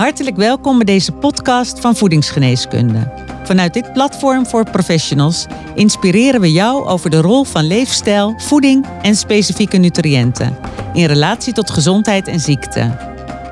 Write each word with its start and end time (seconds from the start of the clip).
Hartelijk 0.00 0.36
welkom 0.36 0.76
bij 0.76 0.84
deze 0.84 1.12
podcast 1.12 1.80
van 1.80 1.96
Voedingsgeneeskunde. 1.96 3.12
Vanuit 3.44 3.74
dit 3.74 3.92
platform 3.92 4.46
voor 4.46 4.70
professionals 4.70 5.46
inspireren 5.74 6.40
we 6.40 6.52
jou 6.52 6.86
over 6.86 7.10
de 7.10 7.20
rol 7.20 7.44
van 7.44 7.64
leefstijl, 7.64 8.34
voeding 8.36 8.86
en 9.02 9.14
specifieke 9.14 9.76
nutriënten 9.76 10.56
in 10.92 11.04
relatie 11.04 11.52
tot 11.52 11.70
gezondheid 11.70 12.28
en 12.28 12.40
ziekte. 12.40 12.96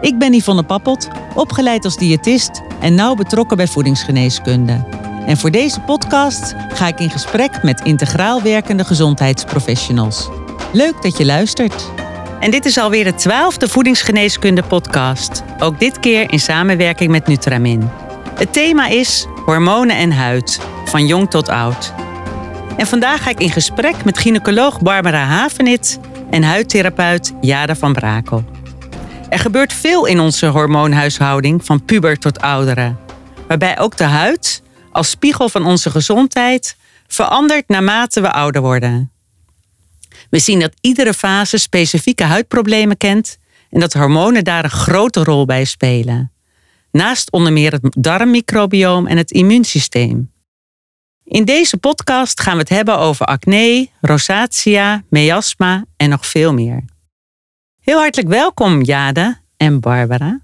Ik 0.01 0.19
ben 0.19 0.35
Yvonne 0.35 0.63
Pappelt, 0.63 1.09
opgeleid 1.35 1.85
als 1.85 1.97
diëtist 1.97 2.63
en 2.81 2.95
nauw 2.95 3.15
betrokken 3.15 3.57
bij 3.57 3.69
voedingsgeneeskunde. 3.69 4.85
En 5.27 5.37
voor 5.37 5.51
deze 5.51 5.81
podcast 5.81 6.55
ga 6.69 6.87
ik 6.87 7.01
in 7.01 7.11
gesprek 7.11 7.63
met 7.63 7.81
integraal 7.81 8.43
werkende 8.43 8.85
gezondheidsprofessionals. 8.85 10.29
Leuk 10.73 11.03
dat 11.03 11.19
je 11.19 11.25
luistert. 11.25 11.98
En 12.41 12.51
dit 12.51 12.65
is 12.65 12.79
alweer 12.79 13.05
de 13.05 13.15
twaalfde 13.15 13.69
voedingsgeneeskunde 13.69 14.63
podcast. 14.63 15.43
Ook 15.59 15.79
dit 15.79 16.01
keer 16.01 16.33
in 16.33 16.41
samenwerking 16.41 17.11
met 17.11 17.27
Nutramin. 17.27 17.91
Het 18.35 18.53
thema 18.53 18.87
is 18.87 19.27
hormonen 19.45 19.97
en 19.97 20.13
huid, 20.13 20.61
van 20.85 21.07
jong 21.07 21.31
tot 21.31 21.49
oud. 21.49 21.93
En 22.77 22.87
vandaag 22.87 23.23
ga 23.23 23.31
ik 23.31 23.41
in 23.41 23.51
gesprek 23.51 24.05
met 24.05 24.19
gynaecoloog 24.19 24.81
Barbara 24.81 25.25
Havenit 25.25 25.99
en 26.31 26.43
huidtherapeut 26.43 27.33
Jada 27.41 27.77
van 27.77 27.93
Brakel. 27.93 28.45
Er 29.29 29.39
gebeurt 29.39 29.73
veel 29.73 30.07
in 30.07 30.21
onze 30.21 30.47
hormoonhuishouding 30.47 31.65
van 31.65 31.85
puber 31.85 32.19
tot 32.19 32.41
ouderen, 32.41 32.99
waarbij 33.49 33.79
ook 33.79 33.97
de 33.97 34.05
huid 34.05 34.63
als 34.93 35.11
spiegel 35.11 35.49
van 35.49 35.67
onze 35.67 35.91
gezondheid 35.91 36.77
verandert 37.07 37.69
naarmate 37.69 38.21
we 38.21 38.33
ouder 38.33 38.63
worden. 38.63 39.11
We 40.31 40.39
zien 40.39 40.61
dat 40.61 40.75
iedere 40.81 41.15
fase 41.15 41.59
specifieke 41.59 42.25
huidproblemen 42.25 42.97
kent 42.97 43.39
en 43.71 43.81
dat 43.81 43.93
hormonen 43.93 44.45
daar 44.45 44.65
een 44.65 44.71
grote 44.71 45.23
rol 45.25 45.45
bij 45.45 45.65
spelen. 45.65 46.33
Naast 46.91 47.31
onder 47.33 47.53
meer 47.53 47.73
het 47.73 47.97
darmmicrobioom 47.99 49.07
en 49.07 49.17
het 49.17 49.31
immuunsysteem. 49.31 50.33
In 51.25 51.45
deze 51.45 51.77
podcast 51.77 52.41
gaan 52.41 52.53
we 52.53 52.59
het 52.59 52.69
hebben 52.69 52.99
over 52.99 53.27
acne, 53.27 53.89
rosacea, 54.01 55.05
measma 55.09 55.85
en 55.97 56.09
nog 56.09 56.27
veel 56.27 56.53
meer. 56.53 56.85
Heel 57.81 57.99
hartelijk 57.99 58.29
welkom 58.29 58.83
Jade 58.83 59.39
en 59.57 59.81
Barbara. 59.81 60.41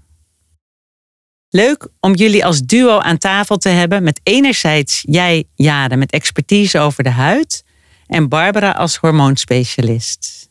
Leuk 1.49 1.87
om 1.99 2.13
jullie 2.13 2.45
als 2.45 2.61
duo 2.61 2.99
aan 2.99 3.17
tafel 3.17 3.57
te 3.57 3.69
hebben 3.69 4.03
met 4.03 4.19
enerzijds 4.23 5.03
jij 5.07 5.43
Jade 5.55 5.95
met 5.95 6.11
expertise 6.11 6.79
over 6.79 7.03
de 7.03 7.09
huid 7.09 7.64
en 8.07 8.29
Barbara 8.29 8.71
als 8.71 8.97
hormoonspecialist. 8.97 10.49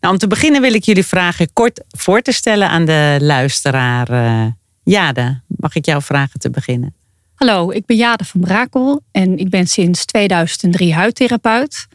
Nou, 0.00 0.12
om 0.12 0.18
te 0.18 0.26
beginnen 0.26 0.60
wil 0.60 0.74
ik 0.74 0.84
jullie 0.84 1.06
vragen 1.06 1.52
kort 1.52 1.84
voor 1.88 2.20
te 2.20 2.32
stellen 2.32 2.68
aan 2.68 2.84
de 2.84 3.16
luisteraar. 3.20 4.10
Uh, 4.10 4.46
Jade, 4.82 5.40
mag 5.46 5.74
ik 5.74 5.84
jou 5.84 6.02
vragen 6.02 6.40
te 6.40 6.50
beginnen? 6.50 6.94
Hallo, 7.34 7.70
ik 7.70 7.86
ben 7.86 7.96
Jade 7.96 8.24
van 8.24 8.40
Brakel 8.40 9.02
en 9.10 9.38
ik 9.38 9.50
ben 9.50 9.66
sinds 9.66 10.04
2003 10.04 10.94
huidtherapeut. 10.94 11.86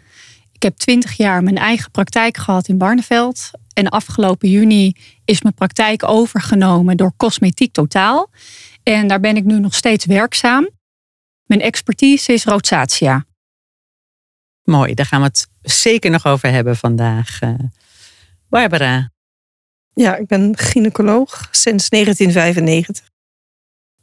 Ik 0.51 0.63
heb 0.63 0.77
20 0.77 1.17
jaar 1.17 1.43
mijn 1.43 1.57
eigen 1.57 1.91
praktijk 1.91 2.37
gehad 2.37 2.67
in 2.67 2.77
Barneveld. 2.77 3.51
En 3.73 3.89
afgelopen 3.89 4.49
juni 4.49 4.95
is 5.25 5.41
mijn 5.41 5.53
praktijk 5.53 6.03
overgenomen 6.03 6.97
door 6.97 7.13
Cosmetiek 7.17 7.73
Totaal. 7.73 8.29
En 8.83 9.07
daar 9.07 9.19
ben 9.19 9.35
ik 9.35 9.43
nu 9.43 9.59
nog 9.59 9.75
steeds 9.75 10.05
werkzaam. 10.05 10.69
Mijn 11.45 11.61
expertise 11.61 12.33
is 12.33 12.45
rosacea. 12.45 13.25
Mooi, 14.69 14.93
daar 14.93 15.05
gaan 15.05 15.21
we 15.21 15.27
het 15.27 15.47
zeker 15.61 16.11
nog 16.11 16.25
over 16.25 16.51
hebben 16.51 16.75
vandaag. 16.75 17.41
Uh, 17.41 17.53
Barbara. 18.49 19.09
Ja, 19.93 20.15
ik 20.15 20.27
ben 20.27 20.57
gynaecoloog 20.57 21.47
sinds 21.51 21.89
1995. 21.89 23.09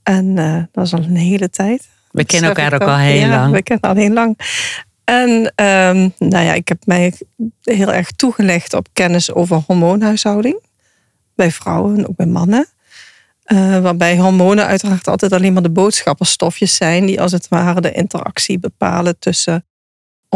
En 0.03 0.37
uh, 0.37 0.63
dat 0.73 0.87
is 0.87 0.93
al 0.93 1.03
een 1.03 1.17
hele 1.17 1.51
tijd. 1.51 1.89
We 2.11 2.25
kennen 2.25 2.49
elkaar 2.49 2.75
ook 2.75 2.89
al 2.89 2.97
heel 2.97 3.19
ja, 3.19 3.29
lang. 3.29 3.53
We 3.53 3.63
kennen 3.63 3.91
al 3.91 3.97
heel 3.97 4.13
lang. 4.13 4.39
En 5.05 5.31
um, 5.31 6.15
nou 6.19 6.45
ja, 6.45 6.53
ik 6.53 6.69
heb 6.69 6.87
mij 6.87 7.13
heel 7.63 7.93
erg 7.93 8.11
toegelegd 8.11 8.75
op 8.75 8.89
kennis 8.93 9.33
over 9.33 9.63
hormoonhuishouding. 9.67 10.63
Bij 11.35 11.51
vrouwen 11.51 11.99
en 11.99 12.09
ook 12.09 12.17
bij 12.17 12.27
mannen. 12.27 12.67
Uh, 13.47 13.81
waarbij 13.81 14.17
hormonen 14.17 14.67
uiteraard 14.67 15.09
altijd 15.09 15.33
alleen 15.33 15.53
maar 15.53 15.63
de 15.63 15.71
boodschapperstofjes 15.71 16.77
zijn 16.77 17.07
die 17.07 17.21
als 17.21 17.33
het 17.33 17.49
ware 17.49 17.81
de 17.81 17.93
interactie 17.93 18.59
bepalen 18.59 19.19
tussen 19.19 19.65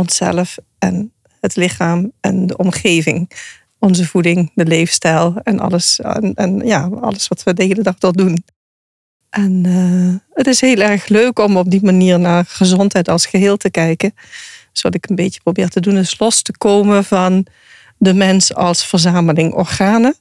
onszelf 0.01 0.57
en 0.79 1.13
het 1.41 1.57
lichaam 1.57 2.13
en 2.21 2.47
de 2.47 2.57
omgeving. 2.57 3.31
Onze 3.79 4.07
voeding, 4.07 4.51
de 4.55 4.65
leefstijl 4.65 5.35
en 5.43 5.61
alles, 5.61 6.01
en, 6.01 6.35
en 6.35 6.61
ja, 6.65 6.89
alles 7.01 7.29
wat 7.29 7.43
we 7.43 7.55
de 7.55 7.63
hele 7.63 7.83
dag 7.83 7.99
door 7.99 8.13
doen. 8.13 8.45
En 9.31 9.65
uh, 9.67 10.15
het 10.33 10.47
is 10.47 10.61
heel 10.61 10.81
erg 10.81 11.09
leuk 11.09 11.39
om 11.39 11.57
op 11.57 11.71
die 11.71 11.85
manier 11.85 12.21
naar 12.21 12.45
gezondheid 12.49 13.09
als 13.09 13.27
geheel 13.27 13.57
te 13.57 13.71
kijken. 13.71 14.15
Dus 14.73 14.83
wat 14.83 14.95
ik 14.95 15.09
een 15.09 15.17
beetje 15.17 15.41
probeer 15.41 15.69
te 15.69 15.81
doen 15.81 15.97
is 15.97 16.19
los 16.19 16.43
te 16.43 16.57
komen 16.59 17.05
van 17.05 17.47
de 17.99 18.15
mens 18.15 18.55
als 18.55 18.87
verzameling 18.87 19.53
organen. 19.53 20.15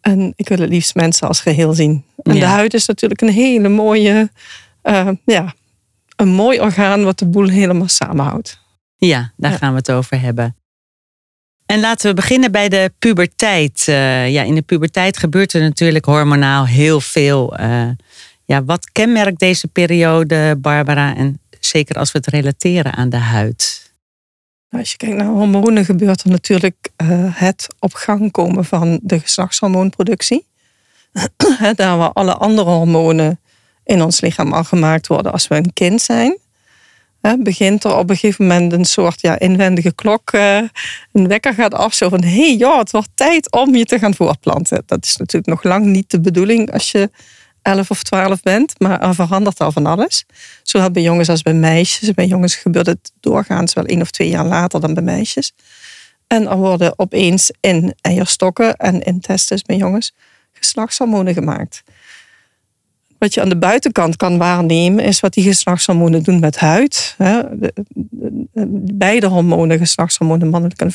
En 0.00 0.32
ik 0.36 0.48
wil 0.48 0.58
het 0.58 0.68
liefst 0.68 0.94
mensen 0.94 1.28
als 1.28 1.40
geheel 1.40 1.72
zien. 1.72 2.04
En 2.22 2.38
de 2.38 2.44
huid 2.44 2.74
is 2.74 2.86
natuurlijk 2.86 3.20
een 3.20 3.28
hele 3.28 3.68
mooie, 3.68 4.30
uh, 4.82 5.08
ja, 5.24 5.54
een 6.16 6.28
mooi 6.28 6.60
orgaan 6.60 7.04
wat 7.04 7.18
de 7.18 7.26
boel 7.26 7.48
helemaal 7.48 7.88
samenhoudt. 7.88 8.61
Ja, 9.06 9.32
daar 9.36 9.52
gaan 9.52 9.70
we 9.70 9.76
het 9.76 9.90
over 9.90 10.20
hebben. 10.20 10.56
En 11.66 11.80
laten 11.80 12.08
we 12.08 12.14
beginnen 12.14 12.52
bij 12.52 12.68
de 12.68 12.92
puberteit. 12.98 13.86
Uh, 13.88 14.30
ja, 14.30 14.42
in 14.42 14.54
de 14.54 14.62
puberteit 14.62 15.16
gebeurt 15.16 15.52
er 15.52 15.60
natuurlijk 15.60 16.04
hormonaal 16.04 16.66
heel 16.66 17.00
veel. 17.00 17.60
Uh, 17.60 17.88
ja, 18.44 18.64
wat 18.64 18.90
kenmerkt 18.92 19.38
deze 19.38 19.68
periode, 19.68 20.56
Barbara? 20.58 21.16
En 21.16 21.40
zeker 21.60 21.96
als 21.96 22.12
we 22.12 22.18
het 22.18 22.26
relateren 22.26 22.92
aan 22.92 23.08
de 23.08 23.16
huid. 23.16 23.92
Nou, 24.70 24.82
als 24.82 24.90
je 24.90 24.96
kijkt 24.96 25.16
naar 25.16 25.26
hormonen, 25.26 25.84
gebeurt 25.84 26.22
er 26.22 26.30
natuurlijk 26.30 26.88
uh, 27.02 27.08
het 27.30 27.66
op 27.78 27.94
gang 27.94 28.30
komen 28.30 28.64
van 28.64 29.00
de 29.02 29.20
geslachtshormoonproductie. 29.20 30.46
Daar 31.74 31.96
waar 31.96 32.12
alle 32.12 32.34
andere 32.34 32.70
hormonen 32.70 33.40
in 33.84 34.02
ons 34.02 34.20
lichaam 34.20 34.52
al 34.52 34.64
gemaakt 34.64 35.06
worden 35.06 35.32
als 35.32 35.48
we 35.48 35.54
een 35.54 35.72
kind 35.72 36.00
zijn 36.00 36.40
begint 37.38 37.84
er 37.84 37.96
op 37.96 38.10
een 38.10 38.16
gegeven 38.16 38.46
moment 38.46 38.72
een 38.72 38.84
soort 38.84 39.20
ja, 39.20 39.38
inwendige 39.38 39.94
klok, 39.94 40.32
uh, 40.32 40.56
een 41.12 41.28
wekker 41.28 41.54
gaat 41.54 41.74
af, 41.74 41.94
zo 41.94 42.08
van 42.08 42.22
hé 42.22 42.46
hey, 42.46 42.56
ja, 42.56 42.78
het 42.78 42.90
wordt 42.90 43.10
tijd 43.14 43.52
om 43.52 43.74
je 43.74 43.84
te 43.84 43.98
gaan 43.98 44.14
voortplanten. 44.14 44.82
Dat 44.86 45.04
is 45.04 45.16
natuurlijk 45.16 45.46
nog 45.46 45.62
lang 45.62 45.84
niet 45.84 46.10
de 46.10 46.20
bedoeling 46.20 46.72
als 46.72 46.90
je 46.90 47.10
11 47.62 47.90
of 47.90 48.02
12 48.02 48.42
bent, 48.42 48.80
maar 48.80 49.00
er 49.00 49.14
verandert 49.14 49.60
al 49.60 49.72
van 49.72 49.86
alles. 49.86 50.24
Zowel 50.62 50.90
bij 50.90 51.02
jongens 51.02 51.28
als 51.28 51.42
bij 51.42 51.54
meisjes. 51.54 52.10
Bij 52.10 52.26
jongens 52.26 52.54
gebeurt 52.54 52.86
het 52.86 53.12
doorgaans 53.20 53.72
wel 53.72 53.84
één 53.84 54.00
of 54.00 54.10
twee 54.10 54.28
jaar 54.28 54.46
later 54.46 54.80
dan 54.80 54.94
bij 54.94 55.02
meisjes. 55.02 55.52
En 56.26 56.48
er 56.48 56.56
worden 56.56 56.98
opeens 56.98 57.50
in 57.60 57.94
eierstokken 58.00 58.76
en 58.76 59.02
in 59.02 59.20
testes 59.20 59.62
bij 59.62 59.76
jongens 59.76 60.14
geslachtshormonen 60.52 61.34
gemaakt. 61.34 61.82
Wat 63.22 63.34
je 63.34 63.40
aan 63.40 63.48
de 63.48 63.56
buitenkant 63.56 64.16
kan 64.16 64.38
waarnemen, 64.38 65.04
is 65.04 65.20
wat 65.20 65.32
die 65.32 65.44
geslachtshormonen 65.44 66.22
doen 66.22 66.40
met 66.40 66.58
huid. 66.58 67.16
Beide 68.94 69.26
hormonen, 69.26 69.78
geslachtshormonen, 69.78 70.48
mannelijk 70.48 70.80
en 70.80 70.92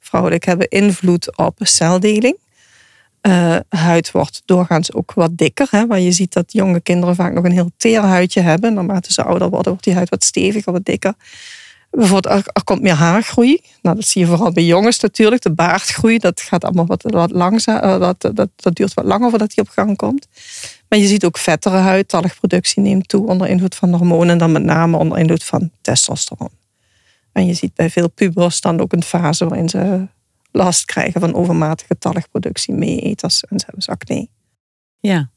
vrouwelijk, 0.00 0.44
hebben 0.44 0.68
invloed 0.68 1.36
op 1.36 1.58
celdeling. 1.58 2.36
Uh, 3.22 3.56
huid 3.68 4.10
wordt 4.10 4.42
doorgaans 4.44 4.92
ook 4.92 5.12
wat 5.12 5.36
dikker. 5.36 5.66
Hè, 5.70 5.86
waar 5.86 6.00
je 6.00 6.12
ziet 6.12 6.32
dat 6.32 6.52
jonge 6.52 6.80
kinderen 6.80 7.14
vaak 7.14 7.32
nog 7.32 7.44
een 7.44 7.52
heel 7.52 7.70
teer 7.76 8.00
huidje 8.00 8.40
hebben. 8.40 8.74
Naarmate 8.74 9.12
ze 9.12 9.22
ouder 9.22 9.48
worden, 9.48 9.68
wordt 9.68 9.84
die 9.84 9.94
huid 9.94 10.08
wat 10.08 10.24
steviger, 10.24 10.72
wat 10.72 10.84
dikker. 10.84 11.14
Bijvoorbeeld, 11.96 12.46
er, 12.46 12.64
komt 12.64 12.80
meer 12.80 12.92
haargroei. 12.92 13.60
Nou, 13.82 13.96
dat 13.96 14.04
zie 14.04 14.20
je 14.20 14.26
vooral 14.26 14.52
bij 14.52 14.64
jongens 14.64 15.00
natuurlijk. 15.00 15.42
De 15.42 15.52
baardgroei, 15.52 16.18
dat 16.18 16.40
gaat 16.40 16.64
allemaal 16.64 16.86
wat, 16.86 17.02
wat 17.02 17.30
langzaam. 17.30 18.00
Dat, 18.00 18.20
dat, 18.20 18.48
dat 18.56 18.74
duurt 18.74 18.94
wat 18.94 19.04
langer 19.04 19.30
voordat 19.30 19.54
die 19.54 19.64
op 19.64 19.68
gang 19.68 19.96
komt. 19.96 20.26
Maar 20.88 20.98
je 20.98 21.06
ziet 21.06 21.24
ook 21.24 21.38
vettere 21.38 21.76
huid, 21.76 22.08
talgproductie 22.08 22.82
neemt 22.82 23.08
toe 23.08 23.26
onder 23.26 23.48
invloed 23.48 23.74
van 23.74 23.94
hormonen 23.94 24.28
en 24.28 24.38
dan 24.38 24.52
met 24.52 24.62
name 24.62 24.96
onder 24.96 25.18
invloed 25.18 25.44
van 25.44 25.70
testosteron. 25.80 26.50
En 27.32 27.46
je 27.46 27.54
ziet 27.54 27.74
bij 27.74 27.90
veel 27.90 28.10
pubers 28.10 28.60
dan 28.60 28.80
ook 28.80 28.92
een 28.92 29.02
fase 29.02 29.48
waarin 29.48 29.68
ze 29.68 30.06
last 30.50 30.84
krijgen 30.84 31.20
van 31.20 31.34
overmatige 31.34 31.98
talgproductie, 31.98 32.74
meeeters 32.74 33.44
en 33.44 33.60
zelfs 33.60 33.88
acne. 33.88 34.28
Ja. 35.00 35.30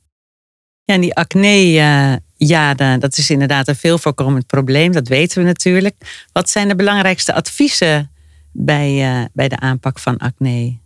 Ja, 0.83 0.94
en 0.94 1.01
die 1.01 1.15
acne, 1.15 1.74
uh, 1.74 2.15
ja, 2.38 2.74
dat 2.98 3.18
is 3.18 3.30
inderdaad 3.30 3.68
een 3.68 3.75
veel 3.75 3.98
voorkomend 3.98 4.48
probleem. 4.48 4.92
Dat 4.92 5.07
weten 5.07 5.38
we 5.42 5.48
natuurlijk. 5.48 6.25
Wat 6.31 6.50
zijn 6.50 6.68
de 6.68 6.75
belangrijkste 6.75 7.34
adviezen 7.34 8.12
bij, 8.51 9.19
uh, 9.19 9.25
bij 9.34 9.48
de 9.48 9.60
aanpak 9.60 10.00
van 10.00 10.18
acne? 10.18 10.78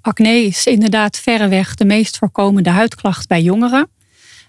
Acne 0.00 0.42
is 0.44 0.66
inderdaad 0.66 1.18
verreweg 1.18 1.74
de 1.74 1.84
meest 1.84 2.18
voorkomende 2.18 2.70
huidklacht 2.70 3.28
bij 3.28 3.42
jongeren. 3.42 3.88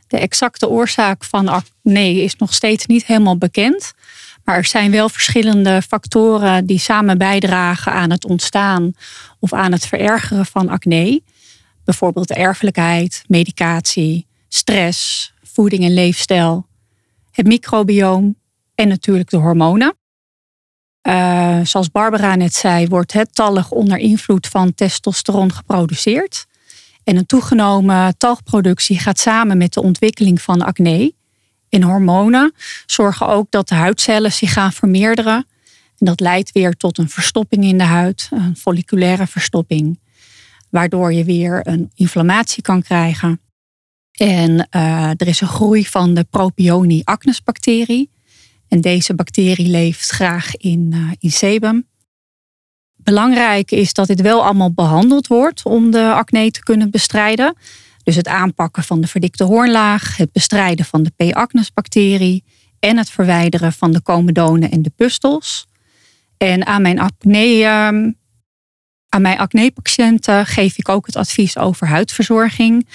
De 0.08 0.18
exacte 0.18 0.70
oorzaak 0.70 1.24
van 1.24 1.48
acne 1.48 2.22
is 2.22 2.36
nog 2.36 2.54
steeds 2.54 2.86
niet 2.86 3.06
helemaal 3.06 3.38
bekend. 3.38 3.94
Maar 4.44 4.58
er 4.58 4.66
zijn 4.66 4.92
wel 4.92 5.10
verschillende 5.10 5.82
factoren 5.82 6.66
die 6.66 6.80
samen 6.80 7.18
bijdragen 7.18 7.92
aan 7.92 8.10
het 8.10 8.26
ontstaan 8.26 8.94
of 9.40 9.54
aan 9.54 9.72
het 9.72 9.88
verergeren 9.88 10.46
van 10.46 10.70
acne. 10.70 11.22
Bijvoorbeeld 11.86 12.32
erfelijkheid, 12.32 13.24
medicatie, 13.28 14.28
stress, 14.48 15.34
voeding 15.60 15.84
en 15.84 15.94
leefstijl, 15.94 16.68
het 17.32 17.48
microbioom 17.48 18.36
en 18.76 18.88
natuurlijk 18.88 19.30
de 19.30 19.38
hormonen. 19.38 19.98
Uh, 21.08 21.60
zoals 21.64 21.92
Barbara 21.92 22.36
net 22.36 22.54
zei, 22.54 22.88
wordt 22.88 23.14
het 23.14 23.36
tallig 23.36 23.72
onder 23.72 23.98
invloed 23.98 24.48
van 24.48 24.74
testosteron 24.74 25.54
geproduceerd. 25.54 26.46
En 27.04 27.16
een 27.16 27.26
toegenomen 27.26 28.18
talgproductie 28.18 29.00
gaat 29.00 29.20
samen 29.20 29.58
met 29.58 29.74
de 29.74 29.82
ontwikkeling 29.82 30.42
van 30.42 30.62
acne. 30.62 31.14
En 31.70 31.84
hormonen 31.84 32.54
zorgen 32.86 33.28
ook 33.28 33.52
dat 33.52 33.68
de 33.68 33.76
huidcellen 33.76 34.32
zich 34.32 34.54
gaan 34.54 34.74
vermeerderen. 34.74 35.48
En 35.98 36.06
dat 36.06 36.20
leidt 36.20 36.52
weer 36.52 36.74
tot 36.74 36.98
een 36.98 37.10
verstopping 37.10 37.64
in 37.64 37.78
de 37.78 37.84
huid, 37.84 38.28
een 38.32 38.56
folliculaire 38.56 39.28
verstopping. 39.28 40.00
Waardoor 40.70 41.14
je 41.14 41.24
weer 41.24 41.68
een 41.68 41.92
inflammatie 41.96 42.62
kan 42.62 42.82
krijgen. 42.82 43.40
En 44.19 44.68
uh, 44.75 45.10
er 45.10 45.27
is 45.27 45.42
een 45.42 45.48
groei 45.48 45.86
van 45.86 46.13
de 46.13 46.24
Propioni 46.24 47.01
acnes 47.04 47.44
bacterie. 47.44 48.12
En 48.68 48.81
deze 48.81 49.13
bacterie 49.13 49.68
leeft 49.68 50.10
graag 50.10 50.56
in, 50.56 50.92
uh, 50.94 51.12
in 51.19 51.31
sebum. 51.31 51.88
Belangrijk 52.95 53.71
is 53.71 53.94
dat 53.94 54.07
dit 54.07 54.21
wel 54.21 54.44
allemaal 54.44 54.74
behandeld 54.74 55.27
wordt 55.27 55.66
om 55.66 55.92
de 55.92 56.12
acne 56.13 56.51
te 56.51 56.63
kunnen 56.63 56.92
bestrijden. 56.92 57.56
Dus 58.04 58.16
het 58.16 58.27
aanpakken 58.27 58.83
van 58.83 59.01
de 59.01 59.07
verdikte 59.07 59.44
hoornlaag, 59.44 60.18
het 60.18 60.31
bestrijden 60.31 60.86
van 60.86 61.04
de 61.04 61.12
P. 61.16 61.33
acnes 61.33 61.74
bacterie 61.74 62.44
en 62.80 62.98
het 62.98 63.10
verwijderen 63.10 63.74
van 63.74 63.92
de 63.92 64.01
comedonen 64.01 64.71
en 64.71 64.81
de 64.81 64.92
pustels. 64.95 65.68
En 66.38 66.66
aan 66.66 66.81
mijn 66.81 67.00
acne, 67.00 67.63
ehm, 67.63 68.12
aan 69.10 69.21
mijn 69.21 69.38
acne-patiënten 69.38 70.45
geef 70.45 70.77
ik 70.77 70.89
ook 70.89 71.06
het 71.06 71.16
advies 71.16 71.57
over 71.57 71.88
huidverzorging, 71.88 72.88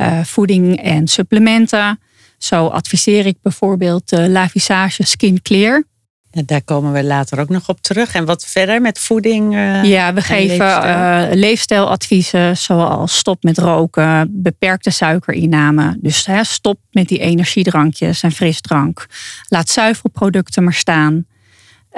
uh, 0.00 0.20
voeding 0.24 0.82
en 0.82 1.08
supplementen. 1.08 2.00
Zo 2.38 2.66
adviseer 2.66 3.26
ik 3.26 3.36
bijvoorbeeld 3.42 4.08
de 4.08 4.28
La 4.28 4.48
Visage 4.48 5.06
Skin 5.06 5.42
Clear. 5.42 5.84
Daar 6.30 6.62
komen 6.62 6.92
we 6.92 7.04
later 7.04 7.40
ook 7.40 7.48
nog 7.48 7.68
op 7.68 7.80
terug. 7.80 8.14
En 8.14 8.24
wat 8.24 8.46
verder 8.46 8.80
met 8.80 8.98
voeding? 8.98 9.54
Uh, 9.54 9.84
ja, 9.84 10.14
we 10.14 10.20
geven 10.20 10.58
leefstijl? 10.58 11.28
Uh, 11.28 11.34
leefstijladviezen 11.34 12.56
zoals 12.56 13.16
stop 13.16 13.42
met 13.42 13.58
roken, 13.58 14.42
beperkte 14.42 14.90
suikerinname. 14.90 15.96
Dus 16.00 16.26
hè, 16.26 16.44
stop 16.44 16.78
met 16.90 17.08
die 17.08 17.18
energiedrankjes 17.18 18.22
en 18.22 18.32
frisdrank. 18.32 19.06
Laat 19.48 19.68
zuivelproducten 19.68 20.64
maar 20.64 20.74
staan. 20.74 21.26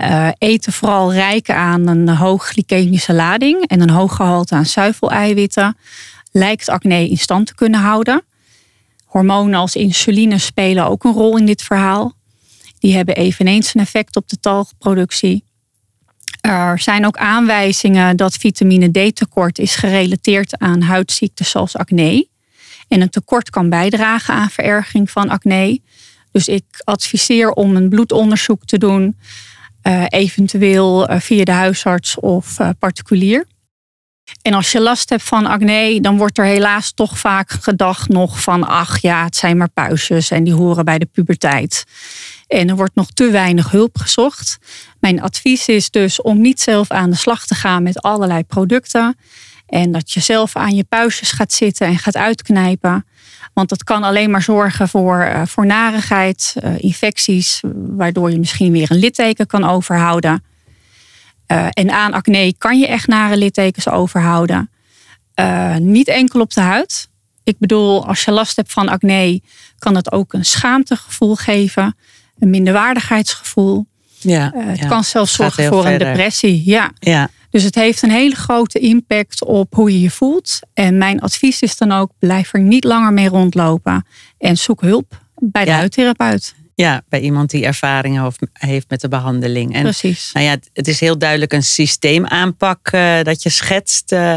Uh, 0.01 0.29
eten 0.39 0.73
vooral 0.73 1.13
rijk 1.13 1.51
aan 1.51 1.87
een 1.87 2.09
hoog 2.09 2.47
glycemische 2.47 3.13
lading 3.13 3.67
en 3.67 3.81
een 3.81 3.91
hoog 3.91 4.17
gehalte 4.17 4.55
aan 4.55 4.67
zuiveleiwitten. 4.67 5.77
Lijkt 6.32 6.69
acne 6.69 7.08
in 7.08 7.19
stand 7.19 7.46
te 7.46 7.55
kunnen 7.55 7.81
houden. 7.81 8.25
Hormonen 9.05 9.61
als 9.61 9.76
insuline 9.76 10.38
spelen 10.38 10.87
ook 10.87 11.05
een 11.05 11.12
rol 11.12 11.37
in 11.37 11.46
dit 11.46 11.62
verhaal. 11.62 12.12
Die 12.79 12.94
hebben 12.94 13.14
eveneens 13.14 13.75
een 13.75 13.81
effect 13.81 14.17
op 14.17 14.29
de 14.29 14.40
talgproductie. 14.40 15.44
Er 16.40 16.79
zijn 16.79 17.06
ook 17.06 17.17
aanwijzingen 17.17 18.17
dat 18.17 18.34
vitamine 18.34 18.90
D 18.90 19.17
tekort 19.17 19.58
is 19.58 19.75
gerelateerd 19.75 20.58
aan 20.58 20.81
huidziekten 20.81 21.44
zoals 21.44 21.76
acne. 21.76 22.29
En 22.88 23.00
een 23.00 23.11
tekort 23.11 23.50
kan 23.50 23.69
bijdragen 23.69 24.34
aan 24.34 24.50
vererging 24.50 25.11
van 25.11 25.29
acne. 25.29 25.81
Dus 26.31 26.49
ik 26.49 26.64
adviseer 26.84 27.50
om 27.50 27.76
een 27.76 27.88
bloedonderzoek 27.88 28.64
te 28.64 28.79
doen, 28.79 29.17
uh, 29.82 30.05
eventueel 30.08 31.11
uh, 31.11 31.20
via 31.20 31.44
de 31.44 31.52
huisarts 31.52 32.20
of 32.20 32.58
uh, 32.61 32.69
particulier. 32.79 33.46
En 34.43 34.55
als 34.55 34.73
je 34.73 34.81
last 34.81 35.11
hebt 35.11 35.23
van 35.23 35.46
acne, 35.46 36.00
dan 36.00 36.17
wordt 36.17 36.38
er 36.38 36.44
helaas 36.44 36.93
toch 36.93 37.19
vaak 37.19 37.50
gedacht 37.50 38.08
nog 38.08 38.40
van, 38.40 38.67
ach 38.67 39.00
ja, 39.00 39.25
het 39.25 39.37
zijn 39.37 39.56
maar 39.56 39.70
puistjes 39.70 40.31
en 40.31 40.44
die 40.44 40.55
horen 40.55 40.84
bij 40.84 40.99
de 40.99 41.08
puberteit. 41.12 41.84
En 42.46 42.69
er 42.69 42.76
wordt 42.76 42.94
nog 42.94 43.11
te 43.11 43.31
weinig 43.31 43.70
hulp 43.70 43.99
gezocht. 43.99 44.58
Mijn 45.00 45.23
advies 45.23 45.69
is 45.69 45.90
dus 45.90 46.23
om 46.23 46.40
niet 46.40 46.61
zelf 46.61 46.90
aan 46.90 47.11
de 47.11 47.17
slag 47.17 47.46
te 47.46 47.55
gaan 47.55 47.82
met 47.82 48.02
allerlei 48.02 48.44
producten. 48.44 49.17
En 49.67 49.93
dat 49.93 50.12
je 50.12 50.20
zelf 50.20 50.56
aan 50.56 50.75
je 50.75 50.84
puistjes 50.84 51.32
gaat 51.32 51.52
zitten 51.52 51.87
en 51.87 51.99
gaat 51.99 52.17
uitknijpen. 52.17 53.06
Want 53.55 53.69
dat 53.69 53.84
kan 53.84 54.02
alleen 54.02 54.31
maar 54.31 54.43
zorgen 54.43 54.88
voor, 54.88 55.19
uh, 55.19 55.43
voor 55.46 55.67
narigheid, 55.67 56.55
uh, 56.64 56.79
infecties, 56.79 57.62
waardoor 57.75 58.31
je 58.31 58.38
misschien 58.38 58.73
weer 58.73 58.90
een 58.90 58.99
litteken 58.99 59.46
kan 59.46 59.64
overhouden. 59.64 60.44
Uh, 61.53 61.67
en 61.71 61.91
aan 61.91 62.13
acne 62.13 62.55
kan 62.59 62.79
je 62.79 62.87
echt 62.87 63.07
nare 63.07 63.37
littekens 63.37 63.89
overhouden. 63.89 64.71
niet 65.79 66.09
enkel 66.09 66.41
op 66.41 66.53
de 66.53 66.61
huid. 66.61 67.09
Ik 67.45 67.59
bedoel, 67.59 68.07
als 68.07 68.25
je 68.25 68.31
last 68.31 68.57
hebt 68.57 68.73
van 68.73 68.89
acne, 68.89 69.41
kan 69.79 69.95
het 69.95 70.13
ook 70.13 70.33
een 70.33 70.45
schaamtegevoel 70.45 71.35
geven 71.35 71.97
een 72.39 72.51
minderwaardigheidsgevoel. 72.51 73.87
Ja, 74.19 74.53
uh, 74.55 74.67
het 74.67 74.79
ja. 74.79 74.89
kan 74.89 75.05
zelfs 75.05 75.35
zorgen 75.35 75.65
voor 75.65 75.83
verder. 75.83 76.07
een 76.07 76.15
depressie. 76.15 76.63
Ja. 76.65 76.91
Ja. 76.99 77.29
Dus 77.51 77.63
het 77.63 77.75
heeft 77.75 78.03
een 78.03 78.11
hele 78.11 78.35
grote 78.35 78.79
impact 78.79 79.45
op 79.45 79.75
hoe 79.75 79.93
je 79.93 80.01
je 80.01 80.11
voelt. 80.11 80.59
En 80.75 80.99
mijn 80.99 81.21
advies 81.21 81.63
is 81.63 81.77
dan 81.77 81.93
ook: 81.93 82.11
blijf 82.19 82.55
er 82.55 82.61
niet 82.61 82.85
langer 82.85 83.13
mee 83.13 83.29
rondlopen. 83.29 84.07
En 84.39 84.57
zoek 84.57 84.81
hulp 84.81 85.21
bij 85.35 85.65
de 85.65 85.71
Ja. 85.71 85.77
huidtherapeut. 85.77 86.55
Ja, 86.75 87.03
bij 87.09 87.21
iemand 87.21 87.51
die 87.51 87.65
ervaring 87.65 88.33
heeft- 88.53 88.91
met 88.91 89.01
de 89.01 89.09
behandeling. 89.09 89.75
En 89.75 89.83
Precies. 89.83 90.31
Nou 90.33 90.47
ja, 90.47 90.57
het- 90.73 90.89
is 90.89 91.01
heel 91.01 91.19
duidelijk 91.19 91.53
een 91.53 91.63
systeemaanpak 91.63 92.89
eh, 92.89 93.23
dat 93.23 93.43
je 93.43 93.49
schetst, 93.49 94.13
eh, 94.13 94.37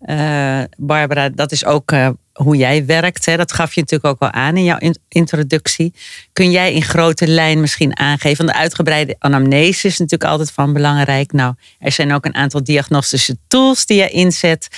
eh, 0.00 0.64
Barbara. 0.76 1.28
Dat 1.28 1.52
is 1.52 1.64
ook 1.64 1.92
hoe 2.32 2.56
jij 2.56 2.86
werkt. 2.86 3.26
Hè? 3.26 3.36
Dat 3.36 3.52
gaf 3.52 3.74
je 3.74 3.80
natuurlijk 3.80 4.10
ook 4.14 4.20
al 4.20 4.30
aan 4.40 4.56
in 4.56 4.64
jouw 4.64 4.78
in- 4.78 4.96
introductie. 5.08 5.94
Kun 6.32 6.50
jij 6.50 6.72
in 6.72 6.82
grote 6.82 7.26
lijn 7.26 7.60
misschien 7.60 7.98
aangeven? 7.98 8.44
Want 8.44 8.56
de 8.56 8.62
uitgebreide 8.62 9.16
anamnese 9.18 9.86
is 9.86 9.98
natuurlijk 9.98 10.30
altijd 10.30 10.50
van 10.50 10.72
belangrijk. 10.72 11.32
Nou, 11.32 11.54
er 11.78 11.92
zijn 11.92 12.12
ook 12.12 12.24
een 12.24 12.34
aantal 12.34 12.64
diagnostische 12.64 13.36
tools 13.48 13.86
die 13.86 13.96
je 13.98 14.08
inzet. 14.08 14.68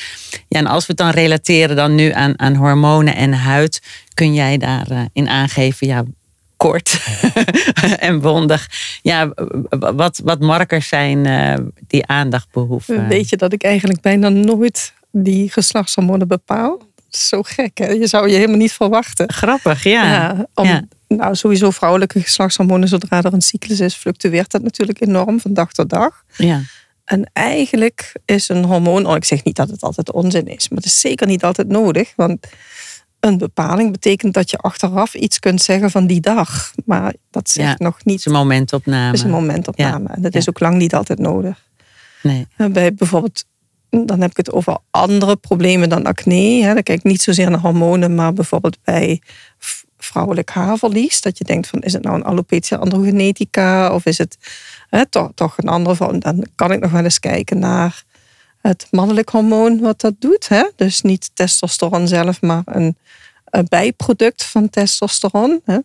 Ja, 0.48 0.58
en 0.58 0.66
als 0.66 0.86
we 0.86 0.92
het 0.96 0.96
dan 0.96 1.10
relateren 1.10 1.76
dan 1.76 1.94
nu 1.94 2.10
aan, 2.12 2.38
aan 2.38 2.54
hormonen 2.54 3.16
en 3.16 3.32
huid, 3.32 3.82
kun 4.14 4.34
jij 4.34 4.58
daarin 4.58 5.10
in 5.12 5.28
aangeven, 5.28 5.86
ja, 5.86 6.04
kort 6.62 7.00
en 8.08 8.20
bondig. 8.20 8.70
Ja, 9.02 9.32
wat, 9.70 10.20
wat 10.24 10.40
markers 10.40 10.88
zijn 10.88 11.26
eh, 11.26 11.54
die 11.86 12.06
aandacht 12.06 12.50
behoeven. 12.52 13.08
Weet 13.08 13.28
je 13.28 13.36
dat 13.36 13.52
ik 13.52 13.62
eigenlijk 13.62 14.00
bijna 14.00 14.28
nooit 14.28 14.92
die 15.10 15.50
geslachtshormonen 15.50 16.28
bepaal? 16.28 16.80
Zo 17.08 17.42
gek, 17.42 17.78
hè? 17.78 17.88
Je 17.88 18.06
zou 18.06 18.28
je 18.28 18.34
helemaal 18.34 18.56
niet 18.56 18.72
verwachten. 18.72 19.32
Grappig, 19.32 19.84
ja. 19.84 20.46
om, 20.54 20.66
ja. 20.66 20.84
Nou, 21.08 21.34
sowieso 21.34 21.70
vrouwelijke 21.70 22.20
geslachtshormonen, 22.20 22.88
zodra 22.88 23.22
er 23.22 23.32
een 23.32 23.42
cyclus 23.42 23.80
is, 23.80 23.94
fluctueert 23.94 24.50
dat 24.50 24.62
natuurlijk 24.62 25.00
enorm 25.00 25.40
van 25.40 25.54
dag 25.54 25.72
tot 25.72 25.90
dag. 25.90 26.24
ja. 26.36 26.60
En 27.04 27.30
eigenlijk 27.32 28.12
is 28.24 28.48
een 28.48 28.64
hormoon, 28.64 29.06
oh, 29.06 29.16
ik 29.16 29.24
zeg 29.24 29.44
niet 29.44 29.56
dat 29.56 29.68
het 29.68 29.82
altijd 29.82 30.12
onzin 30.12 30.46
is, 30.46 30.68
maar 30.68 30.78
het 30.78 30.86
is 30.86 31.00
zeker 31.00 31.26
niet 31.26 31.44
altijd 31.44 31.68
nodig. 31.68 32.12
Want 32.16 32.46
een 33.22 33.38
bepaling 33.38 33.92
betekent 33.92 34.34
dat 34.34 34.50
je 34.50 34.56
achteraf 34.58 35.14
iets 35.14 35.38
kunt 35.38 35.62
zeggen 35.62 35.90
van 35.90 36.06
die 36.06 36.20
dag. 36.20 36.72
Maar 36.84 37.14
dat 37.30 37.50
zegt 37.50 37.78
Ja, 37.78 37.84
nog 37.84 37.96
Het 37.96 38.04
niet. 38.04 38.18
is 38.18 38.24
een 38.24 38.32
momentopname. 38.32 39.06
Het 39.06 39.14
is 39.14 39.22
een 39.22 39.30
momentopname. 39.30 40.08
En 40.08 40.22
dat 40.22 40.34
is 40.34 40.48
ook 40.48 40.60
lang 40.60 40.76
niet 40.76 40.94
altijd 40.94 41.18
nodig. 41.18 41.62
Nee. 42.22 42.46
Eh, 42.56 42.66
Bij 42.66 42.94
bijvoorbeeld, 42.94 43.44
dan 43.90 44.20
heb 44.20 44.30
ik 44.30 44.36
het 44.36 44.52
over 44.52 44.78
andere 44.90 45.36
problemen 45.36 45.88
dan 45.88 46.04
acne. 46.04 46.62
Hè. 46.62 46.74
Dan 46.74 46.82
kijk 46.82 46.98
ik 46.98 47.04
niet 47.04 47.22
zozeer 47.22 47.50
naar 47.50 47.60
hormonen, 47.60 48.14
maar 48.14 48.32
bijvoorbeeld 48.32 48.78
bij 48.84 49.20
vrouwelijk 49.98 50.50
haarverlies. 50.50 51.20
Dat 51.20 51.38
je 51.38 51.44
denkt 51.44 51.66
van, 51.68 51.80
is 51.80 51.92
het 51.92 52.02
nou 52.02 52.16
een 52.16 52.24
alopecia 52.24 52.76
androgenetica 52.76 53.94
of 53.94 54.04
is 54.06 54.18
het 54.18 54.36
hè, 54.88 55.06
toch, 55.06 55.30
toch 55.34 55.58
een 55.58 55.68
andere 55.68 55.96
vorm? 55.96 56.18
Dan 56.18 56.46
kan 56.54 56.72
ik 56.72 56.80
nog 56.80 56.90
wel 56.90 57.04
eens 57.04 57.20
kijken 57.20 57.58
naar 57.58 58.02
het 58.62 58.86
mannelijk 58.90 59.28
hormoon 59.28 59.80
wat 59.80 60.00
dat 60.00 60.14
doet. 60.18 60.48
Hè. 60.48 60.68
Dus 60.76 61.02
niet 61.02 61.30
testosteron 61.34 62.08
zelf, 62.08 62.40
maar 62.40 62.62
een, 62.64 62.96
bijproduct 63.68 64.44
van 64.44 64.70
testosteron. 64.70 65.60
Hè. 65.64 65.78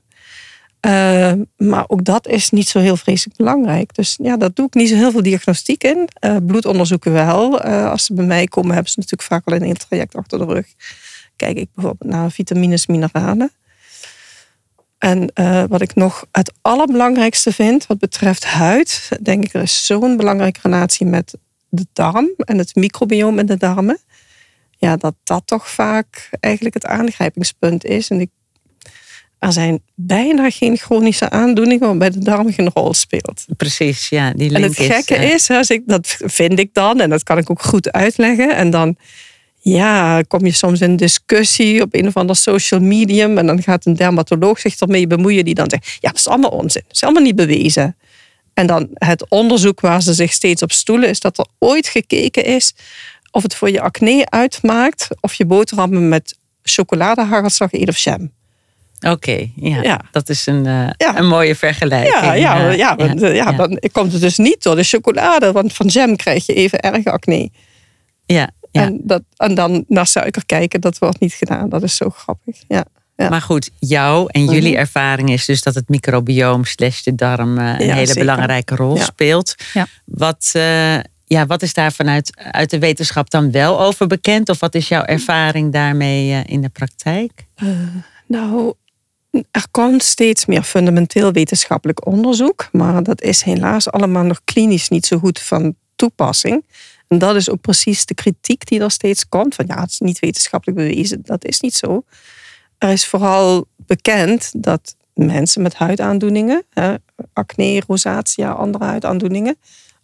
Uh, 0.81 1.41
maar 1.57 1.83
ook 1.87 2.03
dat 2.03 2.27
is 2.27 2.49
niet 2.49 2.67
zo 2.67 2.79
heel 2.79 2.97
vreselijk 2.97 3.37
belangrijk. 3.37 3.95
Dus 3.95 4.17
ja, 4.21 4.37
daar 4.37 4.53
doe 4.53 4.65
ik 4.65 4.73
niet 4.73 4.89
zo 4.89 4.95
heel 4.95 5.11
veel 5.11 5.23
diagnostiek 5.23 5.83
in. 5.83 6.09
Uh, 6.25 6.35
bloedonderzoeken 6.45 7.11
wel. 7.11 7.65
Uh, 7.65 7.89
als 7.89 8.05
ze 8.05 8.13
bij 8.13 8.25
mij 8.25 8.45
komen, 8.45 8.73
hebben 8.73 8.91
ze 8.91 8.99
natuurlijk 8.99 9.29
vaak 9.29 9.45
al 9.45 9.67
een 9.67 9.77
traject 9.77 10.15
achter 10.15 10.39
de 10.39 10.45
rug. 10.45 10.65
Kijk 11.35 11.57
ik 11.57 11.69
bijvoorbeeld 11.73 12.11
naar 12.11 12.31
vitamines, 12.31 12.87
mineralen. 12.87 13.51
En 14.97 15.31
wat 15.69 15.81
ik 15.81 15.95
nog 15.95 16.25
het 16.31 16.53
allerbelangrijkste 16.61 17.53
vind, 17.53 17.87
wat 17.87 17.99
betreft 17.99 18.45
huid, 18.45 19.09
denk 19.21 19.43
ik, 19.43 19.53
er 19.53 19.61
is 19.61 19.85
zo'n 19.85 20.17
belangrijke 20.17 20.59
relatie 20.63 21.05
met 21.05 21.37
de 21.69 21.85
darm 21.93 22.29
en 22.37 22.57
het 22.57 22.75
microbioom 22.75 23.39
in 23.39 23.45
de 23.45 23.57
darmen. 23.57 23.99
Ja, 24.77 24.97
dat 24.97 25.15
dat 25.23 25.41
toch 25.45 25.69
vaak 25.69 26.29
eigenlijk 26.39 26.73
het 26.73 26.85
aangrijpingspunt 26.85 27.85
is. 27.85 28.09
En 28.09 28.19
ik 28.19 28.29
er 29.39 29.53
zijn 29.53 29.81
bijna 29.95 30.49
geen 30.49 30.77
chronische 30.77 31.29
aandoeningen 31.29 31.87
waarbij 31.87 32.09
de 32.09 32.19
darm 32.19 32.53
geen 32.53 32.69
rol 32.73 32.93
speelt. 32.93 33.45
Precies, 33.57 34.09
ja. 34.09 34.33
Die 34.33 34.53
en 34.53 34.61
het 34.61 34.77
gekke 34.77 35.15
is, 35.15 35.33
is 35.33 35.49
als 35.49 35.69
ik, 35.69 35.81
dat 35.85 36.17
vind 36.19 36.59
ik 36.59 36.73
dan, 36.73 37.01
en 37.01 37.09
dat 37.09 37.23
kan 37.23 37.37
ik 37.37 37.49
ook 37.49 37.61
goed 37.61 37.91
uitleggen. 37.91 38.55
En 38.55 38.69
dan, 38.69 38.95
ja, 39.57 40.21
kom 40.21 40.45
je 40.45 40.51
soms 40.51 40.81
in 40.81 40.95
discussie 40.95 41.81
op 41.81 41.95
een 41.95 42.07
of 42.07 42.17
ander 42.17 42.35
social 42.35 42.79
medium 42.79 43.37
en 43.37 43.45
dan 43.45 43.63
gaat 43.63 43.85
een 43.85 43.95
dermatoloog 43.95 44.59
zich 44.59 44.79
ermee 44.79 45.07
bemoeien 45.07 45.45
die 45.45 45.55
dan 45.55 45.69
zegt, 45.69 45.97
ja, 45.99 46.09
dat 46.09 46.17
is 46.17 46.27
allemaal 46.27 46.51
onzin, 46.51 46.83
dat 46.87 46.95
is 46.95 47.03
allemaal 47.03 47.23
niet 47.23 47.35
bewezen. 47.35 47.95
En 48.57 48.67
dan 48.67 48.87
het 48.93 49.29
onderzoek 49.29 49.79
waar 49.79 50.01
ze 50.01 50.13
zich 50.13 50.31
steeds 50.31 50.61
op 50.61 50.71
stoelen 50.71 51.09
is 51.09 51.19
dat 51.19 51.37
er 51.37 51.45
ooit 51.59 51.87
gekeken 51.87 52.45
is 52.45 52.73
of 53.31 53.43
het 53.43 53.55
voor 53.55 53.69
je 53.71 53.81
acne 53.81 54.25
uitmaakt 54.29 55.07
of 55.19 55.33
je 55.33 55.45
boterhammen 55.45 56.09
met 56.09 56.37
chocoladehagelslag 56.63 57.73
eet 57.73 57.89
of 57.89 57.97
jam. 57.97 58.31
Oké, 59.07 59.49
ja. 59.55 59.81
Ja. 59.81 60.01
dat 60.11 60.29
is 60.29 60.45
een, 60.45 60.65
eh, 60.65 60.89
Ja. 60.97 61.17
een 61.17 61.27
mooie 61.27 61.55
vergelijking. 61.55 62.15
Ja, 62.21 62.33
ja, 62.33 62.69
Eh, 62.69 62.77
ja, 62.77 62.95
want, 62.95 63.19
ja, 63.19 63.51
dan 63.51 63.79
komt 63.91 64.11
het 64.11 64.21
dus 64.21 64.37
niet 64.37 64.63
door 64.63 64.75
de 64.75 64.83
chocolade, 64.83 65.51
want 65.51 65.73
van 65.73 65.85
jam 65.87 66.15
krijg 66.15 66.45
je 66.45 66.53
even 66.53 66.79
erg 66.79 67.05
acne. 67.05 67.49
ja, 68.25 68.49
ja. 68.71 68.81
En, 68.81 68.99
dat, 69.03 69.21
en 69.35 69.55
dan 69.55 69.85
naar 69.87 70.07
suiker 70.07 70.45
kijken, 70.45 70.81
dat 70.81 70.97
wordt 70.97 71.19
niet 71.19 71.33
gedaan. 71.33 71.69
Dat 71.69 71.83
is 71.83 71.95
zo 71.95 72.09
grappig. 72.09 72.63
Ja. 72.67 72.85
Ja. 73.17 73.29
Maar 73.29 73.41
goed, 73.41 73.69
jouw 73.79 74.27
en 74.27 74.45
jullie 74.45 74.71
Mhm. 74.71 74.79
ervaring 74.79 75.29
is 75.31 75.45
dus 75.45 75.61
dat 75.61 75.75
het 75.75 75.89
microbioom 75.89 76.65
slash 76.65 77.01
de 77.01 77.15
darm 77.15 77.57
eh, 77.57 77.63
een 77.79 77.85
Ja, 77.85 77.93
hele 77.93 78.05
zeker. 78.05 78.21
belangrijke 78.25 78.75
rol 78.75 78.95
Ja. 78.95 79.03
speelt. 79.03 79.55
Wat, 80.05 80.49
eh, 80.53 80.95
ja, 81.25 81.45
wat 81.47 81.61
is 81.61 81.73
daar 81.73 81.91
vanuit 81.91 82.37
uit 82.51 82.69
de 82.69 82.79
wetenschap 82.79 83.29
dan 83.29 83.51
wel 83.51 83.81
over 83.81 84.07
bekend? 84.07 84.49
Of 84.49 84.59
wat 84.59 84.75
is 84.75 84.87
jouw 84.87 85.03
ervaring 85.03 85.73
daarmee 85.73 86.31
eh, 86.31 86.39
in 86.53 86.61
de 86.61 86.69
praktijk? 86.69 87.31
Nou, 88.27 88.73
er 89.51 89.65
komt 89.71 90.03
steeds 90.03 90.45
meer 90.45 90.63
fundamenteel 90.63 91.31
wetenschappelijk 91.31 92.05
onderzoek, 92.05 92.69
maar 92.71 93.03
dat 93.03 93.21
is 93.21 93.41
helaas 93.41 93.91
allemaal 93.91 94.23
nog 94.23 94.41
klinisch 94.43 94.89
niet 94.89 95.05
zo 95.05 95.17
goed 95.17 95.39
van 95.39 95.75
toepassing. 95.95 96.65
En 97.07 97.17
dat 97.17 97.35
is 97.35 97.49
ook 97.49 97.61
precies 97.61 98.05
de 98.05 98.13
kritiek 98.13 98.65
die 98.67 98.79
er 98.79 98.91
steeds 98.91 99.27
komt. 99.29 99.55
Van 99.55 99.65
ja, 99.67 99.81
het 99.81 99.89
is 99.89 99.99
niet 99.99 100.19
wetenschappelijk 100.19 100.77
bewezen. 100.77 101.19
Dat 101.23 101.45
is 101.45 101.59
niet 101.59 101.73
zo. 101.73 102.03
Er 102.77 102.89
is 102.89 103.05
vooral 103.05 103.67
bekend 103.75 104.51
dat 104.55 104.95
mensen 105.13 105.61
met 105.61 105.75
huidaandoeningen, 105.75 106.63
hè, 106.69 106.95
acne, 107.33 107.83
rosacea, 107.87 108.51
andere 108.51 108.83
huidaandoeningen, 108.83 109.57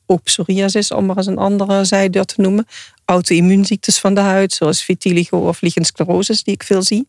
ook 0.06 0.24
psoriasis, 0.24 0.92
om 0.92 1.06
maar 1.06 1.18
eens 1.18 1.26
een 1.26 1.38
andere 1.38 1.84
zijde 1.84 2.26
te 2.26 2.42
noemen, 2.42 2.68
auto-immuunziektes 3.06 4.00
van 4.00 4.14
de 4.14 4.22
huid, 4.22 4.54
zoals 4.54 4.84
vitiligo 4.84 5.48
of 5.48 5.62
lichen 5.62 5.86
sclerosis, 5.86 6.44
die 6.44 6.54
ik 6.54 6.64
veel 6.64 6.82
zie, 6.82 7.08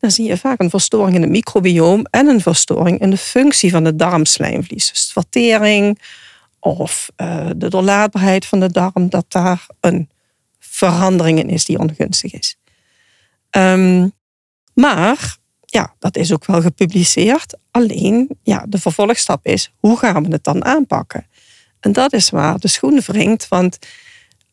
dan 0.00 0.10
zie 0.10 0.26
je 0.26 0.36
vaak 0.36 0.60
een 0.60 0.70
verstoring 0.70 1.14
in 1.14 1.22
het 1.22 1.30
microbioom 1.30 2.06
en 2.10 2.26
een 2.26 2.40
verstoring 2.40 3.00
in 3.00 3.10
de 3.10 3.16
functie 3.16 3.70
van 3.70 3.84
het 3.84 3.98
darmslijmvlies. 3.98 4.88
Dus 4.88 5.10
vertering 5.12 6.00
of 6.60 7.10
eh, 7.16 7.50
de 7.56 7.68
doorlaatbaarheid 7.68 8.46
van 8.46 8.60
de 8.60 8.72
darm, 8.72 9.08
dat 9.08 9.24
daar 9.28 9.66
een 9.80 10.08
verandering 10.58 11.38
in 11.38 11.48
is 11.48 11.64
die 11.64 11.78
ongunstig 11.78 12.32
is. 12.32 12.56
Ehm, 13.50 14.08
maar 14.80 15.36
ja, 15.64 15.94
dat 15.98 16.16
is 16.16 16.32
ook 16.32 16.44
wel 16.44 16.60
gepubliceerd. 16.60 17.56
Alleen, 17.70 18.28
ja, 18.42 18.64
de 18.68 18.78
vervolgstap 18.78 19.46
is, 19.46 19.72
hoe 19.78 19.96
gaan 19.96 20.24
we 20.24 20.32
het 20.32 20.44
dan 20.44 20.64
aanpakken? 20.64 21.26
En 21.80 21.92
dat 21.92 22.12
is 22.12 22.30
waar 22.30 22.58
de 22.58 22.68
schoen 22.68 23.00
wringt, 23.00 23.48
want 23.48 23.78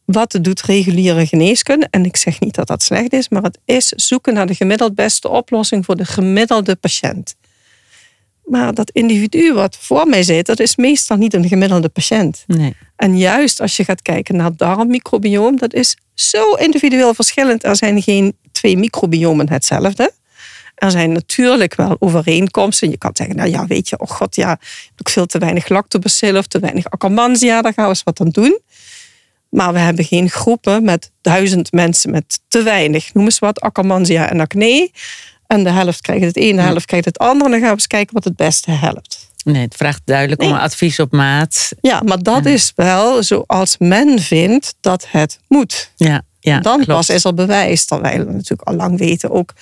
wat 0.05 0.37
doet 0.41 0.61
reguliere 0.61 1.25
geneeskunde? 1.25 1.87
En 1.89 2.05
ik 2.05 2.17
zeg 2.17 2.39
niet 2.39 2.55
dat 2.55 2.67
dat 2.67 2.83
slecht 2.83 3.13
is, 3.13 3.29
maar 3.29 3.43
het 3.43 3.59
is 3.65 3.87
zoeken 3.87 4.33
naar 4.33 4.47
de 4.47 4.55
gemiddeld 4.55 4.95
beste 4.95 5.29
oplossing 5.29 5.85
voor 5.85 5.95
de 5.95 6.05
gemiddelde 6.05 6.75
patiënt. 6.75 7.35
Maar 8.43 8.73
dat 8.73 8.91
individu 8.91 9.53
wat 9.53 9.77
voor 9.79 10.07
mij 10.07 10.23
zit, 10.23 10.45
dat 10.45 10.59
is 10.59 10.75
meestal 10.75 11.17
niet 11.17 11.33
een 11.33 11.47
gemiddelde 11.47 11.89
patiënt. 11.89 12.43
Nee. 12.47 12.75
En 12.95 13.17
juist 13.17 13.61
als 13.61 13.77
je 13.77 13.83
gaat 13.83 14.01
kijken 14.01 14.35
naar 14.35 14.45
het 14.45 14.57
darmmicrobioom, 14.57 15.57
dat 15.57 15.73
is 15.73 15.97
zo 16.13 16.53
individueel 16.53 17.13
verschillend. 17.13 17.63
Er 17.63 17.75
zijn 17.75 18.01
geen 18.01 18.37
twee 18.51 18.77
microbiomen 18.77 19.49
hetzelfde. 19.49 20.11
Er 20.77 20.91
zijn 20.91 21.11
natuurlijk 21.11 21.75
wel 21.75 21.95
overeenkomsten. 21.99 22.89
Je 22.89 22.97
kan 22.97 23.11
zeggen, 23.13 23.35
nou 23.35 23.49
ja, 23.49 23.65
weet 23.65 23.89
je, 23.89 23.99
oh 23.99 24.09
god, 24.09 24.35
ja, 24.35 24.51
ik 24.51 24.59
heb 24.85 24.99
ook 24.99 25.09
veel 25.09 25.25
te 25.25 25.37
weinig 25.37 25.69
lactobacillen 25.69 26.39
of 26.39 26.47
te 26.47 26.59
weinig 26.59 26.89
akkermansia, 26.89 27.61
daar 27.61 27.73
gaan 27.73 27.83
we 27.83 27.89
eens 27.89 28.03
wat 28.03 28.19
aan 28.19 28.29
doen. 28.29 28.59
Maar 29.49 29.73
we 29.73 29.79
hebben 29.79 30.05
geen 30.05 30.29
groepen 30.29 30.83
met 30.83 31.11
duizend 31.21 31.71
mensen 31.71 32.11
met 32.11 32.39
te 32.47 32.63
weinig, 32.63 33.13
noem 33.13 33.23
eens 33.25 33.39
wat, 33.39 33.59
akkermansia 33.61 34.29
en 34.29 34.39
acne. 34.39 34.91
En 35.47 35.63
de 35.63 35.69
helft 35.69 36.01
krijgt 36.01 36.25
het 36.25 36.37
een, 36.37 36.55
de 36.55 36.61
helft 36.61 36.85
krijgt 36.85 37.05
het 37.05 37.17
ander. 37.17 37.45
En 37.45 37.51
dan 37.51 37.59
gaan 37.59 37.69
we 37.69 37.75
eens 37.75 37.87
kijken 37.87 38.13
wat 38.13 38.23
het 38.23 38.35
beste 38.35 38.71
helpt. 38.71 39.29
nee, 39.43 39.61
het 39.61 39.75
vraagt 39.75 40.01
duidelijk 40.05 40.41
om 40.41 40.47
Nee. 40.49 40.57
advies 40.57 40.99
op 40.99 41.11
maat. 41.11 41.71
Ja, 41.81 42.01
maar 42.05 42.23
dat 42.23 42.43
Ja. 42.43 42.49
is 42.51 42.71
wel 42.75 43.23
zoals 43.23 43.75
men 43.79 44.19
vindt 44.19 44.75
dat 44.81 45.05
het 45.09 45.39
moet. 45.47 45.91
Ja, 45.95 46.21
ja 46.39 46.59
dan 46.59 46.75
klopt. 46.75 46.87
pas 46.91 47.09
is 47.09 47.23
er 47.23 47.33
bewijs. 47.33 47.85
Terwijl 47.85 48.17
we 48.25 48.31
natuurlijk 48.31 48.61
al 48.69 48.75
lang 48.75 48.97
weten 48.97 49.31
ook. 49.31 49.53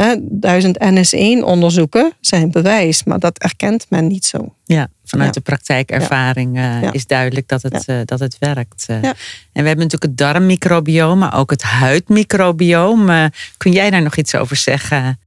Hè, 0.00 0.14
duizend 0.20 0.78
NS1-onderzoeken 0.78 2.12
zijn 2.20 2.50
bewijs, 2.50 3.04
maar 3.04 3.18
dat 3.18 3.38
erkent 3.38 3.86
men 3.88 4.06
niet 4.06 4.24
zo. 4.24 4.54
Ja, 4.64 4.88
vanuit 5.04 5.28
Ja. 5.34 5.34
de 5.34 5.40
praktijkervaring 5.40 6.56
eh, 6.56 6.82
Ja. 6.82 6.92
is 6.92 7.06
duidelijk 7.06 7.48
dat 7.48 7.62
het, 7.62 7.84
eh, 7.86 8.00
dat 8.04 8.20
het 8.20 8.36
werkt. 8.38 8.84
eh. 8.88 9.02
Ja. 9.02 9.08
En 9.52 9.62
we 9.62 9.68
hebben 9.68 9.84
natuurlijk 9.88 10.02
het 10.02 10.16
darmmicrobioom, 10.16 11.18
maar 11.18 11.34
ook 11.38 11.50
het 11.50 11.62
huidmicrobioom. 11.62 13.30
Kun 13.56 13.72
jij 13.72 13.90
daar 13.90 14.02
nog 14.02 14.16
iets 14.16 14.34
over 14.34 14.56
zeggen? 14.56 15.18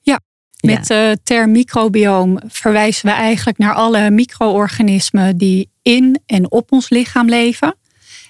Ja, 0.00 0.20
Ja. 0.50 0.74
Met 0.74 0.86
de 0.86 1.18
term 1.22 1.50
microbioom 1.52 2.38
verwijzen 2.48 3.06
we 3.08 3.12
eigenlijk 3.14 3.58
naar 3.58 3.74
alle 3.74 4.10
micro-organismen 4.10 5.36
die 5.36 5.70
in 5.82 6.20
en 6.26 6.50
op 6.50 6.72
ons 6.72 6.88
lichaam 6.88 7.28
leven. 7.28 7.74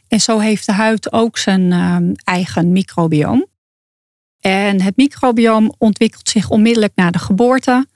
En 0.09 0.21
zo 0.21 0.39
heeft 0.39 0.67
de 0.67 0.73
huid 0.73 1.13
ook 1.13 1.39
zijn 1.39 1.73
ehm, 1.73 2.13
eigen 2.25 2.73
microbioom. 2.73 3.47
En 4.51 4.81
het 4.83 4.97
microbioom 4.97 5.75
ontwikkelt 5.79 6.29
zich 6.29 6.51
onmiddellijk 6.51 6.93
na 6.95 7.11
de 7.11 7.19
geboorte. 7.19 7.87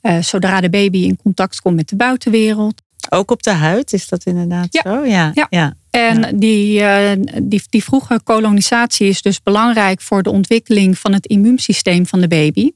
eh, 0.00 0.18
zodra 0.22 0.60
de 0.60 0.70
baby 0.70 0.98
in 0.98 1.16
contact 1.22 1.60
komt 1.60 1.76
met 1.76 1.88
de 1.88 1.96
buitenwereld. 1.96 2.82
Ook 3.08 3.30
op 3.30 3.42
de 3.42 3.50
huid, 3.50 3.92
is 3.92 4.08
dat 4.08 4.24
inderdaad 4.24 4.66
Ja. 4.70 4.80
zo? 4.84 5.04
Ja. 5.04 5.30
Ja. 5.34 5.46
ja. 5.50 5.74
En 5.90 6.20
Ja. 6.20 6.30
die, 6.34 6.80
eh, 6.82 7.10
die, 7.42 7.62
die 7.70 7.84
vroege 7.84 8.20
kolonisatie 8.24 9.08
is 9.08 9.22
dus 9.22 9.42
belangrijk 9.42 10.00
voor 10.00 10.22
de 10.22 10.30
ontwikkeling 10.30 10.98
van 10.98 11.12
het 11.12 11.26
immuunsysteem 11.26 12.06
van 12.06 12.20
de 12.20 12.28
baby. 12.28 12.70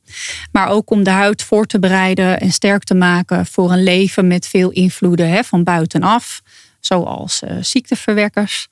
Maar 0.52 0.68
ook 0.68 0.90
om 0.90 1.02
de 1.02 1.10
huid 1.10 1.42
voor 1.42 1.66
te 1.66 1.78
bereiden 1.78 2.40
en 2.40 2.52
sterk 2.52 2.84
te 2.84 2.94
maken 2.94 3.46
voor 3.46 3.72
een 3.72 3.82
leven 3.82 4.26
met 4.26 4.46
veel 4.46 4.70
invloeden 4.70 5.28
hè, 5.28 5.44
van 5.44 5.64
buitenaf, 5.64 6.40
zoals 6.80 7.42
eh, 7.42 7.56
ziekteverwekkers. 7.60 8.68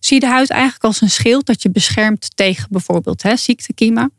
Zie 0.00 0.20
de 0.20 0.26
huid 0.26 0.50
eigenlijk 0.50 0.84
als 0.84 1.00
een 1.00 1.10
schild 1.10 1.46
dat 1.46 1.62
je 1.62 1.70
beschermt 1.70 2.36
tegen 2.36 2.68
bijvoorbeeld 2.70 3.22
hè, 3.22 3.36
ziektekiemen. 3.36 4.12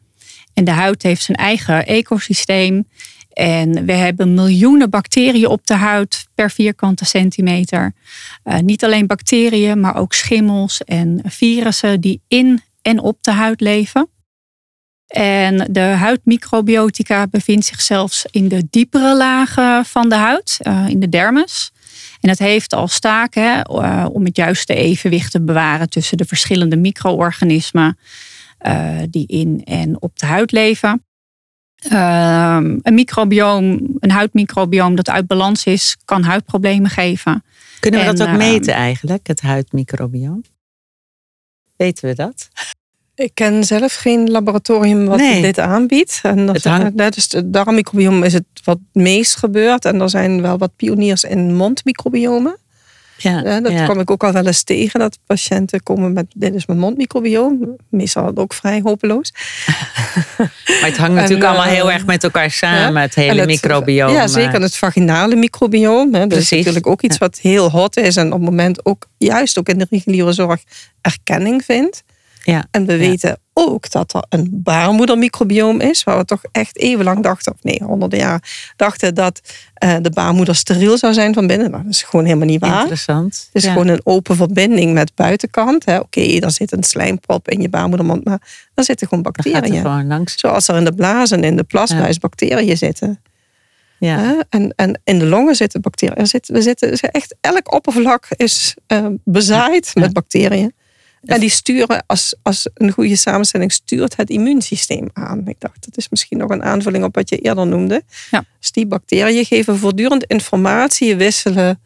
En 0.53 0.63
de 0.63 0.71
huid 0.71 1.03
heeft 1.03 1.23
zijn 1.23 1.37
eigen 1.37 1.85
ecosysteem. 1.85 2.87
En 3.33 3.85
we 3.85 3.93
hebben 3.93 4.33
miljoenen 4.33 4.89
bacteriën 4.89 5.47
op 5.47 5.67
de 5.67 5.73
huid 5.73 6.27
per 6.35 6.51
vierkante 6.51 7.05
centimeter. 7.05 7.93
Eh, 8.43 8.59
niet 8.59 8.83
alleen 8.83 9.07
bacteriën, 9.07 9.79
maar 9.79 9.95
ook 9.95 10.13
schimmels 10.13 10.83
en 10.83 11.21
virussen 11.25 12.01
die 12.01 12.21
in 12.27 12.61
en 12.81 12.99
op 12.99 13.17
de 13.23 13.31
huid 13.31 13.61
leven. 13.61 14.09
En 15.07 15.67
de 15.71 15.79
huidmicrobiotica 15.79 17.27
bevindt 17.27 17.65
zich 17.65 17.81
zelfs 17.81 18.25
in 18.31 18.47
de 18.47 18.67
diepere 18.69 19.15
lagen 19.15 19.85
van 19.85 20.09
de 20.09 20.15
huid, 20.15 20.57
eh, 20.61 20.85
in 20.87 20.99
de 20.99 21.09
dermis. 21.09 21.71
En 22.21 22.29
het 22.29 22.39
heeft 22.39 22.73
als 22.73 22.99
taak 22.99 23.33
hè, 23.33 23.61
eh, 23.61 24.05
om 24.11 24.25
het 24.25 24.35
juiste 24.35 24.75
evenwicht 24.75 25.31
te 25.31 25.41
bewaren 25.41 25.89
tussen 25.89 26.17
de 26.17 26.25
verschillende 26.25 26.77
micro-organismen 26.77 27.97
eh, 28.57 28.97
die 29.09 29.27
in 29.27 29.61
en 29.63 30.01
op 30.01 30.19
de 30.19 30.25
huid 30.25 30.51
leven. 30.51 31.03
Ehm, 31.79 32.77
een 32.81 32.93
microbioom, 32.93 33.95
een 33.99 34.11
huidmicrobioom 34.11 34.95
dat 34.95 35.09
uit 35.09 35.27
balans 35.27 35.63
is, 35.65 35.97
kan 36.05 36.23
huidproblemen 36.23 36.89
geven. 36.89 37.43
Kunnen 37.79 37.99
we 37.99 38.05
En, 38.05 38.15
dat 38.15 38.27
ook 38.27 38.33
eh, 38.33 38.39
meten 38.39 38.73
eigenlijk, 38.73 39.27
het 39.27 39.41
huidmicrobioom? 39.41 40.43
Weten 41.75 42.09
we 42.09 42.15
dat? 42.15 42.49
Ik 43.19 43.31
ken 43.33 43.63
zelf 43.63 43.95
geen 43.95 44.29
laboratorium 44.31 45.05
wat 45.05 45.17
Nee. 45.17 45.41
dit 45.41 45.59
aanbiedt. 45.59 46.19
En 46.23 46.47
hangt- 46.63 46.95
net 46.95 47.13
dus 47.13 47.27
het 47.31 47.53
darmmicrobiome 47.53 48.25
is 48.25 48.33
het 48.33 48.43
wat 48.63 48.77
meest 48.93 49.35
gebeurd. 49.35 49.85
En 49.85 50.01
er 50.01 50.09
zijn 50.09 50.41
wel 50.41 50.57
wat 50.57 50.71
pioniers 50.75 51.23
in 51.23 51.55
mondmicrobiomen. 51.55 52.57
Ja, 53.17 53.41
Ja, 53.43 53.61
dat 53.61 53.71
ja. 53.71 53.85
kom 53.85 53.99
ik 53.99 54.11
ook 54.11 54.23
al 54.23 54.31
wel 54.31 54.45
eens 54.45 54.63
tegen. 54.63 54.99
Dat 54.99 55.17
patiënten 55.25 55.83
komen 55.83 56.13
met, 56.13 56.25
dit 56.35 56.53
is 56.55 56.65
mijn 56.65 56.79
mondmicrobioom. 56.79 57.75
Meestal 57.89 58.31
ook 58.35 58.53
vrij 58.53 58.79
hopeloos. 58.83 59.31
Maar 60.37 60.89
het 60.89 60.97
hangt 60.97 61.15
natuurlijk 61.15 61.43
En, 61.43 61.47
allemaal 61.49 61.65
eh, 61.67 61.71
heel 61.73 61.91
erg 61.91 62.05
met 62.05 62.23
elkaar 62.23 62.51
samen, 62.51 63.01
het 63.01 63.15
hele 63.15 63.39
het- 63.39 63.49
microbioom. 63.49 64.11
Ja, 64.13 64.27
zeker. 64.27 64.53
En 64.53 64.61
het 64.61 64.75
vaginale 64.75 65.35
microbioom. 65.35 66.13
Hè. 66.13 66.19
Dat 66.19 66.27
Precies. 66.27 66.51
is 66.51 66.57
natuurlijk 66.57 66.87
ook 66.87 67.01
iets 67.01 67.17
wat 67.17 67.37
heel 67.39 67.69
hot 67.71 67.97
is. 67.97 68.15
En 68.15 68.25
op 68.25 68.31
het 68.39 68.49
moment 68.49 68.85
ook, 68.85 69.05
juist 69.17 69.59
ook 69.59 69.69
in 69.69 69.77
de 69.77 69.87
reguliere 69.89 70.31
zorg, 70.33 70.63
erkenning 71.01 71.63
vindt. 71.65 72.03
Ja, 72.43 72.67
En 72.71 72.85
we 72.85 72.91
ja. 72.91 72.97
weten 72.97 73.39
ook 73.53 73.91
dat 73.91 74.13
er 74.13 74.23
een 74.29 74.49
baarmoedermicrobioom 74.51 75.79
is, 75.79 76.03
waar 76.03 76.17
we 76.17 76.25
toch 76.25 76.41
echt 76.51 76.77
even 76.77 77.05
lang 77.05 77.23
dachten, 77.23 77.53
of 77.53 77.63
nee, 77.63 77.81
honderden 77.83 78.19
jaar 78.19 78.73
dachten 78.75 79.15
dat 79.15 79.41
uh, 79.83 79.95
de 80.01 80.09
baarmoeder 80.09 80.55
steriel 80.55 80.97
zou 80.97 81.13
zijn 81.13 81.33
van 81.33 81.47
binnen. 81.47 81.71
Nou, 81.71 81.83
dat 81.83 81.93
is 81.93 82.03
gewoon 82.03 82.25
helemaal 82.25 82.47
niet 82.47 82.59
waar. 82.59 82.79
Interessant. 82.79 83.49
Het 83.53 83.63
is 83.63 83.69
gewoon 83.69 83.87
een 83.87 84.01
open 84.03 84.35
verbinding 84.35 84.93
met 84.93 85.15
buitenkant. 85.15 85.85
Oké, 85.85 85.99
okay, 85.99 86.39
er 86.39 86.51
zit 86.51 86.71
een 86.71 86.83
slijmprop 86.83 87.49
in 87.49 87.61
je 87.61 87.69
baarmoedermond, 87.69 88.25
maar 88.25 88.41
er 88.73 88.83
zitten 88.83 89.07
gewoon 89.07 89.23
bacteriën. 89.23 89.73
Er 89.73 89.81
gewoon 89.81 90.07
langs. 90.07 90.39
Zoals 90.39 90.67
er 90.67 90.75
in 90.75 90.85
de 90.85 90.93
blazen, 90.93 91.43
in 91.43 91.55
de 91.55 91.63
plasbuis 91.63 92.17
bacteriën 92.17 92.77
zitten. 92.77 93.21
Ja. 93.99 94.43
En, 94.49 94.73
en 94.75 95.01
in 95.03 95.19
de 95.19 95.25
longen 95.25 95.55
zitten 95.55 95.81
bacteriën. 95.81 96.15
Er 96.15 96.27
zitten, 96.27 96.53
we 96.53 96.61
zitten, 96.61 96.99
echt, 96.99 97.35
elk 97.41 97.73
oppervlak 97.73 98.27
is 98.35 98.75
uh, 98.87 99.05
bezaaid 99.23 99.91
met 99.93 100.13
bacteriën. 100.13 100.73
En 101.23 101.39
die 101.39 101.49
sturen 101.49 102.03
als, 102.05 102.35
als 102.41 102.69
een 102.73 102.91
goede 102.91 103.15
samenstelling 103.15 103.71
stuurt 103.71 104.15
het 104.15 104.29
immuunsysteem 104.29 105.09
aan. 105.13 105.47
Ik 105.47 105.59
dacht, 105.59 105.85
dat 105.85 105.97
is 105.97 106.09
misschien 106.09 106.37
nog 106.37 106.49
een 106.49 106.63
aanvulling 106.63 107.03
op 107.03 107.15
wat 107.15 107.29
je 107.29 107.37
eerder 107.37 107.67
noemde. 107.67 108.03
Ja. 108.31 108.45
Dus 108.59 108.71
die 108.71 108.85
bacteriën 108.85 109.45
geven 109.45 109.77
voortdurend 109.77 110.23
informatie, 110.23 111.15
wisselen 111.15 111.79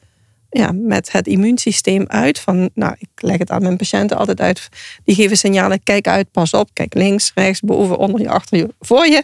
ja, 0.50 0.72
met 0.72 1.12
het 1.12 1.28
immuunsysteem 1.28 2.06
uit. 2.08 2.40
Van, 2.40 2.70
nou, 2.74 2.96
ik 2.98 3.10
leg 3.16 3.38
het 3.38 3.52
aan 3.52 3.62
mijn 3.62 3.78
patiënten 3.78 4.18
altijd 4.18 4.42
uit. 4.42 4.70
Die 5.04 5.16
geven 5.16 5.38
signalen, 5.38 5.84
kijk 5.84 6.08
uit, 6.08 6.32
pas 6.32 6.54
op, 6.54 6.70
kijk 6.74 6.94
links, 6.94 7.32
rechts, 7.36 7.60
boven, 7.60 7.98
onder 7.98 8.22
je, 8.22 8.30
achter 8.30 8.58
je, 8.58 8.74
voor 8.80 9.06
je. 9.06 9.24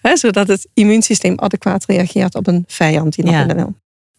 Hè, 0.00 0.16
zodat 0.16 0.48
het 0.48 0.68
immuunsysteem 0.74 1.38
adequaat 1.38 1.84
reageert 1.84 2.34
op 2.34 2.46
een 2.46 2.64
vijand 2.66 3.14
die 3.14 3.24
naar 3.24 3.46
binnen 3.46 3.64
wil. 3.64 3.74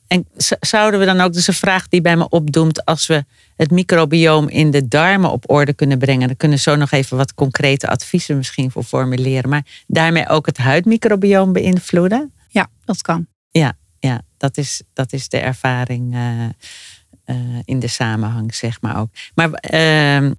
En 0.07 0.27
zouden 0.59 0.99
we 0.99 1.05
dan 1.05 1.21
ook, 1.21 1.33
dus 1.33 1.47
een 1.47 1.53
vraag 1.53 1.87
die 1.87 2.01
bij 2.01 2.15
me 2.15 2.29
opdoemt, 2.29 2.85
als 2.85 3.07
we 3.07 3.25
het 3.55 3.71
microbioom 3.71 4.49
in 4.49 4.71
de 4.71 4.87
darmen 4.87 5.31
op 5.31 5.49
orde 5.49 5.73
kunnen 5.73 5.97
brengen, 5.97 6.27
dan 6.27 6.37
kunnen 6.37 6.57
we 6.57 6.63
zo 6.63 6.75
nog 6.75 6.91
even 6.91 7.17
wat 7.17 7.33
concrete 7.33 7.87
adviezen 7.87 8.37
misschien 8.37 8.71
voor 8.71 8.83
formuleren, 8.83 9.49
maar 9.49 9.65
daarmee 9.87 10.27
ook 10.27 10.45
het 10.45 10.57
huidmicrobioom 10.57 11.53
beïnvloeden? 11.53 12.33
Ja, 12.47 12.67
dat 12.85 13.01
kan. 13.01 13.27
Ja, 13.51 13.73
ja 13.99 14.21
dat, 14.37 14.57
is, 14.57 14.81
dat 14.93 15.13
is 15.13 15.29
de 15.29 15.39
ervaring 15.39 16.15
uh, 16.15 16.43
uh, 17.25 17.59
in 17.65 17.79
de 17.79 17.87
samenhang, 17.87 18.55
zeg 18.55 18.81
maar 18.81 18.99
ook. 18.99 19.09
Maar 19.35 19.49
uh, 19.73 20.31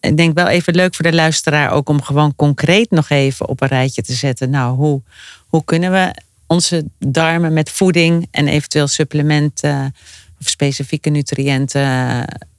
ik 0.00 0.16
denk 0.16 0.34
wel 0.34 0.46
even 0.46 0.74
leuk 0.74 0.94
voor 0.94 1.04
de 1.04 1.14
luisteraar 1.14 1.70
ook 1.70 1.88
om 1.88 2.02
gewoon 2.02 2.36
concreet 2.36 2.90
nog 2.90 3.10
even 3.10 3.48
op 3.48 3.62
een 3.62 3.68
rijtje 3.68 4.02
te 4.02 4.12
zetten. 4.12 4.50
Nou, 4.50 4.76
hoe, 4.76 5.02
hoe 5.46 5.64
kunnen 5.64 5.92
we 5.92 6.14
onze 6.46 6.84
darmen 6.98 7.52
met 7.52 7.70
voeding 7.70 8.28
en 8.30 8.48
eventueel 8.48 8.86
supplementen 8.86 9.94
of 10.40 10.48
specifieke 10.48 11.10
nutriënten 11.10 11.82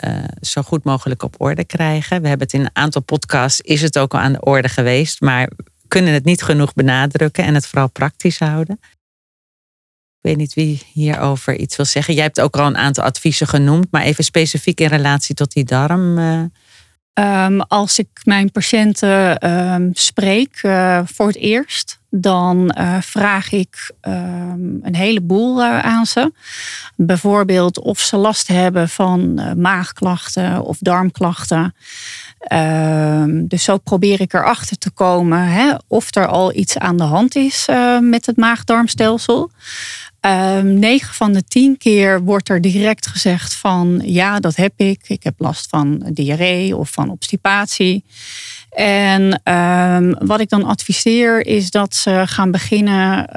uh, 0.06 0.24
zo 0.42 0.62
goed 0.62 0.84
mogelijk 0.84 1.24
op 1.24 1.36
orde 1.38 1.65
krijgen. 1.65 2.22
We 2.22 2.27
hebben 2.27 2.48
het 2.48 2.56
in 2.56 2.62
een 2.62 2.75
aantal 2.75 3.01
podcasts, 3.01 3.62
is 3.62 3.82
het 3.82 3.98
ook 3.98 4.13
al 4.13 4.20
aan 4.20 4.34
de 4.34 4.42
orde 4.42 4.70
geweest, 4.70 5.22
maar 5.22 5.50
kunnen 5.88 6.13
het 6.13 6.25
niet 6.25 6.42
genoeg 6.44 6.74
benadrukken 6.74 7.44
en 7.44 7.54
het 7.54 7.68
vooral 7.68 7.89
praktisch 7.89 8.39
houden. 8.39 8.80
Ik 10.22 10.32
weet 10.32 10.38
niet 10.38 10.54
wie 10.54 10.82
hierover 10.94 11.58
iets 11.58 11.75
wil 11.75 11.86
zeggen. 11.86 12.13
Jij 12.13 12.24
hebt 12.24 12.42
ook 12.42 12.58
al 12.58 12.65
een 12.65 12.77
aantal 12.77 13.04
adviezen 13.04 13.48
genoemd, 13.48 13.88
maar 13.92 14.01
even 14.01 14.24
specifiek 14.24 14.80
in 14.80 14.88
relatie 14.88 15.36
tot 15.36 15.51
die 15.51 15.63
darm. 15.63 16.18
Um, 17.19 17.62
als 17.62 18.00
ik 18.00 18.07
mijn 18.24 18.51
patiënten 18.51 19.50
um, 19.51 19.89
spreek 19.93 20.60
uh, 20.63 21.00
voor 21.05 21.27
het 21.27 21.36
eerst, 21.36 22.00
dan 22.10 22.75
uh, 22.77 23.01
vraag 23.01 23.51
ik 23.51 23.91
um, 24.01 24.79
een 24.81 24.95
heleboel 24.95 25.62
uh, 25.62 25.79
aan 25.79 26.05
ze. 26.05 26.31
Bijvoorbeeld 26.95 27.79
of 27.79 28.00
ze 28.00 28.17
last 28.17 28.48
hebben 28.48 28.89
van 28.89 29.34
maagklachten 29.62 30.63
of 30.63 30.77
darmklachten. 30.79 31.75
Dus 33.48 33.63
zo 33.63 33.77
probeer 33.77 34.22
ik 34.22 34.34
erachter 34.34 34.77
te 34.77 34.92
komen 34.92 35.48
hè, 35.48 35.74
of 35.88 36.15
er 36.15 36.27
al 36.27 36.56
iets 36.56 36.77
aan 36.77 36.98
de 36.98 37.04
hand 37.04 37.36
is 37.36 37.68
met 38.01 38.25
het 38.25 38.38
maag-darmstelsel. 38.38 39.51
Um, 40.22 40.80
9 40.80 41.13
van 41.13 41.32
de 41.32 41.44
10 41.44 41.77
keer 41.77 42.24
wordt 42.24 42.50
er 42.50 42.62
direct 42.62 43.08
gezegd 43.08 43.56
van 43.56 44.01
ja, 44.04 44.39
dat 44.39 44.56
heb 44.56 44.74
ik. 44.76 45.10
Ik 45.10 45.24
heb 45.24 45.34
last 45.38 45.69
van 45.69 46.10
diarree 46.13 46.76
of 46.76 46.89
van 46.89 47.10
obstipatie. 47.10 48.04
En 48.69 49.41
um, 49.54 50.15
wat 50.28 50.39
ik 50.39 50.50
dan 50.50 50.63
adviseer 50.63 51.45
is 51.45 51.71
dat 51.71 51.95
ze 51.95 52.24
gaan 52.26 52.52
beginnen 52.52 53.30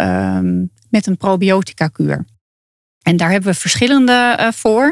met 0.90 1.06
een 1.06 1.16
probiotica 1.16 1.88
kuur. 1.88 2.24
En 3.08 3.16
daar 3.16 3.30
hebben 3.30 3.52
we 3.52 3.58
verschillende 3.58 4.36
uh, 4.40 4.48
voor. 4.52 4.84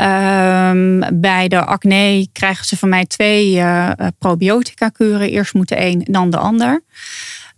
Um, 0.00 1.20
bij 1.20 1.48
de 1.48 1.64
acne 1.64 2.28
krijgen 2.32 2.64
ze 2.64 2.76
van 2.76 2.88
mij 2.88 3.06
twee 3.06 3.54
uh, 3.54 3.90
probiotica 4.18 4.88
kuren. 4.88 5.30
Eerst 5.30 5.54
moet 5.54 5.68
de 5.68 5.80
een, 5.80 6.06
dan 6.10 6.30
de 6.30 6.36
ander. 6.36 6.82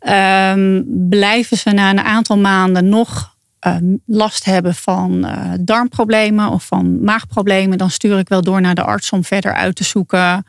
Um, 0.00 0.84
blijven 1.08 1.56
ze 1.56 1.70
na 1.70 1.90
een 1.90 2.00
aantal 2.00 2.38
maanden 2.38 2.88
nog 2.88 3.34
Ehm, 3.64 3.96
last 4.06 4.44
hebben 4.44 4.74
van 4.74 5.26
darmproblemen 5.60 6.48
of 6.48 6.66
van 6.66 7.04
maagproblemen, 7.04 7.78
dan 7.78 7.90
stuur 7.90 8.18
ik 8.18 8.28
wel 8.28 8.42
door 8.42 8.60
naar 8.60 8.74
de 8.74 8.82
arts 8.82 9.10
om 9.10 9.24
verder 9.24 9.54
uit 9.54 9.76
te 9.76 9.84
zoeken 9.84 10.46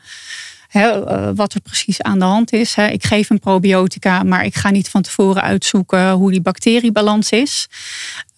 uh, 0.76 1.30
wat 1.34 1.54
er 1.54 1.60
precies 1.60 2.02
aan 2.02 2.18
de 2.18 2.24
hand 2.24 2.52
is. 2.52 2.76
Ik 2.76 3.04
geef 3.04 3.30
een 3.30 3.38
probiotica, 3.38 4.22
maar 4.22 4.44
ik 4.44 4.54
ga 4.54 4.70
niet 4.70 4.88
van 4.88 5.02
tevoren 5.02 5.42
uitzoeken 5.42 6.10
hoe 6.10 6.30
die 6.30 6.40
bacteriebalans 6.40 7.30
is. 7.30 7.68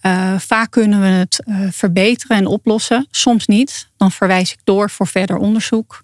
Uh, 0.03 0.39
vaak 0.39 0.71
kunnen 0.71 1.01
we 1.01 1.07
het 1.07 1.43
verbeteren 1.71 2.37
en 2.37 2.47
oplossen, 2.47 3.07
soms 3.11 3.47
niet. 3.47 3.89
Dan 3.97 4.13
verwijs 4.13 4.53
ik 4.53 4.59
door 4.65 4.91
voor 4.91 5.07
verder 5.07 5.37
onderzoek. 5.37 6.03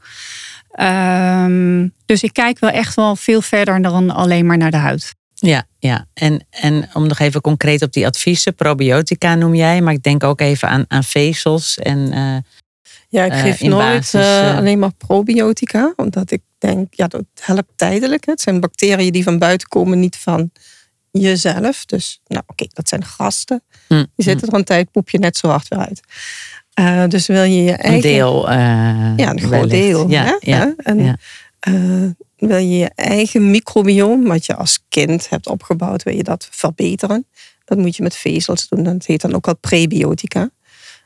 Ehm, 0.71 1.89
dus 2.07 2.23
ik 2.23 2.33
kijk 2.33 2.59
wel 2.59 2.71
echt 2.71 2.95
wel 2.95 3.17
veel 3.17 3.43
verder 3.43 3.83
dan 3.83 4.11
alleen 4.11 4.47
maar 4.47 4.59
naar 4.59 4.71
de 4.71 4.77
huid. 4.77 5.15
Ja, 5.35 5.65
ja. 5.79 6.07
En, 6.15 6.47
en 6.51 6.89
om 6.93 7.07
nog 7.07 7.19
even 7.19 7.41
concreet 7.41 7.83
op 7.83 7.93
die 7.93 8.07
adviezen, 8.07 8.55
probiotica 8.55 9.35
noem 9.35 9.55
jij, 9.55 9.81
maar 9.81 9.93
ik 9.93 10.03
denk 10.03 10.25
ook 10.25 10.41
even 10.41 10.69
aan, 10.69 10.85
aan 10.89 11.05
vezels 11.05 11.79
en. 11.79 12.13
Ja, 13.15 13.25
ik 13.25 13.33
eh, 13.33 13.41
geef 13.41 13.61
nooit 13.61 14.13
uh, 14.15 14.57
alleen 14.57 14.79
maar 14.79 14.93
probiotica, 14.99 15.93
omdat 15.97 16.31
ik 16.31 16.43
denk, 16.59 16.95
ja, 16.95 17.07
dat 17.07 17.25
helpt 17.41 17.73
tijdelijk. 17.77 18.27
Het 18.27 18.41
zijn 18.41 18.61
bacteriën 18.61 19.13
die 19.13 19.23
van 19.23 19.39
buiten 19.39 19.69
komen, 19.69 20.01
niet 20.01 20.17
van 20.17 20.51
jezelf. 21.11 21.85
Dus, 21.85 22.21
nou, 22.27 22.43
oké, 22.47 22.67
dat 22.73 22.89
zijn 22.89 23.05
gasten. 23.05 23.63
Mm, 23.89 24.07
die 24.17 24.25
zitten 24.25 24.49
er 24.49 24.55
een 24.55 24.65
tijd, 24.65 24.91
poep 24.91 25.11
je 25.11 25.19
net 25.19 25.37
zo 25.37 25.49
hard 25.49 25.69
weer 25.69 25.79
uit. 25.79 26.01
Uh, 26.81 27.09
dus 27.09 27.27
wil 27.27 27.43
je 27.43 27.63
je 27.63 27.73
eigen... 27.73 27.95
Een 27.95 28.01
deel. 28.01 28.51
ja, 28.51 29.31
een 29.31 29.41
groot 29.41 29.71
deel. 29.71 30.11
Ja, 30.11 30.39
ja, 30.41 30.75
en, 30.77 31.05
ja 31.05 31.17
wil 32.37 32.57
je 32.57 32.77
je 32.77 32.91
eigen 32.95 33.51
microbioom, 33.51 34.25
wat 34.25 34.47
je 34.47 34.57
als 34.57 34.85
kind 34.89 35.29
hebt 35.29 35.47
opgebouwd, 35.47 36.03
wil 36.03 36.17
je 36.17 36.23
dat 36.23 36.49
verbeteren. 36.51 37.27
Dat 37.65 37.79
moet 37.79 37.97
je 37.97 38.03
met 38.03 38.17
vezels 38.17 38.69
doen. 38.69 38.83
Dat 38.83 39.07
heet 39.07 39.21
dan 39.21 39.35
ook 39.35 39.49
al 39.49 39.57
prebiotica. 39.57 40.51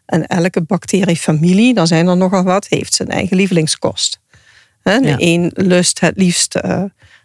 En 0.08 0.26
elke 0.26 0.62
bacteriefamilie, 0.62 1.74
daar 1.74 1.86
zijn 1.86 2.06
er 2.06 2.16
nogal 2.16 2.42
wat, 2.42 2.66
heeft 2.68 2.94
zijn 2.94 3.08
eigen 3.08 3.36
lievelingskost. 3.36 4.20
De 4.82 5.14
een 5.18 5.50
lust 5.54 6.00
het 6.00 6.16
liefst 6.16 6.58
uh, 6.64 6.84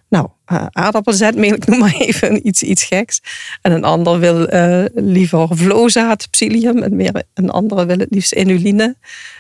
nou, 0.10 0.28
uh, 0.52 0.66
aardappelzetmeel, 0.72 1.54
ik 1.54 1.66
noem 1.68 1.80
maar 1.80 1.96
even 1.98 2.48
iets, 2.48 2.64
iets 2.64 2.84
geks. 2.84 3.22
En 3.62 3.72
een 3.72 3.84
ander 3.84 4.20
wil 4.20 4.54
uh, 4.54 4.86
liever 4.94 5.48
vlozaad, 5.52 6.30
psyllium. 6.30 6.84
En 6.84 6.96
weer 6.96 7.24
een 7.34 7.50
andere 7.50 7.86
wil 7.86 7.98
het 7.98 8.10
liefst 8.10 8.32
inuline. 8.32 8.96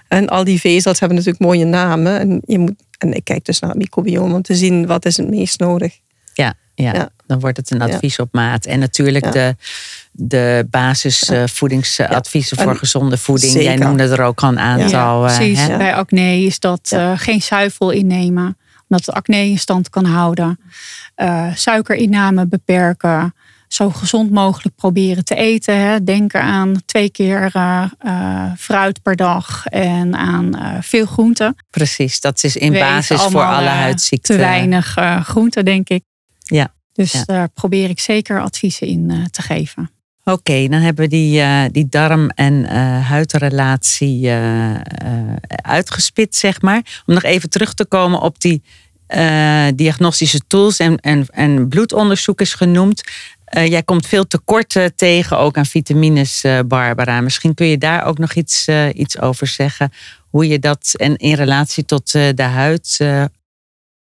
En 0.07 0.27
al 0.27 0.43
die 0.43 0.59
vezels 0.59 0.99
hebben 0.99 1.17
natuurlijk 1.17 1.45
mooie 1.45 1.65
namen. 1.65 2.19
En, 2.19 2.41
je 2.45 2.59
moet, 2.59 2.73
en 2.97 3.13
ik 3.13 3.23
kijk 3.23 3.45
dus 3.45 3.59
naar 3.59 3.69
het 3.69 3.79
microbiome 3.79 4.33
om 4.33 4.41
te 4.41 4.55
zien 4.55 4.85
wat 4.85 5.05
is 5.05 5.17
het 5.17 5.29
meest 5.29 5.59
nodig. 5.59 5.99
Ja, 6.33 6.53
ja. 6.75 6.93
ja. 6.93 7.09
dan 7.25 7.39
wordt 7.39 7.57
het 7.57 7.71
een 7.71 7.81
advies 7.81 8.19
op 8.19 8.29
maat. 8.31 8.65
En 8.65 8.79
natuurlijk 8.79 9.31
de, 9.31 9.55
de 10.15 10.67
basisvoedingsadviezen 10.69 12.57
voor 12.57 12.75
gezonde 12.75 13.17
voeding. 13.17 13.51
Zeker. 13.51 13.67
Jij 13.67 13.77
noemde 13.77 14.03
er 14.03 14.21
ook 14.21 14.41
al 14.41 14.49
een 14.49 14.59
aantal. 14.59 15.27
Ja, 15.27 15.35
precies, 15.35 15.67
bij 15.67 15.95
acne 15.95 16.43
is 16.43 16.59
dat 16.59 16.91
uh, 16.93 17.11
geen 17.15 17.41
zuivel 17.41 17.89
innemen. 17.89 18.57
Omdat 18.89 19.05
het 19.05 19.15
acne 19.15 19.37
in 19.37 19.59
stand 19.59 19.89
kan 19.89 20.05
houden. 20.05 20.59
Uh, 21.17 21.47
suikerinname 21.55 22.47
beperken 22.47 23.33
zo 23.67 23.89
gezond 23.89 24.31
mogelijk 24.31 24.75
proberen 24.75 25.25
te 25.25 25.35
eten. 25.35 25.79
Hè. 25.79 26.03
Denken 26.03 26.41
aan 26.41 26.81
twee 26.85 27.09
keer 27.09 27.51
uh, 27.55 27.85
fruit 28.57 29.01
per 29.01 29.15
dag 29.15 29.65
en 29.65 30.15
aan 30.15 30.79
veel 30.81 31.05
groenten. 31.05 31.55
Precies, 31.69 32.19
dat 32.19 32.43
is 32.43 32.55
in 32.55 32.73
basis 32.73 33.21
voor 33.21 33.45
alle 33.45 33.67
huidziekten. 33.67 34.35
Te 34.35 34.41
weinig 34.41 34.97
groenten, 35.23 35.65
denk 35.65 35.89
ik. 35.89 36.03
Ja. 36.39 36.73
Dus 36.93 37.23
daar 37.25 37.49
probeer 37.49 37.89
ik 37.89 37.99
zeker 37.99 38.41
adviezen 38.41 38.87
in 38.87 39.27
te 39.31 39.41
geven. 39.41 39.91
Oké, 40.23 40.67
dan 40.67 40.79
hebben 40.79 41.03
we 41.03 41.09
die, 41.09 41.43
die 41.71 41.87
darm- 41.89 42.29
en 42.29 42.65
huidrelatie 43.01 44.31
uitgespit, 45.47 46.35
zeg 46.35 46.61
maar. 46.61 47.01
Om 47.05 47.13
nog 47.13 47.23
even 47.23 47.49
terug 47.49 47.73
te 47.73 47.85
komen 47.85 48.19
op 48.21 48.39
die 48.39 48.61
diagnostische 49.75 50.39
tools 50.47 50.77
en, 50.77 50.97
en, 50.97 51.25
en 51.27 51.67
bloedonderzoek 51.67 52.41
is 52.41 52.53
genoemd. 52.53 53.03
Jij 53.45 53.83
komt 53.83 54.07
veel 54.07 54.27
tekorten 54.27 54.95
tegen, 54.95 55.37
ook 55.37 55.57
aan 55.57 55.65
vitamines, 55.65 56.45
Barbara. 56.65 57.21
Misschien 57.21 57.53
kun 57.53 57.67
je 57.67 57.77
daar 57.77 58.05
ook 58.05 58.17
nog 58.17 58.33
iets, 58.33 58.67
iets 58.93 59.19
over 59.19 59.47
zeggen. 59.47 59.91
Hoe 60.29 60.47
je 60.47 60.59
dat, 60.59 60.93
en 60.97 61.15
in 61.15 61.33
relatie 61.33 61.85
tot 61.85 62.11
de 62.11 62.43
huid, 62.43 62.97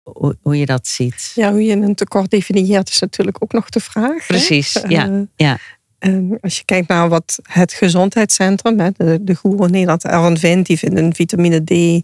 hoe, 0.02 0.36
hoe 0.42 0.58
je 0.58 0.66
dat 0.66 0.86
ziet. 0.86 1.32
Ja, 1.34 1.50
hoe 1.50 1.64
je 1.64 1.72
een 1.72 1.94
tekort 1.94 2.30
definieert 2.30 2.88
is 2.88 2.98
natuurlijk 2.98 3.36
ook 3.42 3.52
nog 3.52 3.68
de 3.68 3.80
vraag. 3.80 4.12
hè? 4.12 4.26
Precies, 4.26 4.80
ja. 4.88 5.08
Eh, 5.08 5.20
ja. 5.36 5.58
En 6.06 6.38
als 6.40 6.56
je 6.56 6.64
kijkt 6.64 6.88
naar 6.88 7.08
wat 7.08 7.38
het 7.42 7.72
gezondheidscentrum, 7.72 8.76
de, 8.76 9.18
de 9.20 9.34
Goede 9.34 9.68
Nederland 9.68 10.38
vindt, 10.38 10.66
die 10.66 10.78
vinden 10.78 11.14
vitamine 11.14 11.64
D 11.64 12.02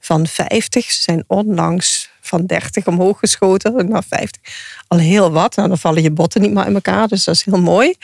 van 0.00 0.26
50. 0.26 0.90
Ze 0.90 1.02
zijn 1.02 1.24
onlangs 1.26 2.10
van 2.20 2.46
30 2.46 2.86
omhoog 2.86 3.18
geschoten 3.18 3.88
naar 3.88 4.04
50. 4.08 4.42
Al 4.88 4.98
heel 4.98 5.30
wat. 5.30 5.56
Nou, 5.56 5.68
dan 5.68 5.78
vallen 5.78 6.02
je 6.02 6.10
botten 6.10 6.40
niet 6.40 6.52
meer 6.52 6.66
in 6.66 6.74
elkaar, 6.74 7.08
dus 7.08 7.24
dat 7.24 7.34
is 7.34 7.44
heel 7.44 7.60
mooi. 7.60 7.94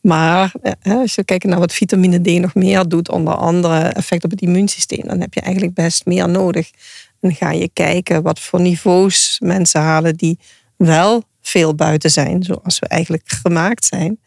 Maar 0.00 0.52
eh, 0.62 0.72
als 0.82 1.14
je 1.14 1.24
kijkt 1.24 1.44
naar 1.44 1.58
wat 1.58 1.72
vitamine 1.72 2.20
D 2.20 2.40
nog 2.40 2.54
meer 2.54 2.88
doet, 2.88 3.08
onder 3.08 3.34
andere 3.34 3.78
effect 3.78 4.24
op 4.24 4.30
het 4.30 4.40
immuunsysteem, 4.40 5.06
dan 5.06 5.20
heb 5.20 5.34
je 5.34 5.40
eigenlijk 5.40 5.74
best 5.74 6.06
meer 6.06 6.28
nodig. 6.28 6.70
En 7.20 7.34
ga 7.34 7.50
je 7.50 7.70
kijken 7.72 8.22
wat 8.22 8.40
voor 8.40 8.60
niveaus 8.60 9.36
mensen 9.42 9.80
halen 9.80 10.16
die 10.16 10.38
wel 10.76 11.24
veel 11.42 11.74
buiten 11.74 12.10
zijn, 12.10 12.42
zoals 12.42 12.78
we 12.78 12.86
eigenlijk 12.86 13.22
gemaakt 13.26 13.84
zijn. 13.84 14.18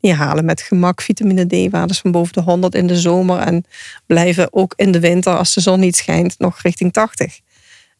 Die 0.00 0.12
halen 0.12 0.44
met 0.44 0.60
gemak 0.60 1.02
vitamine 1.02 1.46
D-waardes 1.46 1.98
van 1.98 2.10
boven 2.10 2.32
de 2.32 2.40
100 2.40 2.74
in 2.74 2.86
de 2.86 2.96
zomer 2.96 3.38
en 3.38 3.64
blijven 4.06 4.52
ook 4.52 4.72
in 4.76 4.92
de 4.92 5.00
winter, 5.00 5.36
als 5.36 5.54
de 5.54 5.60
zon 5.60 5.80
niet 5.80 5.96
schijnt, 5.96 6.38
nog 6.38 6.62
richting 6.62 6.92
80. 6.92 7.40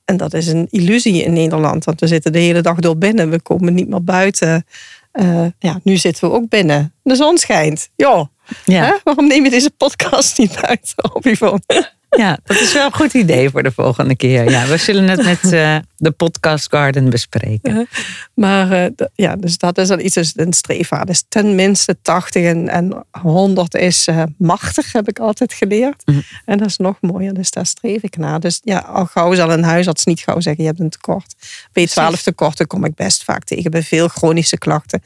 En 0.05 0.17
dat 0.17 0.35
is 0.35 0.47
een 0.47 0.67
illusie 0.71 1.23
in 1.23 1.33
Nederland, 1.33 1.85
want 1.85 2.01
we 2.01 2.07
zitten 2.07 2.33
de 2.33 2.39
hele 2.39 2.61
dag 2.61 2.79
door 2.79 2.97
binnen. 2.99 3.31
We 3.31 3.41
komen 3.41 3.75
niet 3.75 3.89
meer 3.89 4.05
buiten. 4.05 4.67
Uh, 5.13 5.47
ja, 5.59 5.81
nu 5.83 5.97
zitten 5.97 6.29
we 6.29 6.35
ook 6.35 6.49
binnen. 6.49 6.95
De 7.03 7.15
zon 7.15 7.39
schijnt. 7.39 7.89
Ja. 7.97 8.31
Ja. 8.65 8.85
Hè? 8.85 8.97
Waarom 9.05 9.27
neem 9.27 9.45
je 9.45 9.51
deze 9.51 9.71
podcast 9.71 10.39
niet 10.39 10.61
buiten 10.61 11.15
op, 11.15 11.25
Yvonne? 11.25 11.95
ja, 12.25 12.39
dat 12.45 12.61
is 12.61 12.73
wel 12.73 12.85
een 12.85 12.93
goed 12.93 13.15
idee 13.15 13.51
voor 13.51 13.63
de 13.63 13.73
volgende 13.73 14.17
keer. 14.17 14.51
Ja, 14.51 14.67
we 14.67 14.77
zullen 14.77 15.09
het 15.09 15.25
met 15.25 15.53
uh, 15.53 15.77
de 15.97 16.11
podcast 16.11 16.71
Garden 16.71 17.11
bespreken. 17.11 17.77
Uh, 17.77 17.87
maar 18.35 18.73
uh, 18.73 19.07
ja, 19.15 19.37
dus 19.37 19.59
dat 19.59 19.79
is 19.79 19.89
dan 19.89 20.01
iets, 20.01 20.15
dus 20.15 20.33
een 20.37 20.53
streefwaarde 20.53 21.13
is 21.13 21.25
tenminste 21.29 21.97
80 22.03 22.45
en, 22.45 22.69
en 22.69 23.07
100 23.11 23.75
is 23.75 24.09
machtig, 24.39 24.93
heb 24.93 25.09
ik 25.09 25.19
altijd 25.19 25.53
geleerd. 25.53 26.03
Mhm. 26.07 26.21
En 26.45 26.59
dat 26.59 26.67
is 26.67 26.77
nog 26.77 26.97
mooier, 27.01 27.35
dus 27.35 27.51
daar 27.51 27.67
streef 27.67 28.03
ik 28.03 28.17
naar. 28.17 28.41
Dus 28.41 28.61
ja, 28.63 28.79
al 28.79 29.07
gauw 29.07 29.35
zal 29.35 29.53
een 29.53 29.65
huisarts 29.65 30.05
niet 30.05 30.21
gauw 30.21 30.41
zeggen, 30.41 30.63
je 30.63 30.69
hebt 30.69 30.81
een 30.81 30.91
tekort. 30.91 31.35
B12 31.69 32.23
tekorten 32.23 32.67
kom 32.67 32.85
ik 32.85 32.95
best 32.95 33.25
vaak 33.25 33.45
tegen 33.45 33.71
bij 33.71 33.83
veel 33.83 34.09
chronische 34.09 34.59
klachten. 34.59 35.03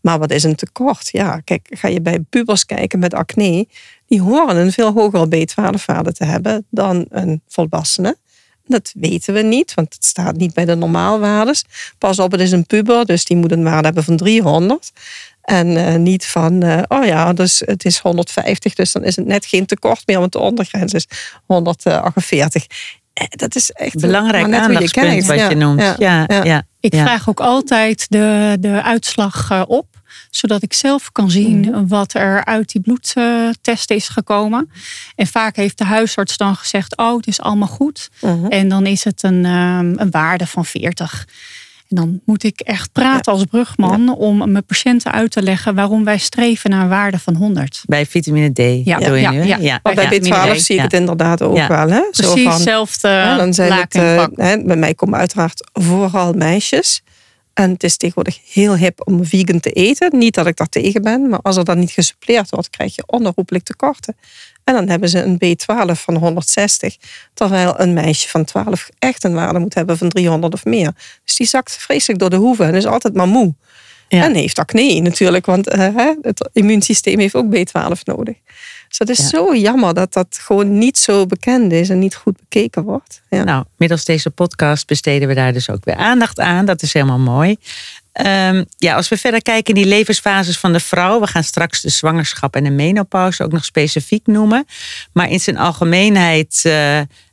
Maar 0.00 0.18
wat 0.18 0.30
is 0.30 0.44
een 0.44 0.54
tekort? 0.54 1.08
Ja, 1.12 1.40
kijk, 1.44 1.66
ga 1.70 1.88
je 1.88 2.00
bij 2.00 2.20
pubers 2.20 2.66
kijken 2.66 2.98
met 2.98 3.14
acne, 3.14 3.66
die 4.10 4.20
horen 4.20 4.56
een 4.56 4.72
veel 4.72 4.92
hogere 4.92 5.26
B12-waarde 5.26 6.12
te 6.12 6.24
hebben 6.24 6.66
dan 6.70 7.06
een 7.10 7.42
volwassene. 7.48 8.16
Dat 8.66 8.92
weten 8.94 9.34
we 9.34 9.42
niet, 9.42 9.74
want 9.74 9.94
het 9.94 10.04
staat 10.04 10.36
niet 10.36 10.54
bij 10.54 10.64
de 10.64 10.74
normaalwaardes. 10.74 11.64
Pas 11.98 12.18
op, 12.18 12.32
het 12.32 12.40
is 12.40 12.52
een 12.52 12.66
puber, 12.66 13.04
dus 13.06 13.24
die 13.24 13.36
moet 13.36 13.52
een 13.52 13.62
waarde 13.62 13.84
hebben 13.84 14.04
van 14.04 14.16
300. 14.16 14.90
En 15.42 15.66
uh, 15.66 15.94
niet 15.94 16.26
van, 16.26 16.64
uh, 16.64 16.82
oh 16.88 17.04
ja, 17.04 17.32
dus 17.32 17.62
het 17.64 17.84
is 17.84 17.98
150, 17.98 18.74
dus 18.74 18.92
dan 18.92 19.04
is 19.04 19.16
het 19.16 19.26
net 19.26 19.46
geen 19.46 19.66
tekort 19.66 20.02
meer, 20.06 20.18
want 20.18 20.32
de 20.32 20.38
ondergrens 20.38 20.92
is 20.92 21.06
148. 21.46 22.66
Dat 23.28 23.54
is 23.54 23.70
echt 23.70 24.00
belangrijk 24.00 24.46
net 24.46 24.54
je 24.54 24.60
aandachtspunt 24.66 25.06
kijkt. 25.08 25.26
wat 25.26 25.36
Ja, 25.36 25.48
je 25.48 25.56
noemt. 25.56 25.80
Ja, 25.80 25.94
ja, 25.98 26.24
ja, 26.26 26.44
ja. 26.44 26.62
Ik 26.80 26.94
Ja. 26.94 27.04
vraag 27.04 27.28
ook 27.28 27.40
altijd 27.40 28.06
de, 28.08 28.56
de 28.60 28.82
uitslag 28.82 29.50
eh, 29.50 29.62
op, 29.66 29.86
zodat 30.30 30.62
ik 30.62 30.72
zelf 30.72 31.12
kan 31.12 31.30
zien 31.30 31.60
Mhm. 31.60 31.86
wat 31.86 32.14
er 32.14 32.44
uit 32.44 32.72
die 32.72 32.80
bloedtest 32.80 33.90
is 33.90 34.08
gekomen. 34.08 34.70
En 35.14 35.26
vaak 35.26 35.56
heeft 35.56 35.78
de 35.78 35.84
huisarts 35.84 36.36
dan 36.36 36.56
gezegd: 36.56 36.96
Oh, 36.96 37.16
het 37.16 37.26
is 37.26 37.40
allemaal 37.40 37.68
goed. 37.68 38.08
Mhm. 38.20 38.46
En 38.46 38.68
dan 38.68 38.86
is 38.86 39.04
het 39.04 39.22
een, 39.22 39.44
ehm, 39.44 39.92
een 39.96 40.10
waarde 40.10 40.46
van 40.46 40.64
40. 40.64 41.26
En 41.88 41.96
dan 41.96 42.20
moet 42.24 42.42
ik 42.44 42.60
echt 42.60 42.92
praten 42.92 43.32
als 43.32 43.44
brugman 43.44 44.08
om 44.14 44.50
mijn 44.52 44.64
patiënten 44.64 45.12
uit 45.12 45.30
te 45.30 45.42
leggen 45.42 45.74
waarom 45.74 46.04
wij 46.04 46.18
streven 46.18 46.70
naar 46.70 46.82
een 46.82 46.88
waarde 46.88 47.18
van 47.18 47.34
100. 47.34 47.82
Bij 47.86 48.06
vitamine 48.06 48.52
D 48.52 48.86
Ja, 48.86 48.98
doe 48.98 49.14
je 49.16 49.20
ja, 49.20 49.30
nu, 49.30 49.44
ja. 49.44 49.80
Maar 49.82 49.94
bij 49.94 50.04
ja. 50.04 50.10
B12 50.10 50.22
Vitamine 50.22 50.54
D, 50.54 50.60
zie 50.62 50.74
ik 50.74 50.80
ja. 50.80 50.82
het 50.82 50.92
inderdaad 50.92 51.42
ook 51.42 51.56
Ja. 51.56 51.68
wel. 51.68 51.88
Hè? 51.90 52.02
Zo 52.10 52.10
Precies 52.10 52.42
van, 52.42 52.52
hetzelfde 52.52 53.08
Ja, 53.08 53.36
dan 53.36 53.54
zijn 53.54 53.68
laak 53.68 53.92
het, 53.92 54.02
en 54.02 54.32
eh, 54.36 54.46
hè, 54.48 54.62
bij 54.64 54.76
mij 54.76 54.94
komen 54.94 55.18
uiteraard 55.18 55.68
vooral 55.72 56.32
meisjes. 56.32 57.02
En 57.60 57.70
het 57.70 57.82
is 57.82 57.96
tegenwoordig 57.96 58.40
heel 58.52 58.76
hip 58.76 59.00
om 59.04 59.24
vegan 59.24 59.60
te 59.60 59.70
eten. 59.70 60.18
Niet 60.18 60.34
dat 60.34 60.46
ik 60.46 60.56
daar 60.56 60.68
tegen 60.68 61.02
ben, 61.02 61.28
maar 61.28 61.38
als 61.42 61.56
er 61.56 61.64
dan 61.64 61.78
niet 61.78 61.90
gesuppleerd 61.90 62.50
wordt, 62.50 62.70
krijg 62.70 62.94
je 62.94 63.02
onherroepelijk 63.06 63.64
tekorten. 63.64 64.16
En 64.64 64.74
dan 64.74 64.88
hebben 64.88 65.08
ze 65.08 65.22
een 65.22 65.38
B12 65.44 65.92
van 65.92 66.16
160, 66.16 66.96
terwijl 67.34 67.80
een 67.80 67.92
meisje 67.92 68.28
van 68.28 68.44
12 68.44 68.88
echt 68.98 69.24
een 69.24 69.34
waarde 69.34 69.58
moet 69.58 69.74
hebben 69.74 69.98
van 69.98 70.08
300 70.08 70.52
of 70.52 70.64
meer. 70.64 70.92
Dus 71.24 71.36
die 71.36 71.46
zakt 71.46 71.76
vreselijk 71.76 72.18
door 72.20 72.30
de 72.30 72.36
hoeven 72.36 72.66
en 72.66 72.74
is 72.74 72.86
altijd 72.86 73.14
maar 73.14 73.28
moe. 73.28 73.54
Ja. 74.18 74.24
En 74.24 74.34
heeft 74.34 74.58
acne 74.58 75.00
natuurlijk, 75.00 75.46
want 75.46 75.68
eh, 75.68 75.96
het 76.22 76.48
immuunsysteem 76.52 77.18
heeft 77.18 77.34
ook 77.34 77.54
B12 77.56 78.02
nodig. 78.04 78.36
Dus 78.88 78.98
dat 78.98 79.08
is 79.08 79.18
Ja. 79.18 79.24
zo 79.28 79.54
jammer 79.54 79.94
dat 79.94 80.12
dat 80.12 80.38
gewoon 80.40 80.78
niet 80.78 80.98
zo 80.98 81.26
bekend 81.26 81.72
is 81.72 81.88
en 81.88 81.98
niet 81.98 82.14
goed 82.14 82.36
bekeken 82.38 82.82
wordt. 82.82 83.22
Ja. 83.28 83.44
Nou, 83.44 83.64
middels 83.76 84.04
deze 84.04 84.30
podcast 84.30 84.86
besteden 84.86 85.28
we 85.28 85.34
daar 85.34 85.52
dus 85.52 85.70
ook 85.70 85.84
weer 85.84 85.94
aandacht 85.94 86.38
aan. 86.40 86.64
Dat 86.64 86.82
is 86.82 86.92
helemaal 86.92 87.18
mooi. 87.18 87.56
Ehm, 88.24 88.64
ja, 88.76 88.94
als 88.94 89.08
we 89.08 89.16
verder 89.16 89.42
kijken 89.42 89.74
in 89.74 89.82
die 89.82 89.90
levensfases 89.90 90.58
van 90.58 90.72
de 90.72 90.80
vrouw. 90.80 91.20
We 91.20 91.26
gaan 91.26 91.44
straks 91.44 91.80
de 91.80 91.88
zwangerschap 91.88 92.56
en 92.56 92.64
de 92.64 92.70
menopauze 92.70 93.44
ook 93.44 93.52
nog 93.52 93.64
specifiek 93.64 94.26
noemen. 94.26 94.66
Maar 95.12 95.30
in 95.30 95.40
zijn 95.40 95.58
algemeenheid 95.58 96.60
eh, 96.64 96.72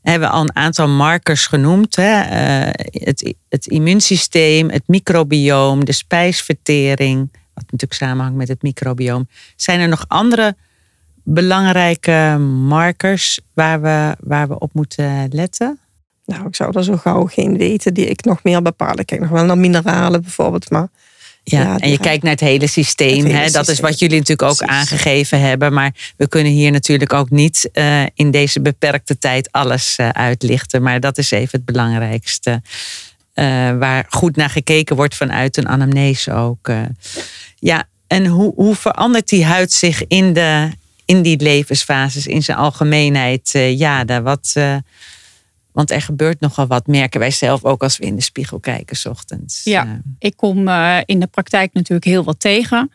hebben 0.02 0.30
we 0.30 0.36
al 0.36 0.42
een 0.42 0.56
aantal 0.56 0.88
markers 0.88 1.48
genoemd. 1.48 1.96
Hè? 1.96 2.22
Eh, 2.22 2.86
het, 2.92 3.34
het 3.50 3.68
immuunsysteem, 3.68 4.70
het 4.70 4.88
microbioom, 4.88 5.86
de 5.86 5.92
spijsvertering. 5.92 7.20
Wat 7.54 7.64
natuurlijk 7.64 7.94
samenhangt 7.94 8.38
met 8.38 8.48
het 8.48 8.62
microbioom. 8.62 9.28
Zijn 9.56 9.80
er 9.80 9.88
nog 9.88 10.06
andere 10.08 10.56
belangrijke 11.24 12.38
markers 12.68 13.40
waar 13.54 13.82
we, 13.82 14.16
waar 14.20 14.48
we 14.48 14.60
op 14.60 14.74
moeten 14.74 15.28
letten? 15.32 15.80
Nou, 16.28 16.48
ik 16.48 16.56
zou 16.56 16.72
er 16.78 16.84
zo 16.84 16.98
gauw 16.98 17.26
geen 17.26 17.58
weten 17.58 17.94
die 17.94 18.06
ik 18.06 18.24
nog 18.26 18.44
meer 18.44 18.62
bepaal. 18.62 19.00
Ik 19.00 19.06
kijk 19.06 19.22
nog 19.22 19.30
wel 19.30 19.46
naar 19.46 19.58
mineralen 19.58 20.22
bijvoorbeeld, 20.22 20.70
maar 20.70 20.88
Ja, 21.44 21.62
Ja, 21.62 21.78
en 21.78 21.90
je 21.90 21.98
kijkt 22.00 22.24
naar 22.24 22.32
het 22.32 22.40
hele 22.42 22.68
systeem. 22.68 23.18
Het 23.18 23.26
hele 23.28 23.38
hè? 23.38 23.50
Dat 23.50 23.68
is 23.68 23.80
wat 23.80 24.00
jullie 24.00 24.18
natuurlijk 24.20 24.50
ook 24.50 24.58
Precies. 24.58 24.76
aangegeven 24.76 25.40
hebben. 25.42 25.74
Maar 25.74 25.94
we 26.18 26.28
kunnen 26.28 26.52
hier 26.52 26.72
natuurlijk 26.72 27.14
ook 27.14 27.30
niet 27.30 27.70
eh, 27.74 28.04
in 28.14 28.32
deze 28.32 28.62
beperkte 28.62 29.18
tijd 29.18 29.52
alles 29.52 29.96
eh, 29.98 30.10
uitlichten. 30.10 30.82
Maar 30.82 31.00
dat 31.00 31.18
is 31.18 31.32
even 31.32 31.50
het 31.52 31.66
belangrijkste. 31.66 32.62
eh, 33.34 33.46
waar 33.78 34.06
goed 34.10 34.36
naar 34.36 34.50
gekeken 34.50 34.96
wordt 34.96 35.16
vanuit 35.16 35.58
een 35.58 35.68
anamnese 35.68 36.34
ook. 36.34 36.72
Ja, 37.60 37.84
en 38.08 38.26
hoe, 38.26 38.54
hoe 38.56 38.76
verandert 38.76 39.30
die 39.30 39.46
huid 39.46 39.72
zich 39.72 40.08
in, 40.08 40.34
de, 40.34 40.70
in 41.06 41.22
die 41.22 41.42
levensfases 41.42 42.28
in 42.28 42.44
zijn 42.44 42.58
algemeenheid? 42.58 43.50
Ja, 43.54 44.04
daar 44.04 44.24
wat. 44.24 44.54
Want 45.78 45.92
er 45.92 46.02
gebeurt 46.02 46.40
nogal 46.40 46.68
wat, 46.68 46.88
merken 46.88 47.20
wij 47.20 47.32
zelf 47.32 47.64
ook 47.64 47.84
als 47.84 47.98
we 47.98 48.06
in 48.06 48.16
de 48.16 48.22
spiegel 48.22 48.60
kijken, 48.60 48.96
's 48.96 49.06
ochtends. 49.06 49.64
Ja. 49.64 50.02
Ik 50.20 50.38
kom 50.38 50.68
eh, 50.68 50.98
in 51.06 51.20
de 51.20 51.28
praktijk 51.28 51.74
natuurlijk 51.74 52.06
heel 52.06 52.24
wat 52.24 52.40
tegen. 52.40 52.92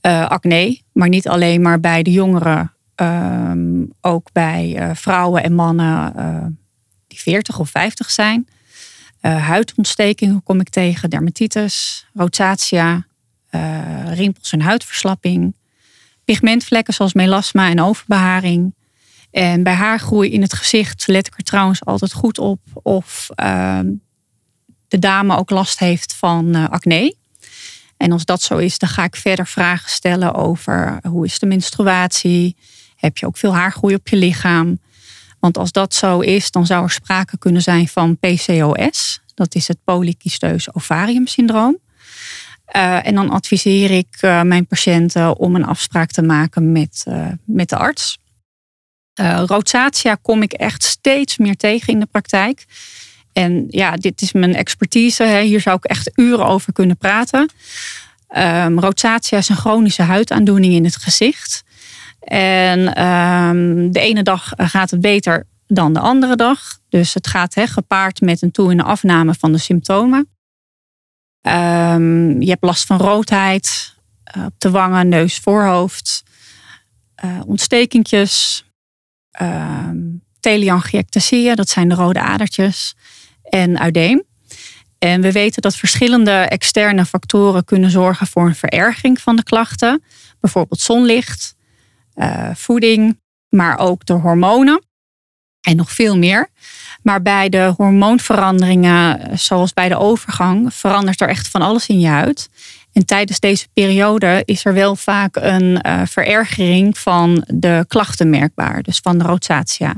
Eh, 0.00 0.26
acne, 0.26 0.80
maar 0.92 1.08
niet 1.08 1.28
alleen 1.28 1.62
maar 1.62 1.80
bij 1.80 2.02
de 2.02 2.12
jongeren. 2.12 2.70
ehm, 2.94 3.84
ook 4.00 4.28
bij 4.32 4.76
eh, 4.76 4.90
vrouwen 4.94 5.42
en 5.42 5.54
mannen 5.54 6.58
die 7.06 7.20
40 7.20 7.58
of 7.58 7.70
50 7.70 8.10
zijn. 8.10 8.48
Huidontstekingen 9.20 10.42
kom 10.42 10.60
ik 10.60 10.68
tegen, 10.68 11.10
dermatitis, 11.10 12.06
rosatia, 12.14 13.06
eh, 13.50 14.14
rimpels 14.14 14.52
en 14.52 14.60
huidverslapping. 14.60 15.56
Pigmentvlekken 16.24 16.94
zoals 16.94 17.12
melasma 17.12 17.68
en 17.68 17.80
overbeharing. 17.80 18.74
En 19.36 19.62
bij 19.62 19.72
haargroei 19.72 20.30
in 20.30 20.42
het 20.42 20.54
gezicht 20.54 21.06
let 21.06 21.26
ik 21.26 21.34
er 21.36 21.44
trouwens 21.44 21.84
altijd 21.84 22.12
goed 22.12 22.38
op 22.38 22.60
of 22.72 23.28
ehm, 23.34 23.92
de 24.88 24.98
dame 24.98 25.36
ook 25.36 25.50
last 25.50 25.78
heeft 25.78 26.14
van 26.14 26.54
eh, 26.54 26.68
acne. 26.68 27.14
En 27.96 28.12
als 28.12 28.24
dat 28.24 28.42
zo 28.42 28.56
is, 28.56 28.78
dan 28.78 28.88
ga 28.88 29.04
ik 29.04 29.16
verder 29.16 29.46
vragen 29.46 29.90
stellen 29.90 30.34
over 30.34 30.98
hoe 31.08 31.24
is 31.24 31.38
de 31.38 31.46
menstruatie? 31.46 32.56
Heb 32.96 33.16
je 33.16 33.26
ook 33.26 33.36
veel 33.36 33.54
haargroei 33.54 33.94
op 33.94 34.08
je 34.08 34.16
lichaam? 34.16 34.80
Want 35.40 35.58
als 35.58 35.72
dat 35.72 35.94
zo 35.94 36.20
is, 36.20 36.50
dan 36.50 36.66
zou 36.66 36.84
er 36.84 36.90
sprake 36.90 37.38
kunnen 37.38 37.62
zijn 37.62 37.88
van 37.88 38.18
PCOS. 38.18 39.20
Dat 39.34 39.54
is 39.54 39.68
het 39.68 39.78
polycysteus 39.84 40.74
ovarium 40.74 41.26
syndroom. 41.26 41.78
Eh, 42.64 43.06
en 43.06 43.14
dan 43.14 43.30
adviseer 43.30 43.90
ik 43.90 44.16
eh, 44.20 44.42
mijn 44.42 44.66
patiënten 44.66 45.38
om 45.38 45.54
een 45.54 45.66
afspraak 45.66 46.10
te 46.10 46.22
maken 46.22 46.72
met, 46.72 47.04
met 47.44 47.68
de 47.68 47.76
arts. 47.76 48.18
Eh 49.16 49.42
rosatia 49.46 50.14
kom 50.22 50.42
ik 50.42 50.52
echt 50.52 50.82
steeds 50.82 51.36
meer 51.36 51.56
tegen 51.56 51.92
in 51.92 52.00
de 52.00 52.06
praktijk. 52.06 52.66
En 53.32 53.64
ja, 53.68 53.96
dit 53.96 54.22
is 54.22 54.32
mijn 54.32 54.54
expertise. 54.54 55.22
Hè. 55.22 55.40
Hier 55.40 55.60
zou 55.60 55.76
ik 55.76 55.84
echt 55.84 56.10
uren 56.14 56.46
over 56.46 56.72
kunnen 56.72 56.96
praten. 56.96 57.50
Ehm 58.28 58.78
rosatia 58.78 59.38
is 59.38 59.48
een 59.48 59.56
chronische 59.56 60.02
huidaandoening 60.02 60.72
in 60.72 60.84
het 60.84 60.96
gezicht. 60.96 61.64
En 62.20 62.94
ehm, 62.94 63.90
de 63.90 64.00
ene 64.00 64.22
dag 64.22 64.52
gaat 64.56 64.90
het 64.90 65.00
beter 65.00 65.46
dan 65.66 65.92
de 65.92 66.00
andere 66.00 66.36
dag. 66.36 66.78
Dus 66.88 67.14
het 67.14 67.26
gaat 67.26 67.54
he, 67.54 67.66
gepaard 67.66 68.20
met 68.20 68.42
een 68.42 68.50
toe- 68.50 68.70
en 68.70 68.80
afname 68.80 69.34
van 69.34 69.52
de 69.52 69.58
symptomen. 69.58 70.28
Ehm, 71.40 72.40
je 72.40 72.48
hebt 72.48 72.64
last 72.64 72.86
van 72.86 72.98
roodheid 72.98 73.94
uh, 74.36 74.44
op 74.44 74.54
de 74.58 74.70
wangen, 74.70 75.08
neus, 75.08 75.38
voorhoofd. 75.38 76.22
Uh, 77.24 77.40
ontstekentjes. 77.46 78.64
Uh, 79.42 79.88
dat 81.54 81.68
zijn 81.68 81.88
de 81.88 81.94
rode 81.94 82.20
adertjes. 82.20 82.94
En 83.42 83.78
uideem. 83.78 84.22
En 84.98 85.20
we 85.20 85.32
weten 85.32 85.62
dat 85.62 85.76
verschillende 85.76 86.30
externe 86.30 87.04
factoren 87.04 87.64
kunnen 87.64 87.90
zorgen 87.90 88.26
voor 88.26 88.46
een 88.46 88.54
verergering 88.54 89.20
van 89.20 89.36
de 89.36 89.42
klachten. 89.42 90.02
Bijvoorbeeld 90.40 90.80
zonlicht, 90.80 91.54
uh, 92.14 92.50
voeding, 92.54 93.20
maar 93.48 93.78
ook 93.78 94.06
de 94.06 94.12
hormonen. 94.12 94.84
En 95.60 95.76
nog 95.76 95.92
veel 95.92 96.18
meer. 96.18 96.48
Maar 97.02 97.22
bij 97.22 97.48
de 97.48 97.74
hormoonveranderingen, 97.76 99.38
zoals 99.38 99.72
bij 99.72 99.88
de 99.88 99.96
overgang, 99.96 100.74
verandert 100.74 101.20
er 101.20 101.28
echt 101.28 101.48
van 101.48 101.62
alles 101.62 101.86
in 101.86 102.00
je 102.00 102.08
huid. 102.08 102.48
En 102.96 103.04
tijdens 103.04 103.40
deze 103.40 103.66
periode 103.72 104.42
is 104.44 104.64
er 104.64 104.74
wel 104.74 104.96
vaak 104.96 105.36
een 105.36 105.80
uh, 105.86 106.02
verergering 106.04 106.98
van 106.98 107.44
de 107.46 107.84
klachten 107.88 108.30
merkbaar, 108.30 108.82
dus 108.82 108.98
van 108.98 109.18
de 109.18 109.24
rosatia. 109.24 109.94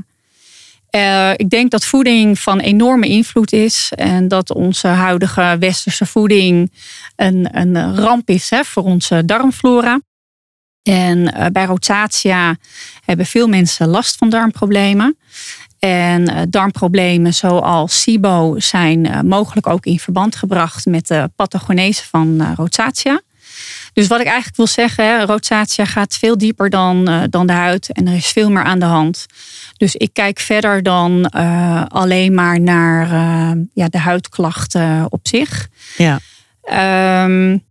Uh, 0.91 1.31
ik 1.35 1.49
denk 1.49 1.71
dat 1.71 1.85
voeding 1.85 2.39
van 2.39 2.59
enorme 2.59 3.07
invloed 3.07 3.53
is 3.53 3.91
en 3.95 4.27
dat 4.27 4.53
onze 4.53 4.87
huidige 4.87 5.55
westerse 5.59 6.05
voeding 6.05 6.71
een, 7.15 7.47
een 7.51 7.95
ramp 7.95 8.29
is 8.29 8.49
hè, 8.49 8.63
voor 8.63 8.83
onze 8.83 9.25
darmflora. 9.25 9.99
En 10.83 11.17
uh, 11.17 11.45
bij 11.51 11.65
rosatia 11.65 12.55
hebben 13.05 13.25
veel 13.25 13.47
mensen 13.47 13.87
last 13.87 14.15
van 14.15 14.29
darmproblemen. 14.29 15.17
En 15.79 16.21
uh, 16.21 16.41
darmproblemen 16.49 17.33
zoals 17.33 18.01
SIBO 18.01 18.55
zijn 18.57 19.05
uh, 19.05 19.21
mogelijk 19.21 19.67
ook 19.67 19.85
in 19.85 19.99
verband 19.99 20.35
gebracht 20.35 20.85
met 20.85 21.07
de 21.07 21.31
pathogenese 21.35 22.05
van 22.05 22.53
rosatia. 22.55 23.21
Dus 23.93 24.07
wat 24.07 24.19
ik 24.19 24.25
eigenlijk 24.25 24.57
wil 24.57 24.67
zeggen, 24.67 25.05
hè, 25.05 25.25
rosatia 25.25 25.85
gaat 25.85 26.15
veel 26.15 26.37
dieper 26.37 26.69
dan, 26.69 27.27
dan 27.29 27.47
de 27.47 27.53
huid 27.53 27.91
en 27.91 28.07
er 28.07 28.15
is 28.15 28.27
veel 28.27 28.51
meer 28.51 28.63
aan 28.63 28.79
de 28.79 28.85
hand. 28.85 29.25
Dus 29.77 29.95
ik 29.95 30.13
kijk 30.13 30.39
verder 30.39 30.83
dan 30.83 31.29
alleen 31.89 32.33
maar 32.33 32.61
naar 32.61 33.07
ja, 33.73 33.87
de 33.87 33.97
huidklachten 33.97 35.05
op 35.09 35.27
zich. 35.27 35.67
Ja. 35.97 36.19
Um, 37.23 37.68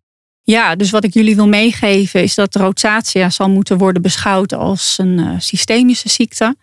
ja, 0.50 0.76
dus 0.76 0.90
wat 0.90 1.04
ik 1.04 1.14
jullie 1.14 1.36
wil 1.36 1.48
meegeven 1.48 2.22
is 2.22 2.34
dat 2.34 2.54
rosatia 2.54 3.30
zal 3.30 3.50
moeten 3.50 3.78
worden 3.78 4.02
beschouwd 4.02 4.52
als 4.52 4.98
een 4.98 5.42
systemische 5.42 6.08
ziekte 6.08 6.56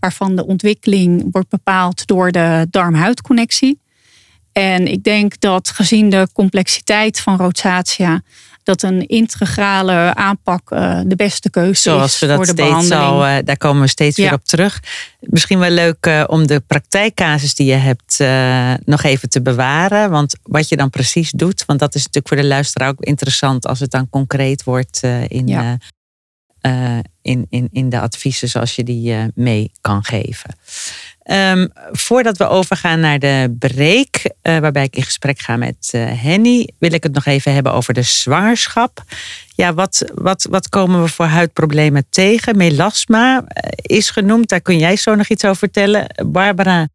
waarvan 0.00 0.36
de 0.36 0.46
ontwikkeling 0.46 1.28
wordt 1.30 1.48
bepaald 1.48 2.06
door 2.06 2.32
de 2.32 2.66
darm-huidconnectie. 2.70 3.80
En 4.52 4.86
ik 4.86 5.02
denk 5.02 5.40
dat 5.40 5.68
gezien 5.68 6.08
de 6.08 6.28
complexiteit 6.32 7.20
van 7.20 7.36
rosatia, 7.36 8.22
dat 8.64 8.82
een 8.82 9.06
integrale 9.06 10.14
aanpak 10.14 10.70
uh, 10.70 11.00
de 11.06 11.16
beste 11.16 11.50
keuze 11.50 11.80
Zoals 11.80 12.12
is 12.14 12.18
we 12.18 12.26
dat 12.26 12.36
voor 12.36 12.44
de 12.44 12.50
steeds 12.52 12.68
behandeling. 12.68 13.02
al, 13.04 13.26
uh, 13.26 13.36
daar 13.44 13.56
komen 13.56 13.82
we 13.82 13.88
steeds 13.88 14.16
Ja. 14.16 14.22
weer 14.24 14.32
op 14.32 14.44
terug. 14.44 14.80
Misschien 15.20 15.58
wel 15.58 15.70
leuk 15.70 16.06
uh, 16.06 16.24
om 16.26 16.46
de 16.46 16.60
praktijkcasus 16.60 17.54
die 17.54 17.66
je 17.66 17.74
hebt 17.74 18.18
nog 18.86 19.02
even 19.02 19.28
te 19.28 19.42
bewaren. 19.42 20.10
Want 20.10 20.34
wat 20.42 20.68
je 20.68 20.76
dan 20.76 20.90
precies 20.90 21.30
doet, 21.30 21.64
want 21.64 21.78
dat 21.78 21.94
is 21.94 22.00
natuurlijk 22.00 22.28
voor 22.28 22.36
de 22.42 22.48
luisteraar 22.48 22.88
ook 22.88 23.00
interessant 23.00 23.66
als 23.66 23.80
het 23.80 23.90
dan 23.90 24.08
concreet 24.10 24.64
wordt 24.64 25.00
in, 25.28 25.46
Ja. 25.46 25.78
in, 27.22 27.46
in, 27.50 27.68
in 27.72 27.88
de 27.88 28.00
adviezen 28.00 28.48
zoals 28.48 28.74
je 28.76 28.84
die 28.84 29.16
mee 29.34 29.72
kan 29.80 30.04
geven. 30.04 30.56
Um, 31.30 31.70
voordat 31.92 32.36
we 32.36 32.48
overgaan 32.48 33.00
naar 33.00 33.18
de 33.18 33.56
break, 33.58 34.08
uh, 34.42 34.58
waarbij 34.58 34.84
ik 34.84 34.96
in 34.96 35.02
gesprek 35.02 35.40
ga 35.40 35.56
met 35.56 35.92
Henny, 35.96 36.68
wil 36.78 36.92
ik 36.92 37.02
het 37.02 37.14
nog 37.14 37.24
even 37.24 37.54
hebben 37.54 37.72
over 37.72 37.94
de 37.94 38.02
zwangerschap. 38.02 39.02
Ja, 39.54 39.74
wat, 39.74 40.04
wat, 40.14 40.46
wat 40.50 40.68
komen 40.68 41.02
we 41.02 41.08
voor 41.08 41.26
huidproblemen 41.26 42.06
tegen? 42.10 42.56
Melasma 42.56 43.44
is 43.76 44.10
genoemd, 44.10 44.48
daar 44.48 44.60
kun 44.60 44.78
jij 44.78 44.96
zo 44.96 45.14
nog 45.14 45.28
iets 45.28 45.44
over 45.44 45.56
vertellen. 45.56 46.06
Barbara, 46.26 46.88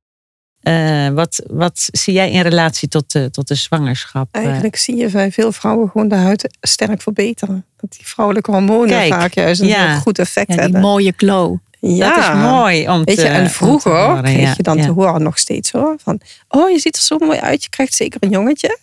uh, 0.63 1.07
wat, 1.07 1.43
wat 1.47 1.87
zie 1.91 2.13
jij 2.13 2.31
in 2.31 2.41
relatie 2.41 2.87
tot 2.87 3.11
de, 3.11 3.29
tot 3.31 3.47
de 3.47 3.55
zwangerschap? 3.55 4.27
Eigenlijk 4.31 4.75
zie 4.75 4.95
je 4.95 5.09
bij 5.09 5.31
veel 5.31 5.51
vrouwen 5.51 5.89
gewoon 5.89 6.07
de 6.07 6.15
huid 6.15 6.57
sterk 6.61 7.01
verbeteren. 7.01 7.65
Dat 7.77 7.91
die 7.91 8.07
vrouwelijke 8.07 8.51
hormonen 8.51 8.89
Kijk, 8.89 9.13
vaak 9.13 9.33
juist 9.33 9.61
een 9.61 9.67
ja. 9.67 9.95
goed 9.95 10.19
effect 10.19 10.47
Ja, 10.47 10.53
die 10.53 10.63
hebben. 10.63 10.81
mooie 10.81 11.13
glow. 11.17 11.57
Ja, 11.79 12.15
Dat 12.15 12.23
is 12.23 12.41
mooi 12.41 12.89
om 12.89 13.03
Weet 13.03 13.15
te 13.15 13.23
je, 13.23 13.27
en 13.27 13.49
vroeger 13.49 13.91
horen, 13.91 14.23
kreeg 14.23 14.41
ja, 14.41 14.53
je 14.57 14.63
dan 14.63 14.77
ja. 14.77 14.83
te 14.83 14.91
horen 14.91 15.23
nog 15.23 15.37
steeds 15.37 15.71
hoor. 15.71 15.95
Van, 16.03 16.19
oh 16.47 16.69
je 16.69 16.79
ziet 16.79 16.95
er 16.95 17.01
zo 17.01 17.17
mooi 17.17 17.39
uit, 17.39 17.63
je 17.63 17.69
krijgt 17.69 17.93
zeker 17.93 18.23
een 18.23 18.29
jongetje. 18.29 18.77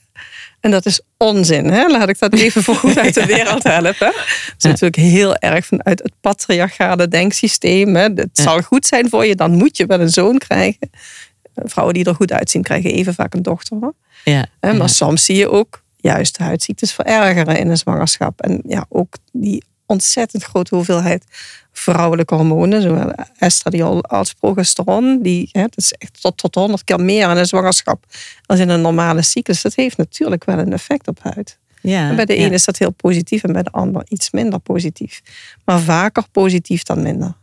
En 0.60 0.70
dat 0.70 0.86
is 0.86 1.00
onzin, 1.16 1.64
hè? 1.70 1.86
laat 1.86 2.08
ik 2.08 2.18
dat 2.18 2.32
even 2.32 2.62
voor 2.62 2.74
goed 2.74 2.98
uit 2.98 3.14
de 3.14 3.26
wereld 3.36 3.62
helpen. 3.62 4.06
Het 4.06 4.54
is 4.58 4.64
natuurlijk 4.64 4.96
heel 4.96 5.36
erg 5.36 5.66
vanuit 5.66 6.02
het 6.02 6.12
patriarchale 6.20 7.08
denksysteem. 7.08 7.96
Hè? 7.96 8.02
Het 8.02 8.28
zal 8.32 8.62
goed 8.62 8.86
zijn 8.86 9.08
voor 9.08 9.26
je, 9.26 9.34
dan 9.34 9.54
moet 9.54 9.76
je 9.76 9.86
wel 9.86 10.00
een 10.00 10.10
zoon 10.10 10.38
krijgen. 10.38 10.90
Vrouwen 11.54 11.94
die 11.94 12.04
er 12.04 12.14
goed 12.14 12.32
uitzien, 12.32 12.62
krijgen 12.62 12.90
even 12.90 13.14
vaak 13.14 13.34
een 13.34 13.42
dochter. 13.42 13.76
Hoor. 13.80 13.94
Ja, 14.24 14.46
Maar 14.60 14.88
soms 14.88 15.24
zie 15.24 15.36
je 15.36 15.50
ook 15.50 15.82
juist 15.96 16.38
huidziektes 16.38 16.92
verergeren 16.92 17.58
in 17.58 17.70
een 17.70 17.76
zwangerschap. 17.76 18.40
En 18.40 18.62
ja, 18.66 18.86
ook 18.88 19.14
die 19.32 19.64
ontzettend 19.86 20.42
grote 20.44 20.74
hoeveelheid 20.74 21.24
vrouwelijke 21.72 22.34
hormonen, 22.34 22.82
zowel 22.82 23.12
estradiol 23.38 24.02
als 24.04 24.32
progesteron, 24.32 25.22
die, 25.22 25.48
hè, 25.52 25.62
dat 25.62 25.76
is 25.76 25.92
echt 25.92 26.20
tot, 26.20 26.36
tot 26.36 26.54
100 26.54 26.84
keer 26.84 27.00
meer 27.00 27.30
in 27.30 27.36
een 27.36 27.46
zwangerschap 27.46 28.04
als 28.46 28.58
in 28.58 28.68
een 28.68 28.80
normale 28.80 29.22
cyclus. 29.22 29.62
Dat 29.62 29.74
heeft 29.74 29.96
natuurlijk 29.96 30.44
wel 30.44 30.58
een 30.58 30.72
effect 30.72 31.08
op 31.08 31.18
huid. 31.22 31.58
Ja, 31.80 32.08
En 32.08 32.16
bij 32.16 32.24
de 32.24 32.36
ja. 32.36 32.44
ene 32.44 32.54
is 32.54 32.64
dat 32.64 32.78
heel 32.78 32.90
positief 32.90 33.42
en 33.42 33.52
bij 33.52 33.62
de 33.62 33.70
ander 33.70 34.02
iets 34.08 34.30
minder 34.30 34.58
positief. 34.58 35.22
Maar 35.64 35.80
vaker 35.80 36.24
positief 36.32 36.82
dan 36.82 37.02
minder. 37.02 37.34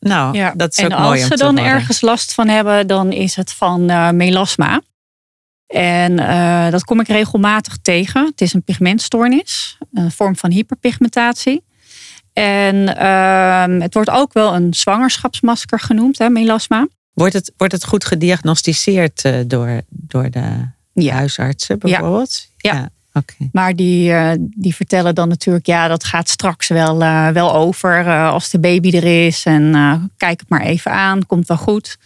Nou, 0.00 0.36
Ja. 0.36 0.52
dat 0.56 0.72
is 0.72 0.78
en 0.78 0.92
ook 0.92 0.98
mooi 0.98 1.22
als 1.22 1.30
om 1.30 1.36
ze 1.36 1.44
dan 1.44 1.58
ergens 1.58 2.00
last 2.00 2.34
van 2.34 2.48
hebben, 2.48 2.86
dan 2.86 3.12
is 3.12 3.36
het 3.36 3.52
van 3.52 3.90
eh, 3.90 4.10
melasma. 4.10 4.80
En 5.68 6.18
eh, 6.18 6.70
dat 6.70 6.84
kom 6.84 7.00
ik 7.00 7.08
regelmatig 7.08 7.76
tegen. 7.82 8.24
Het 8.26 8.40
is 8.40 8.52
een 8.52 8.62
pigmentstoornis, 8.62 9.78
een 9.92 10.10
vorm 10.10 10.36
van 10.36 10.50
hyperpigmentatie. 10.50 11.64
En 12.32 12.96
ehm, 12.96 13.80
het 13.80 13.94
wordt 13.94 14.10
ook 14.10 14.32
wel 14.32 14.54
een 14.54 14.74
zwangerschapsmasker 14.74 15.80
genoemd, 15.80 16.18
hè, 16.18 16.28
melasma. 16.28 16.86
Wordt 17.12 17.32
het, 17.34 17.52
wordt 17.56 17.72
het 17.72 17.84
goed 17.84 18.04
gediagnosticeerd 18.04 19.24
eh, 19.24 19.34
door, 19.46 19.80
door 19.88 20.30
de 20.30 20.68
Ja. 20.92 21.14
huisartsen 21.14 21.78
bijvoorbeeld? 21.78 22.46
Ja. 22.56 22.88
Maar 23.52 23.74
die, 23.74 24.12
eh, 24.12 24.30
die 24.38 24.74
vertellen 24.74 25.14
dan 25.14 25.28
natuurlijk, 25.28 25.66
ja, 25.66 25.88
dat 25.88 26.04
gaat 26.04 26.28
straks 26.28 26.68
wel, 26.68 27.02
eh, 27.02 27.28
wel 27.28 27.54
over 27.54 28.06
eh, 28.06 28.32
als 28.32 28.50
de 28.50 28.60
baby 28.60 28.96
er 28.96 29.26
is. 29.26 29.44
En 29.44 29.72
kijk 30.16 30.40
het 30.40 30.48
maar 30.48 30.60
even 30.60 30.90
aan, 30.92 31.26
komt 31.26 31.48
wel 31.48 31.56
goed. 31.56 31.96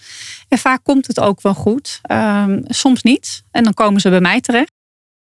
En 0.48 0.58
vaak 0.58 0.80
komt 0.82 1.06
het 1.06 1.20
ook 1.20 1.42
wel 1.42 1.54
goed, 1.54 2.00
Ehm, 2.02 2.60
soms 2.64 3.02
niet. 3.02 3.42
En 3.50 3.64
dan 3.64 3.74
komen 3.74 4.00
ze 4.00 4.08
bij 4.08 4.20
mij 4.20 4.40
terecht. 4.40 4.72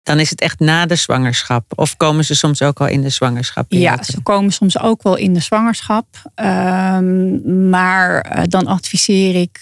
Dan 0.02 0.18
is 0.18 0.30
het 0.30 0.40
echt 0.40 0.58
na 0.58 0.86
de 0.86 0.94
zwangerschap. 0.94 1.72
Of 1.74 1.96
komen 1.96 2.24
ze 2.24 2.34
soms 2.34 2.62
ook 2.62 2.80
al 2.80 2.86
in 2.86 3.02
de 3.02 3.08
zwangerschap? 3.08 3.66
Ja, 3.68 4.02
ze 4.02 4.20
komen 4.22 4.52
soms 4.52 4.78
ook 4.78 5.02
wel 5.02 5.16
in 5.16 5.34
de 5.34 5.40
zwangerschap. 5.40 6.06
Ehm, 6.34 7.68
maar 7.70 8.44
dan 8.48 8.66
adviseer 8.66 9.34
ik, 9.40 9.60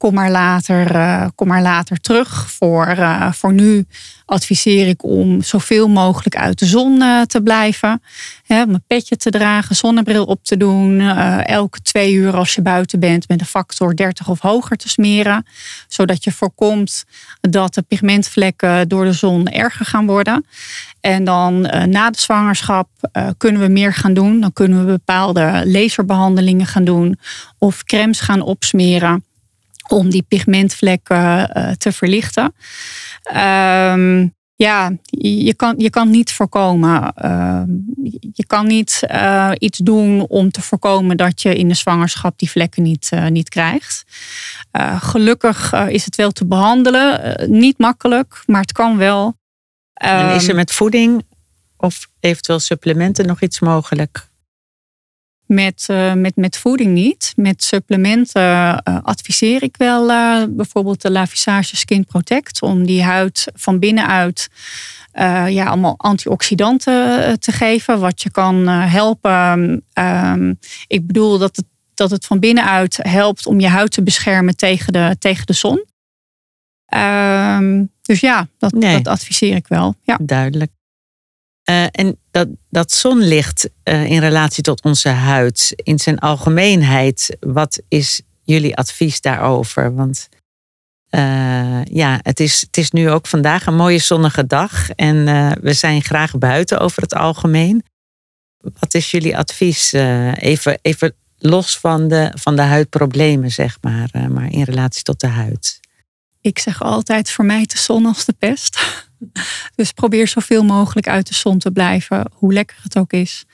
kom, 0.00 0.14
maar 0.14 0.30
later, 0.30 0.94
eh, 0.94 1.26
kom 1.34 1.48
maar 1.48 1.62
later 1.62 2.00
terug. 2.00 2.50
Voor, 2.50 2.86
eh, 2.86 3.32
voor 3.32 3.52
nu 3.52 3.84
adviseer 4.24 4.88
ik 4.88 5.04
om 5.04 5.42
zoveel 5.42 5.88
mogelijk 5.88 6.36
uit 6.36 6.58
de 6.58 6.66
zon 6.66 7.02
eh, 7.02 7.20
te 7.20 7.42
blijven. 7.42 8.02
Hè, 8.46 8.60
een 8.60 8.82
petje 8.86 9.16
te 9.16 9.30
dragen, 9.30 9.76
zonnebril 9.76 10.24
op 10.24 10.44
te 10.44 10.56
doen. 10.56 11.00
elke 11.40 11.80
twee 11.82 12.12
uur 12.12 12.36
als 12.36 12.54
je 12.54 12.62
buiten 12.62 13.00
bent 13.00 13.28
met 13.28 13.40
een 13.40 13.46
factor 13.46 13.96
30 13.96 14.28
of 14.28 14.40
hoger 14.40 14.76
te 14.76 14.88
smeren. 14.88 15.46
Zodat 15.88 16.24
je 16.24 16.32
voorkomt 16.32 17.04
dat 17.40 17.74
de 17.74 17.82
pigmentvlekken 17.82 18.88
door 18.88 19.04
de 19.04 19.12
zon 19.12 19.48
erger 19.48 19.86
gaan 19.86 20.06
worden. 20.06 20.46
En 21.00 21.24
dan 21.24 21.60
na 21.88 22.10
de 22.10 22.20
zwangerschap 22.20 22.88
kunnen 23.36 23.62
we 23.62 23.68
meer 23.68 23.94
gaan 23.94 24.14
doen. 24.14 24.40
Dan 24.40 24.52
kunnen 24.52 24.78
we 24.78 24.92
bepaalde 24.92 25.62
laserbehandelingen 25.64 26.66
gaan 26.66 26.84
doen. 26.84 27.18
Of 27.58 27.84
crèmes 27.84 28.20
gaan 28.20 28.42
opsmeren 28.42 29.24
om 29.92 30.10
die 30.10 30.22
pigmentvlekken 30.22 31.50
eh, 31.50 31.70
te 31.72 31.92
verlichten. 31.92 32.54
Ehm, 33.22 34.26
ja, 34.54 34.92
je 35.10 35.54
kan, 35.54 35.74
je 35.78 35.90
kan 35.90 36.10
niet 36.10 36.32
voorkomen. 36.32 37.12
ehm, 37.14 37.70
je 38.32 38.46
kan 38.46 38.66
niet 38.66 39.00
eh, 39.06 39.50
iets 39.58 39.78
doen 39.78 40.26
om 40.28 40.50
te 40.50 40.62
voorkomen 40.62 41.16
dat 41.16 41.42
je 41.42 41.54
in 41.54 41.68
de 41.68 41.74
zwangerschap 41.74 42.38
die 42.38 42.50
vlekken 42.50 42.82
niet, 42.82 43.08
eh, 43.10 43.26
niet 43.26 43.48
krijgt. 43.48 44.04
Gelukkig 44.98 45.72
is 45.72 46.04
het 46.04 46.16
wel 46.16 46.30
te 46.30 46.46
behandelen. 46.46 47.22
Eh, 47.22 47.48
niet 47.48 47.78
makkelijk, 47.78 48.42
maar 48.46 48.60
het 48.60 48.72
kan 48.72 48.96
wel. 48.96 49.38
En 49.94 50.34
is 50.34 50.42
er 50.42 50.48
Ehm, 50.48 50.56
met 50.56 50.72
voeding 50.72 51.26
of 51.76 52.08
eventueel 52.20 52.58
supplementen 52.58 53.26
nog 53.26 53.40
iets 53.40 53.60
mogelijk? 53.60 54.29
Met, 55.52 55.86
uh, 55.90 56.12
met, 56.12 56.36
met 56.36 56.56
voeding 56.56 56.92
niet. 56.92 57.32
Met 57.36 57.64
supplementen 57.64 58.42
uh, 58.42 58.76
adviseer 59.02 59.62
ik 59.62 59.76
wel 59.76 60.10
uh, 60.10 60.42
bijvoorbeeld 60.48 61.02
de 61.02 61.10
La 61.10 61.26
Visage 61.26 61.76
Skin 61.76 62.04
Protect. 62.04 62.62
Om 62.62 62.86
die 62.86 63.02
huid 63.02 63.46
van 63.54 63.78
binnenuit 63.78 64.48
ja, 65.48 65.64
allemaal 65.64 65.94
antioxidanten 65.96 67.40
te 67.40 67.52
geven. 67.52 68.00
Wat 68.00 68.22
je 68.22 68.30
kan 68.30 68.66
helpen. 68.68 69.84
Um, 69.94 70.58
ik 70.86 71.06
bedoel 71.06 71.38
dat 71.38 71.56
het, 71.56 71.66
dat 71.94 72.10
het 72.10 72.26
van 72.26 72.38
binnenuit 72.38 72.98
helpt 73.02 73.46
om 73.46 73.60
je 73.60 73.68
huid 73.68 73.90
te 73.90 74.02
beschermen 74.02 74.56
tegen 74.56 74.92
de, 74.92 75.16
tegen 75.18 75.46
de 75.46 75.52
zon. 75.52 75.84
Um, 76.94 77.90
dus 78.02 78.20
ja, 78.20 78.48
dat, 78.58 78.72
nee. 78.72 78.96
dat 78.96 79.12
adviseer 79.12 79.56
ik 79.56 79.68
wel. 79.68 79.94
Ja. 80.02 80.18
Duidelijk. 80.22 80.70
Uh, 81.70 81.86
en 81.90 82.18
dat, 82.30 82.48
dat 82.70 82.92
zonlicht 82.92 83.68
uh, 83.84 84.04
in 84.04 84.20
relatie 84.20 84.62
tot 84.62 84.82
onze 84.82 85.08
huid, 85.08 85.72
in 85.76 85.98
zijn 85.98 86.18
algemeenheid, 86.18 87.36
wat 87.40 87.80
is 87.88 88.20
jullie 88.42 88.76
advies 88.76 89.20
daarover? 89.20 89.94
Want 89.94 90.28
uh, 91.10 91.84
ja, 91.84 92.20
het 92.22 92.40
is, 92.40 92.60
het 92.60 92.76
is 92.76 92.90
nu 92.90 93.10
ook 93.10 93.26
vandaag 93.26 93.66
een 93.66 93.76
mooie 93.76 93.98
zonnige 93.98 94.46
dag 94.46 94.90
en 94.90 95.24
we 95.60 95.72
zijn 95.72 96.02
graag 96.02 96.38
buiten 96.38 96.78
over 96.78 97.02
het 97.02 97.14
algemeen. 97.14 97.84
Wat 98.78 98.94
is 98.94 99.10
jullie 99.10 99.36
advies? 99.36 99.92
even, 99.92 100.78
even 100.82 101.14
los 101.38 101.78
van 101.78 102.08
de, 102.08 102.32
van 102.34 102.56
de 102.56 102.62
huidproblemen, 102.62 103.50
zeg 103.50 103.78
maar, 103.80 104.10
maar 104.30 104.52
in 104.52 104.62
relatie 104.62 105.02
tot 105.02 105.20
de 105.20 105.26
huid. 105.26 105.80
Ik 106.40 106.58
zeg 106.58 106.82
altijd: 106.82 107.30
vermijd 107.30 107.70
de 107.72 107.78
zon 107.78 108.06
als 108.06 108.24
de 108.24 108.34
pest. 108.38 109.08
Dus 109.74 109.92
probeer 109.92 110.28
zoveel 110.28 110.64
mogelijk 110.64 111.08
uit 111.08 111.28
de 111.28 111.34
zon 111.34 111.58
te 111.58 111.70
blijven, 111.70 112.30
hoe 112.34 112.52
lekker 112.52 112.76
het 112.82 112.98
ook 112.98 113.12
is. 113.12 113.44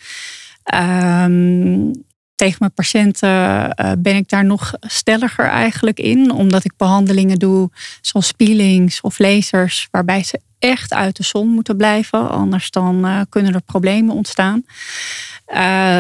Um, 0.75 2.05
tegen 2.37 2.57
mijn 2.59 2.73
patiënten 2.73 3.29
uh, 3.29 3.93
ben 3.99 4.17
ik 4.17 4.29
daar 4.29 4.45
nog 4.45 4.73
stelliger 4.81 5.45
eigenlijk 5.45 5.99
in, 5.99 6.31
omdat 6.31 6.65
ik 6.65 6.73
behandelingen 6.77 7.39
doe 7.39 7.71
zoals 8.01 8.33
peelings 8.33 9.01
of 9.01 9.19
lasers, 9.19 9.89
waarbij 9.91 10.23
ze 10.23 10.41
echt 10.59 10.93
uit 10.93 11.17
de 11.17 11.23
zon 11.23 11.49
moeten 11.49 11.77
blijven, 11.77 12.31
anders 12.31 12.71
dan 12.71 13.07
uh, 13.07 13.21
kunnen 13.29 13.55
er 13.55 13.63
problemen 13.63 14.15
ontstaan. 14.15 14.65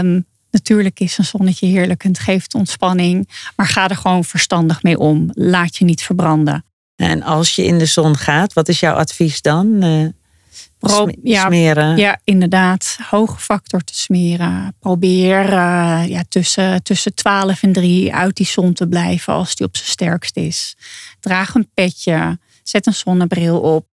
Um, 0.00 0.26
natuurlijk 0.50 1.00
is 1.00 1.18
een 1.18 1.24
zonnetje 1.24 1.66
heerlijk 1.66 2.04
en 2.04 2.10
het 2.10 2.18
geeft 2.18 2.54
ontspanning, 2.54 3.28
maar 3.56 3.66
ga 3.66 3.88
er 3.88 3.96
gewoon 3.96 4.24
verstandig 4.24 4.82
mee 4.82 4.98
om. 4.98 5.30
Laat 5.32 5.76
je 5.76 5.84
niet 5.84 6.02
verbranden. 6.02 6.64
En 6.96 7.22
als 7.22 7.54
je 7.54 7.64
in 7.64 7.78
de 7.78 7.86
zon 7.86 8.16
gaat, 8.16 8.52
wat 8.52 8.68
is 8.68 8.80
jouw 8.80 8.94
advies 8.94 9.42
dan? 9.42 9.84
Uh, 9.84 10.08
Pro 10.78 11.08
ja, 11.22 11.46
smeren? 11.46 11.96
Ja, 11.96 12.20
inderdaad. 12.24 12.98
Hoge 13.10 13.38
factor 13.38 13.80
te 13.80 13.94
smeren. 13.96 14.74
Probeer 14.80 15.44
uh, 15.44 16.02
ja, 16.06 16.22
tussen, 16.28 16.82
tussen 16.82 17.14
12 17.14 17.62
en 17.62 17.72
3 17.72 18.14
uit 18.14 18.36
die 18.36 18.46
zon 18.46 18.72
te 18.72 18.88
blijven 18.88 19.32
als 19.32 19.54
die 19.54 19.66
op 19.66 19.76
zijn 19.76 19.88
sterkst 19.88 20.36
is. 20.36 20.76
Draag 21.20 21.54
een 21.54 21.70
petje. 21.74 22.38
Zet 22.62 22.86
een 22.86 22.94
zonnebril 22.94 23.60
op. 23.60 23.86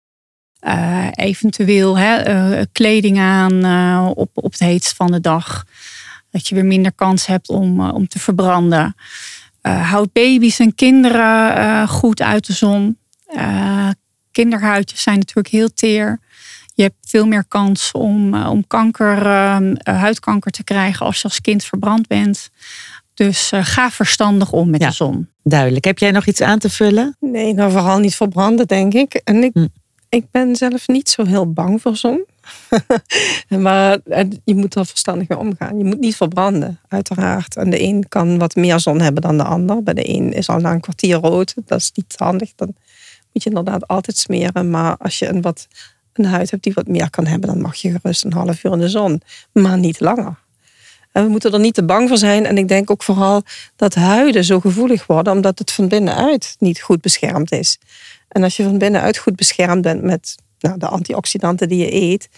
Uh, 0.66 1.06
eventueel 1.10 1.98
hè, 1.98 2.66
kleding 2.66 3.18
aan 3.18 3.64
op, 4.14 4.30
op 4.34 4.52
het 4.52 4.60
heetst 4.60 4.94
van 4.94 5.10
de 5.10 5.20
dag. 5.20 5.64
Dat 6.30 6.48
je 6.48 6.54
weer 6.54 6.64
minder 6.64 6.92
kans 6.92 7.26
hebt 7.26 7.48
om, 7.48 7.90
om 7.90 8.08
te 8.08 8.18
verbranden. 8.18 8.94
Uh, 9.62 9.90
houd 9.90 10.12
baby's 10.12 10.58
en 10.58 10.74
kinderen 10.74 11.58
uh, 11.58 11.88
goed 11.88 12.22
uit 12.22 12.46
de 12.46 12.52
zon. 12.52 12.98
Uh, 13.36 13.88
kinderhuidjes 14.30 15.02
zijn 15.02 15.18
natuurlijk 15.18 15.48
heel 15.48 15.72
teer. 15.72 16.20
Je 16.74 16.82
hebt 16.82 16.96
veel 17.08 17.26
meer 17.26 17.44
kans 17.48 17.92
om, 17.92 18.34
om 18.34 18.66
kanker, 18.66 19.26
huidkanker 19.82 20.50
te 20.50 20.64
krijgen 20.64 21.06
als 21.06 21.16
je 21.16 21.24
als 21.24 21.40
kind 21.40 21.64
verbrand 21.64 22.06
bent. 22.06 22.50
Dus 23.14 23.50
ga 23.54 23.90
verstandig 23.90 24.52
om 24.52 24.70
met 24.70 24.80
de 24.80 24.90
zon. 24.90 25.28
Duidelijk. 25.42 25.84
Heb 25.84 25.98
jij 25.98 26.10
nog 26.10 26.26
iets 26.26 26.40
aan 26.40 26.58
te 26.58 26.70
vullen? 26.70 27.16
Nee, 27.20 27.54
nou 27.54 27.70
vooral 27.70 27.98
niet 27.98 28.14
verbranden, 28.14 28.66
denk 28.66 28.94
ik. 28.94 29.14
En 29.14 29.42
ik, 29.42 29.50
hm. 29.52 29.66
ik 30.08 30.24
ben 30.30 30.56
zelf 30.56 30.88
niet 30.88 31.08
zo 31.08 31.24
heel 31.24 31.52
bang 31.52 31.82
voor 31.82 31.96
zon. 31.96 32.24
maar 33.58 33.98
je 34.44 34.54
moet 34.54 34.74
er 34.74 34.86
verstandig 34.86 35.28
mee 35.28 35.38
omgaan. 35.38 35.78
Je 35.78 35.84
moet 35.84 36.00
niet 36.00 36.16
verbranden, 36.16 36.80
uiteraard. 36.88 37.56
En 37.56 37.70
de 37.70 37.82
een 37.82 38.08
kan 38.08 38.38
wat 38.38 38.54
meer 38.54 38.80
zon 38.80 39.00
hebben 39.00 39.22
dan 39.22 39.36
de 39.36 39.44
ander. 39.44 39.82
Bij 39.82 39.94
de 39.94 40.08
een 40.08 40.32
is 40.32 40.48
al 40.48 40.58
na 40.58 40.72
een 40.72 40.80
kwartier 40.80 41.16
rood. 41.16 41.54
Dat 41.64 41.78
is 41.78 41.90
niet 41.94 42.14
handig. 42.16 42.52
Dan 42.56 42.74
moet 43.32 43.42
je 43.42 43.48
inderdaad 43.48 43.88
altijd 43.88 44.16
smeren. 44.16 44.70
Maar 44.70 44.96
als 44.96 45.18
je 45.18 45.28
een, 45.28 45.40
wat, 45.40 45.68
een 46.12 46.24
huid 46.24 46.50
hebt 46.50 46.62
die 46.62 46.72
wat 46.74 46.88
meer 46.88 47.10
kan 47.10 47.26
hebben, 47.26 47.48
dan 47.48 47.60
mag 47.60 47.76
je 47.76 47.90
gerust 47.90 48.24
een 48.24 48.32
half 48.32 48.64
uur 48.64 48.72
in 48.72 48.78
de 48.78 48.88
zon. 48.88 49.22
Maar 49.52 49.78
niet 49.78 50.00
langer. 50.00 50.38
En 51.12 51.24
we 51.24 51.30
moeten 51.30 51.52
er 51.52 51.60
niet 51.60 51.74
te 51.74 51.84
bang 51.84 52.08
voor 52.08 52.18
zijn. 52.18 52.46
En 52.46 52.58
ik 52.58 52.68
denk 52.68 52.90
ook 52.90 53.02
vooral 53.02 53.42
dat 53.76 53.94
huiden 53.94 54.44
zo 54.44 54.60
gevoelig 54.60 55.06
worden, 55.06 55.32
omdat 55.32 55.58
het 55.58 55.70
van 55.70 55.88
binnenuit 55.88 56.56
niet 56.58 56.80
goed 56.80 57.00
beschermd 57.00 57.52
is. 57.52 57.78
En 58.28 58.42
als 58.42 58.56
je 58.56 58.62
van 58.62 58.78
binnenuit 58.78 59.18
goed 59.18 59.36
beschermd 59.36 59.82
bent 59.82 60.02
met 60.02 60.36
nou, 60.60 60.78
de 60.78 60.86
antioxidanten 60.86 61.68
die 61.68 61.78
je 61.78 61.94
eet, 61.94 62.28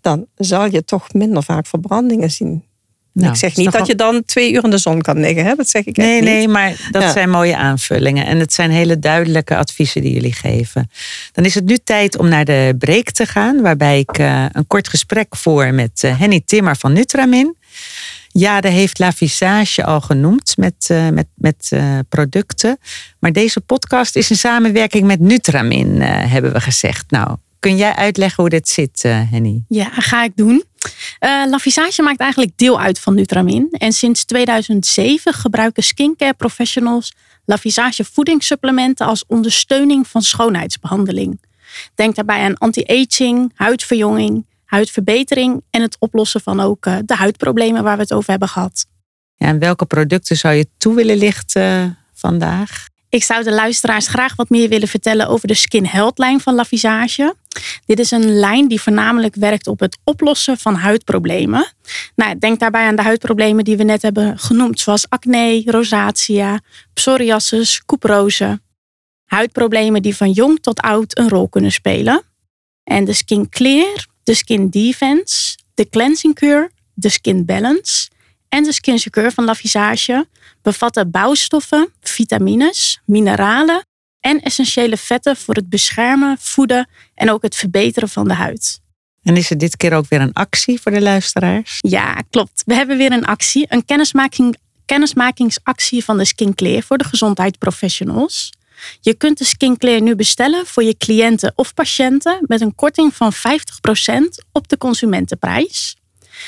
dan 0.00 0.26
zal 0.36 0.66
je 0.66 0.84
toch 0.84 1.12
minder 1.12 1.42
vaak 1.42 1.66
verbrandingen 1.66 2.30
zien. 2.30 2.64
Nou, 3.12 3.32
ik 3.32 3.38
zeg 3.38 3.56
niet 3.56 3.72
dat 3.72 3.86
je 3.86 3.94
dan 3.94 4.24
twee 4.24 4.52
uur 4.52 4.64
in 4.64 4.70
de 4.70 4.78
zon 4.78 5.00
kan 5.00 5.20
liggen. 5.20 5.44
Hè? 5.44 5.54
Dat 5.54 5.68
zeg 5.68 5.84
ik 5.84 5.96
nee, 5.96 6.14
niet. 6.14 6.24
Nee, 6.24 6.48
maar 6.48 6.88
dat 6.90 7.12
zijn 7.12 7.30
mooie 7.30 7.56
aanvullingen. 7.56 8.26
En 8.26 8.38
het 8.38 8.52
zijn 8.52 8.70
hele 8.70 8.98
duidelijke 8.98 9.56
adviezen 9.56 10.02
die 10.02 10.12
jullie 10.12 10.32
geven. 10.32 10.90
Dan 11.32 11.44
is 11.44 11.54
het 11.54 11.64
nu 11.64 11.76
tijd 11.84 12.18
om 12.18 12.28
naar 12.28 12.44
de 12.44 12.74
break 12.78 13.10
te 13.10 13.26
gaan. 13.26 13.60
Waarbij 13.60 13.98
ik 13.98 14.18
uh, 14.18 14.44
een 14.52 14.66
kort 14.66 14.88
gesprek 14.88 15.36
voer 15.36 15.74
met 15.74 16.02
uh, 16.04 16.18
Henny 16.18 16.42
Timmer 16.44 16.76
van 16.76 16.92
Nutramin. 16.92 17.56
Jade 18.28 18.68
heeft 18.68 18.98
La 18.98 19.12
Visage 19.12 19.84
al 19.84 20.00
genoemd 20.00 20.56
met, 20.56 20.88
uh, 20.90 21.08
met, 21.08 21.26
met 21.34 21.72
producten. 22.08 22.78
Maar 23.18 23.32
deze 23.32 23.60
podcast 23.60 24.16
is 24.16 24.30
een 24.30 24.36
samenwerking 24.36 25.06
met 25.06 25.20
Nutramin, 25.20 26.00
hebben 26.02 26.52
we 26.52 26.60
gezegd. 26.60 27.10
Nou, 27.10 27.36
Kun 27.60 27.76
jij 27.76 27.94
uitleggen 27.94 28.42
hoe 28.42 28.50
dit 28.50 28.68
zit, 28.68 29.04
uh, 29.06 29.30
Henny? 29.30 29.64
Ja, 29.68 29.88
ga 29.90 30.24
ik 30.24 30.32
doen. 30.34 30.64
Uh, 31.20 31.44
maakt 31.96 32.20
eigenlijk 32.20 32.52
deel 32.56 32.80
uit 32.80 32.98
van 32.98 33.14
Nutramin. 33.14 33.68
En 33.70 33.92
sinds 33.92 34.24
2007 34.24 35.32
gebruiken 35.32 35.82
skincare 35.82 36.34
professionals 36.34 37.12
La 37.44 37.58
Visage 37.58 38.04
voedingssupplementen 38.04 39.06
als 39.06 39.24
ondersteuning 39.26 40.08
van 40.08 40.22
schoonheidsbehandeling. 40.22 41.40
Denk 41.94 42.14
daarbij 42.14 42.44
aan 42.44 42.58
anti-aging, 42.58 43.52
huidverjonging, 43.54 44.46
huidverbetering 44.64 45.62
en 45.70 45.82
het 45.82 45.96
oplossen 45.98 46.40
van 46.40 46.60
ook 46.60 46.86
uh, 46.86 46.96
de 47.04 47.14
huidproblemen 47.14 47.82
waar 47.82 47.96
we 47.96 48.02
het 48.02 48.12
over 48.12 48.30
hebben 48.30 48.48
gehad. 48.48 48.86
Ja, 49.34 49.46
en 49.46 49.58
welke 49.58 49.86
producten 49.86 50.36
zou 50.36 50.54
je 50.54 50.66
toe 50.76 50.94
willen 50.94 51.16
lichten 51.16 51.98
vandaag? 52.12 52.89
Ik 53.10 53.24
zou 53.24 53.44
de 53.44 53.52
luisteraars 53.52 54.06
graag 54.06 54.36
wat 54.36 54.48
meer 54.48 54.68
willen 54.68 54.88
vertellen 54.88 55.28
over 55.28 55.48
de 55.48 55.54
Skin 55.54 55.86
Health 55.86 56.18
lijn 56.18 56.40
van 56.40 56.54
La 56.54 56.64
Visage. 56.64 57.34
Dit 57.86 57.98
is 57.98 58.10
een 58.10 58.38
lijn 58.38 58.68
die 58.68 58.80
voornamelijk 58.80 59.34
werkt 59.34 59.66
op 59.66 59.80
het 59.80 59.98
oplossen 60.04 60.58
van 60.58 60.74
huidproblemen. 60.74 61.72
Nou, 62.14 62.38
denk 62.38 62.60
daarbij 62.60 62.86
aan 62.86 62.96
de 62.96 63.02
huidproblemen 63.02 63.64
die 63.64 63.76
we 63.76 63.82
net 63.82 64.02
hebben 64.02 64.38
genoemd, 64.38 64.80
zoals 64.80 65.08
acne, 65.08 65.62
rosacea, 65.66 66.60
psoriasis, 66.94 67.82
couperose. 67.86 68.60
Huidproblemen 69.24 70.02
die 70.02 70.16
van 70.16 70.30
jong 70.30 70.60
tot 70.60 70.80
oud 70.80 71.18
een 71.18 71.28
rol 71.28 71.48
kunnen 71.48 71.72
spelen. 71.72 72.22
En 72.84 73.04
de 73.04 73.12
Skin 73.12 73.48
Clear, 73.48 74.06
de 74.22 74.34
Skin 74.34 74.68
Defense, 74.68 75.58
de 75.74 75.88
Cleansing 75.88 76.34
Cure, 76.34 76.70
de 76.94 77.08
Skin 77.08 77.44
Balance 77.44 78.08
en 78.50 78.62
de 78.62 78.72
Skin 78.72 78.98
Secure 78.98 79.30
van 79.30 79.44
La 79.44 79.54
Visage 79.54 80.26
bevatten 80.62 81.10
bouwstoffen, 81.10 81.92
vitamines, 82.00 83.00
mineralen 83.04 83.84
en 84.20 84.40
essentiële 84.40 84.96
vetten 84.96 85.36
voor 85.36 85.54
het 85.54 85.68
beschermen, 85.68 86.36
voeden 86.40 86.88
en 87.14 87.30
ook 87.30 87.42
het 87.42 87.56
verbeteren 87.56 88.08
van 88.08 88.28
de 88.28 88.34
huid. 88.34 88.80
En 89.22 89.36
is 89.36 89.50
er 89.50 89.58
dit 89.58 89.76
keer 89.76 89.92
ook 89.92 90.08
weer 90.08 90.20
een 90.20 90.32
actie 90.32 90.80
voor 90.80 90.92
de 90.92 91.00
luisteraars? 91.00 91.78
Ja, 91.80 92.22
klopt. 92.30 92.62
We 92.66 92.74
hebben 92.74 92.96
weer 92.96 93.12
een 93.12 93.24
actie, 93.24 93.66
een 93.68 93.84
kennismaking, 93.84 94.56
kennismakingsactie 94.86 96.04
van 96.04 96.18
de 96.18 96.24
Skinclear 96.24 96.82
voor 96.82 96.98
de 96.98 97.04
gezondheidsprofessionals. 97.04 98.52
Je 99.00 99.14
kunt 99.14 99.38
de 99.38 99.44
Skinclear 99.44 100.02
nu 100.02 100.14
bestellen 100.14 100.66
voor 100.66 100.82
je 100.82 100.96
cliënten 100.96 101.52
of 101.54 101.74
patiënten 101.74 102.38
met 102.46 102.60
een 102.60 102.74
korting 102.74 103.14
van 103.14 103.32
50% 103.32 103.36
op 104.52 104.68
de 104.68 104.78
consumentenprijs. 104.78 105.96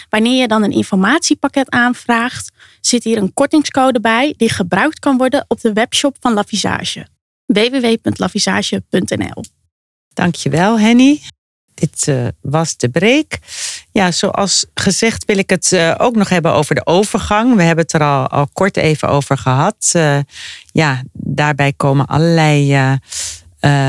Wanneer 0.08 0.40
je 0.40 0.48
dan 0.48 0.62
een 0.62 0.72
informatiepakket 0.72 1.70
aanvraagt, 1.70 2.50
zit 2.80 3.04
hier 3.04 3.16
een 3.16 3.34
kortingscode 3.34 4.00
bij 4.00 4.34
die 4.36 4.50
gebruikt 4.50 4.98
kan 4.98 5.16
worden 5.16 5.44
op 5.48 5.60
de 5.60 5.72
webshop 5.72 6.16
van 6.20 6.32
Lavisage. 6.32 7.06
www.lavisage.nl 7.46 9.44
Dankjewel 10.14 10.78
Henny. 10.78 11.20
Dit 11.74 12.06
uh, 12.06 12.26
was 12.40 12.76
de 12.76 12.88
break. 12.88 13.38
Ja, 13.92 14.10
zoals 14.10 14.66
gezegd 14.74 15.24
wil 15.24 15.38
ik 15.38 15.50
het 15.50 15.72
uh, 15.72 15.94
ook 15.98 16.16
nog 16.16 16.28
hebben 16.28 16.52
over 16.52 16.74
de 16.74 16.86
overgang. 16.86 17.56
We 17.56 17.62
hebben 17.62 17.84
het 17.84 17.92
er 17.92 18.02
al, 18.02 18.28
al 18.28 18.48
kort 18.52 18.76
even 18.76 19.08
over 19.08 19.38
gehad. 19.38 19.92
Uh, 19.96 20.18
ja, 20.72 21.02
daarbij 21.12 21.72
komen 21.72 22.06
allerlei 22.06 22.74
eh, 22.74 22.92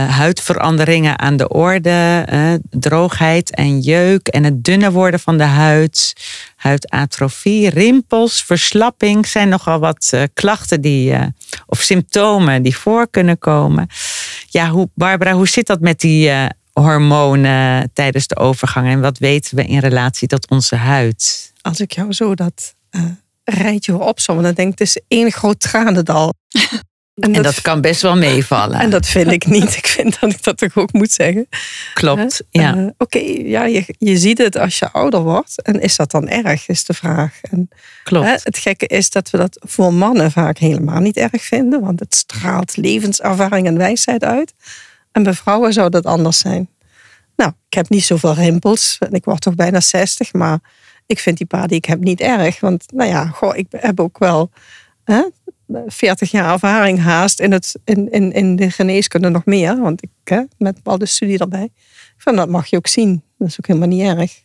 huidveranderingen 0.09 1.19
aan 1.19 1.37
de 1.37 1.47
orde. 1.47 2.23
eh, 2.25 2.53
droogheid 2.69 3.55
en 3.55 3.79
jeuk 3.79 4.27
en 4.27 4.43
het 4.43 4.63
dunner 4.63 4.91
worden 4.91 5.19
van 5.19 5.37
de 5.37 5.43
huid. 5.43 6.13
Huidatrofie, 6.55 7.69
rimpels, 7.69 8.43
verslapping 8.43 9.27
zijn 9.27 9.49
nogal 9.49 9.79
wat 9.79 10.09
eh, 10.11 10.23
klachten 10.33 10.81
die, 10.81 11.13
eh, 11.13 11.25
of 11.65 11.79
symptomen 11.79 12.61
die 12.63 12.77
voor 12.77 13.09
kunnen 13.09 13.37
komen. 13.39 13.87
Ja, 14.49 14.69
hoe, 14.69 14.89
Barbara, 14.95 15.31
hoe 15.33 15.47
zit 15.47 15.67
dat 15.67 15.79
met 15.79 15.99
die 15.99 16.29
eh, 16.29 16.45
hormonen 16.73 17.89
tijdens 17.93 18.27
de 18.27 18.37
overgang 18.37 18.87
en 18.87 19.01
wat 19.01 19.17
weten 19.17 19.55
we 19.55 19.65
in 19.65 19.79
relatie 19.79 20.27
tot 20.27 20.49
onze 20.49 20.75
huid? 20.75 21.51
Als 21.61 21.79
ik 21.79 21.91
jou 21.91 22.13
zo 22.13 22.35
dat 22.35 22.75
eh, 22.89 23.01
rijtje 23.43 23.91
hoor 23.91 24.05
opzommen, 24.07 24.43
dan 24.43 24.53
denk 24.53 24.71
ik, 24.73 24.79
het 24.79 24.87
is 24.87 25.01
één 25.07 25.31
groot 25.31 25.59
tranendal. 25.59 26.33
En 27.15 27.31
dat 27.31 27.61
kan 27.61 27.81
best 27.81 28.01
wel 28.01 28.15
meevallen. 28.15 28.79
En 28.79 28.89
dat 28.89 29.07
vind 29.07 29.31
ik 29.31 29.45
niet. 29.45 29.75
Ik 29.75 29.87
vind 29.87 30.19
dat 30.19 30.31
ik 30.31 30.43
dat 30.43 30.57
toch 30.57 30.77
ook 30.77 30.93
moet 30.93 31.11
zeggen. 31.11 31.47
klopt. 31.93 32.43
Ja. 32.49 32.75
Eh, 32.75 32.87
Oké, 32.97 33.19
ja, 33.43 33.65
je, 33.65 33.95
je 33.97 34.17
ziet 34.17 34.37
het 34.37 34.57
als 34.57 34.79
je 34.79 34.91
ouder 34.91 35.19
wordt. 35.21 35.61
En 35.61 35.81
is 35.81 35.95
dat 35.95 36.11
dan 36.11 36.27
erg, 36.27 36.67
is 36.67 36.85
de 36.85 36.93
vraag. 36.93 37.39
En, 37.41 37.69
Klopt. 38.03 38.43
het 38.43 38.57
gekke 38.57 38.87
is 38.87 39.09
dat 39.09 39.29
we 39.29 39.37
dat 39.37 39.57
voor 39.65 39.93
mannen 39.93 40.31
vaak 40.31 40.57
helemaal 40.57 40.99
niet 40.99 41.17
erg 41.17 41.43
vinden. 41.43 41.81
Want 41.81 41.99
het 41.99 42.15
straalt 42.15 42.77
levenservaring 42.77 43.67
en 43.67 43.77
wijsheid 43.77 44.23
uit. 44.23 44.53
En 45.11 45.23
bij 45.23 45.33
vrouwen 45.33 45.73
zou 45.73 45.89
dat 45.89 46.05
anders 46.05 46.39
zijn. 46.39 46.69
Nou, 47.35 47.51
ik 47.67 47.73
heb 47.73 47.89
niet 47.89 48.03
zoveel 48.03 48.33
rimpels. 48.33 48.95
En 48.99 49.11
ik 49.11 49.25
word 49.25 49.41
toch 49.41 49.55
bijna 49.55 49.79
60. 49.79 50.33
Maar 50.33 50.59
ik 51.05 51.19
vind 51.19 51.37
die 51.37 51.47
paar 51.47 51.67
die 51.67 51.77
ik 51.77 51.85
heb 51.85 51.99
niet 51.99 52.19
erg. 52.21 52.59
Want 52.59 52.83
nou 52.93 53.09
ja, 53.09 53.25
goh, 53.25 53.57
ik 53.57 53.67
heb 53.69 53.99
ook 53.99 54.17
wel 54.17 54.51
hè, 55.03 55.23
40 55.87 56.31
jaar 56.31 56.51
ervaring 56.51 56.99
haast 56.99 57.39
in, 57.39 57.51
het, 57.51 57.75
in, 57.83 58.11
in, 58.11 58.31
in 58.31 58.55
de 58.55 58.71
geneeskunde 58.71 59.29
nog 59.29 59.45
meer. 59.45 59.79
Want 59.79 60.03
ik 60.03 60.45
met 60.57 60.79
al 60.83 60.97
de 60.97 61.05
studie 61.05 61.39
erbij. 61.39 61.69
Van 62.17 62.35
dat 62.35 62.49
mag 62.49 62.67
je 62.67 62.77
ook 62.77 62.87
zien. 62.87 63.23
Dat 63.37 63.47
is 63.47 63.57
ook 63.59 63.67
helemaal 63.67 63.87
niet 63.87 64.17
erg. 64.17 64.43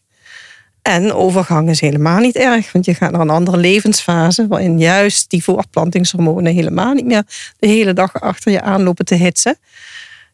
En 0.82 1.12
overgang 1.12 1.70
is 1.70 1.80
helemaal 1.80 2.18
niet 2.18 2.36
erg, 2.36 2.72
want 2.72 2.84
je 2.84 2.94
gaat 2.94 3.10
naar 3.10 3.20
een 3.20 3.30
andere 3.30 3.56
levensfase 3.56 4.46
waarin 4.46 4.78
juist 4.78 5.30
die 5.30 5.44
voortplantingshormonen 5.44 6.54
helemaal 6.54 6.92
niet 6.92 7.04
meer 7.04 7.22
de 7.58 7.66
hele 7.66 7.92
dag 7.92 8.20
achter 8.20 8.52
je 8.52 8.62
aanlopen 8.62 9.04
te 9.04 9.14
hitsen. 9.14 9.56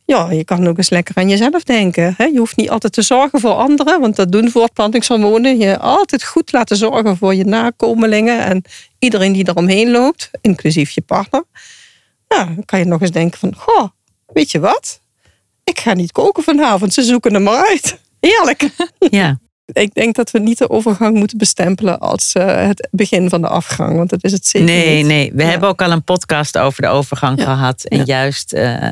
Ja, 0.07 0.30
je 0.30 0.44
kan 0.44 0.66
ook 0.66 0.76
eens 0.76 0.88
lekker 0.90 1.14
aan 1.16 1.28
jezelf 1.28 1.62
denken. 1.62 2.14
Hè? 2.16 2.24
Je 2.24 2.38
hoeft 2.38 2.57
niet 2.57 2.70
altijd 2.70 2.92
te 2.92 3.02
zorgen 3.02 3.40
voor 3.40 3.52
anderen, 3.55 4.00
want 4.00 4.16
dat 4.16 4.32
doen 4.32 4.50
voortplantingshormonen. 4.50 5.59
Je 5.59 5.78
altijd 5.78 6.24
goed 6.24 6.52
laten 6.52 6.76
zorgen 6.76 7.16
voor 7.16 7.34
je 7.34 7.44
nakomelingen 7.44 8.44
en 8.44 8.62
iedereen 8.98 9.32
die 9.32 9.48
eromheen 9.48 9.90
loopt, 9.90 10.30
inclusief 10.40 10.90
je 10.90 11.00
partner. 11.00 11.44
Nou, 12.28 12.55
dan 12.55 12.64
kan 12.64 12.78
je 12.78 12.84
nog 12.84 13.00
eens 13.00 13.11
denken 13.11 13.38
van, 13.38 13.55
goh, 13.57 13.88
weet 14.26 14.50
je 14.50 14.59
wat? 14.61 15.00
Ik 15.64 15.78
ga 15.78 15.92
niet 15.94 16.12
koken 16.12 16.42
vanavond, 16.42 16.92
ze 16.94 17.02
zoeken 17.02 17.34
hem 17.34 17.42
maar 17.42 17.66
uit. 17.68 17.98
Heerlijk. 18.20 18.68
Ja. 19.20 19.38
Ik 19.72 19.94
denk 19.94 20.14
dat 20.14 20.30
we 20.30 20.38
niet 20.38 20.59
de 20.59 20.70
overgang 20.70 21.16
moeten 21.16 21.38
bestempelen 21.38 21.98
als 21.98 22.32
eh, 22.32 22.66
het 22.66 22.88
begin 22.90 23.28
van 23.28 23.40
de 23.40 23.48
afgang, 23.48 23.96
want 23.96 24.11
dat 24.11 24.24
is 24.24 24.32
het 24.32 24.46
zeker 24.46 24.68
Nee, 24.68 24.96
niet. 24.96 25.07
nee. 25.07 25.32
We 25.34 25.42
Ja. 25.42 25.48
hebben 25.48 25.68
ook 25.68 25.82
al 25.82 25.90
een 25.90 26.05
podcast 26.05 26.59
over 26.59 26.82
de 26.82 26.88
overgang 26.88 27.38
Ja. 27.38 27.44
gehad. 27.44 27.84
En 27.84 27.98
Ja. 27.98 28.05
juist, 28.05 28.52
eh, 28.52 28.88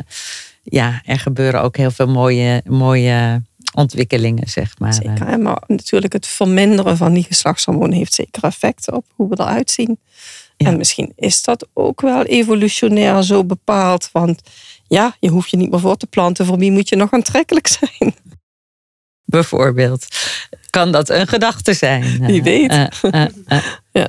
ja, 0.62 1.02
er 1.04 1.18
gebeuren 1.18 1.62
ook 1.62 1.76
heel 1.76 1.90
veel 1.90 2.08
mooie, 2.08 2.62
mooie 2.66 3.42
ontwikkelingen, 3.74 4.48
zeg 4.48 4.78
maar. 4.78 4.94
Zeker. 4.94 5.26
hè, 5.26 5.38
Maar 5.38 5.62
natuurlijk 5.66 6.12
het 6.12 6.26
verminderen 6.26 6.96
van 6.96 7.12
die 7.12 7.24
geslachtshormonen 7.24 7.96
heeft 7.96 8.14
zeker 8.14 8.44
effect 8.44 8.90
op 8.92 9.04
hoe 9.14 9.28
we 9.28 9.40
eruit 9.40 9.70
zien. 9.70 9.98
Ja. 10.56 10.66
En 10.68 10.76
misschien 10.76 11.12
is 11.16 11.42
dat 11.42 11.68
ook 11.72 12.00
wel 12.00 12.22
evolutionair 12.24 13.22
zo 13.22 13.44
bepaald. 13.44 14.08
Want 14.12 14.40
ja, 14.86 15.16
je 15.20 15.28
hoeft 15.28 15.50
je 15.50 15.56
niet 15.56 15.70
meer 15.70 15.80
voor 15.80 15.96
te 15.96 16.06
planten. 16.06 16.46
Voor 16.46 16.58
wie 16.58 16.70
moet 16.72 16.88
je 16.88 16.96
nog 16.96 17.12
aantrekkelijk 17.12 17.66
zijn? 17.66 18.14
Bijvoorbeeld. 19.24 20.06
Kan 20.70 20.92
dat 20.92 21.08
een 21.08 21.26
gedachte 21.26 21.72
zijn? 21.74 22.26
Wie 22.26 22.42
weet. 22.42 22.70
eh, 22.70 22.86
eh, 23.02 23.24
eh. 23.46 23.64
Ja. 23.92 24.08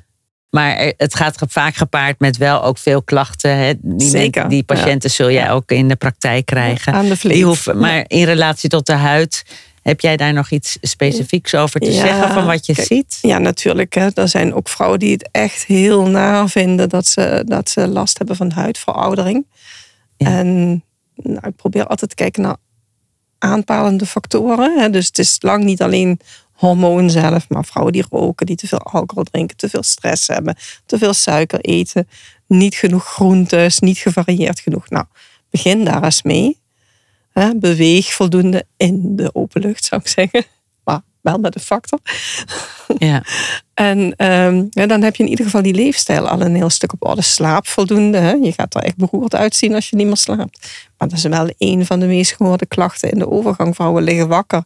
Maar 0.54 0.94
het 0.98 1.16
gaat 1.16 1.38
vaak 1.48 1.76
gepaard 1.76 2.20
met 2.20 2.38
wel 2.38 2.64
ook 2.64 2.78
veel 2.78 3.04
klachten. 3.04 3.58
Hè? 3.58 3.74
Die, 3.78 4.10
Zeker, 4.10 4.50
die 4.50 4.64
patiënten 4.64 5.12
zul 5.12 5.32
jij 5.32 5.52
ook 5.52 5.72
in 5.72 5.88
de 5.88 5.96
praktijk 5.96 6.46
krijgen. 6.46 6.94
Aan 6.94 7.08
de 7.08 7.18
vlees. 7.18 7.34
Die 7.34 7.46
hoeven, 7.46 7.78
maar 7.78 8.06
in 8.08 8.24
relatie 8.24 8.70
tot 8.70 8.86
de 8.86 8.94
huid, 8.94 9.44
heb 9.82 10.00
jij 10.00 10.18
daar 10.18 10.34
nog 10.34 10.50
iets 10.50 10.78
specifieks 10.82 11.56
over 11.56 11.80
te 11.80 11.92
Ja, 11.92 12.02
zeggen 12.06 12.32
van 12.32 12.46
wat 12.46 12.66
je 12.66 12.74
kijk, 12.74 12.88
ziit? 12.88 13.18
Ja, 13.22 13.38
natuurlijk. 13.38 13.94
Hè. 13.94 14.08
Er 14.14 14.28
zijn 14.28 14.54
ook 14.54 14.70
vrouwen 14.70 15.00
die 15.00 15.12
het 15.12 15.30
echt 15.32 15.66
heel 15.66 16.06
naar 16.06 16.50
vinden 16.50 16.90
dat 16.90 17.06
ze, 17.06 17.44
dat 17.48 17.70
ze 17.70 17.88
last 17.88 18.18
hebben 18.18 18.36
van 18.36 18.52
huidveroudering. 18.52 19.46
Ja. 20.18 20.28
En 20.28 20.84
nou, 21.16 21.48
ik 21.48 21.56
probeer 21.56 21.88
altijd 21.88 22.10
te 22.10 22.16
kijken 22.16 22.42
naar 22.42 22.58
aanpalende 23.40 24.06
factoren. 24.06 24.80
Hè. 24.80 24.90
Dus 24.90 25.08
het 25.08 25.18
is 25.18 25.38
lang 25.40 25.64
niet 25.64 25.82
alleen 25.82 26.20
hormoon 26.54 27.10
zelf, 27.10 27.50
maar 27.50 27.66
vrouwen 27.66 27.94
die 27.94 28.06
roken, 28.10 28.46
die 28.46 28.56
te 28.56 28.68
veel 28.68 28.80
alcohol 28.80 29.24
drinken, 29.24 29.58
te 29.58 29.70
veel 29.70 29.84
stress 29.84 30.28
hebben, 30.28 30.56
te 30.86 30.98
veel 30.98 31.14
suiker 31.14 31.60
eten, 31.60 32.08
niet 32.48 32.76
genoeg 32.76 33.06
groentes, 33.06 33.80
niet 33.80 33.98
gevarieerd 33.98 34.60
genoeg. 34.60 34.90
Nou, 34.90 35.06
begin 35.50 35.86
daar 35.86 36.04
eens 36.04 36.22
mee. 36.22 36.62
Beweeg 37.56 38.14
voldoende 38.14 38.66
in 38.78 39.16
de 39.16 39.36
open 39.36 39.62
lucht, 39.62 39.86
zou 39.86 40.02
ik 40.02 40.08
zeggen. 40.08 40.44
Maar 40.84 41.02
wel 41.22 41.38
met 41.38 41.56
een 41.56 41.62
factor. 41.62 42.00
Ja. 42.98 43.24
En 43.74 44.16
ehm, 44.16 44.66
ja, 44.70 44.86
dan 44.86 45.02
heb 45.02 45.16
je 45.16 45.24
in 45.24 45.30
ieder 45.30 45.46
geval 45.46 45.62
die 45.62 45.74
leefstijl 45.74 46.28
al 46.28 46.42
een 46.42 46.56
heel 46.56 46.70
stuk 46.70 46.94
op 46.94 47.08
orde. 47.08 47.22
Slaap 47.22 47.68
voldoende. 47.68 48.40
Je 48.42 48.52
gaat 48.52 48.76
er 48.76 48.82
echt 48.82 48.98
beroerd 48.98 49.36
uitzien 49.36 49.74
als 49.74 49.90
je 49.90 49.96
niet 49.96 50.08
meer 50.08 50.18
slaapt. 50.18 50.68
Maar 50.98 51.08
dat 51.08 51.18
is 51.18 51.24
wel 51.24 51.50
een 51.58 51.86
van 51.86 52.00
de 52.00 52.06
meest 52.06 52.36
gehoorde 52.36 52.66
klachten 52.66 53.12
in 53.12 53.20
de 53.20 53.30
overgang. 53.30 53.76
Vrouwen 53.76 54.04
liggen 54.04 54.28
wakker. 54.28 54.64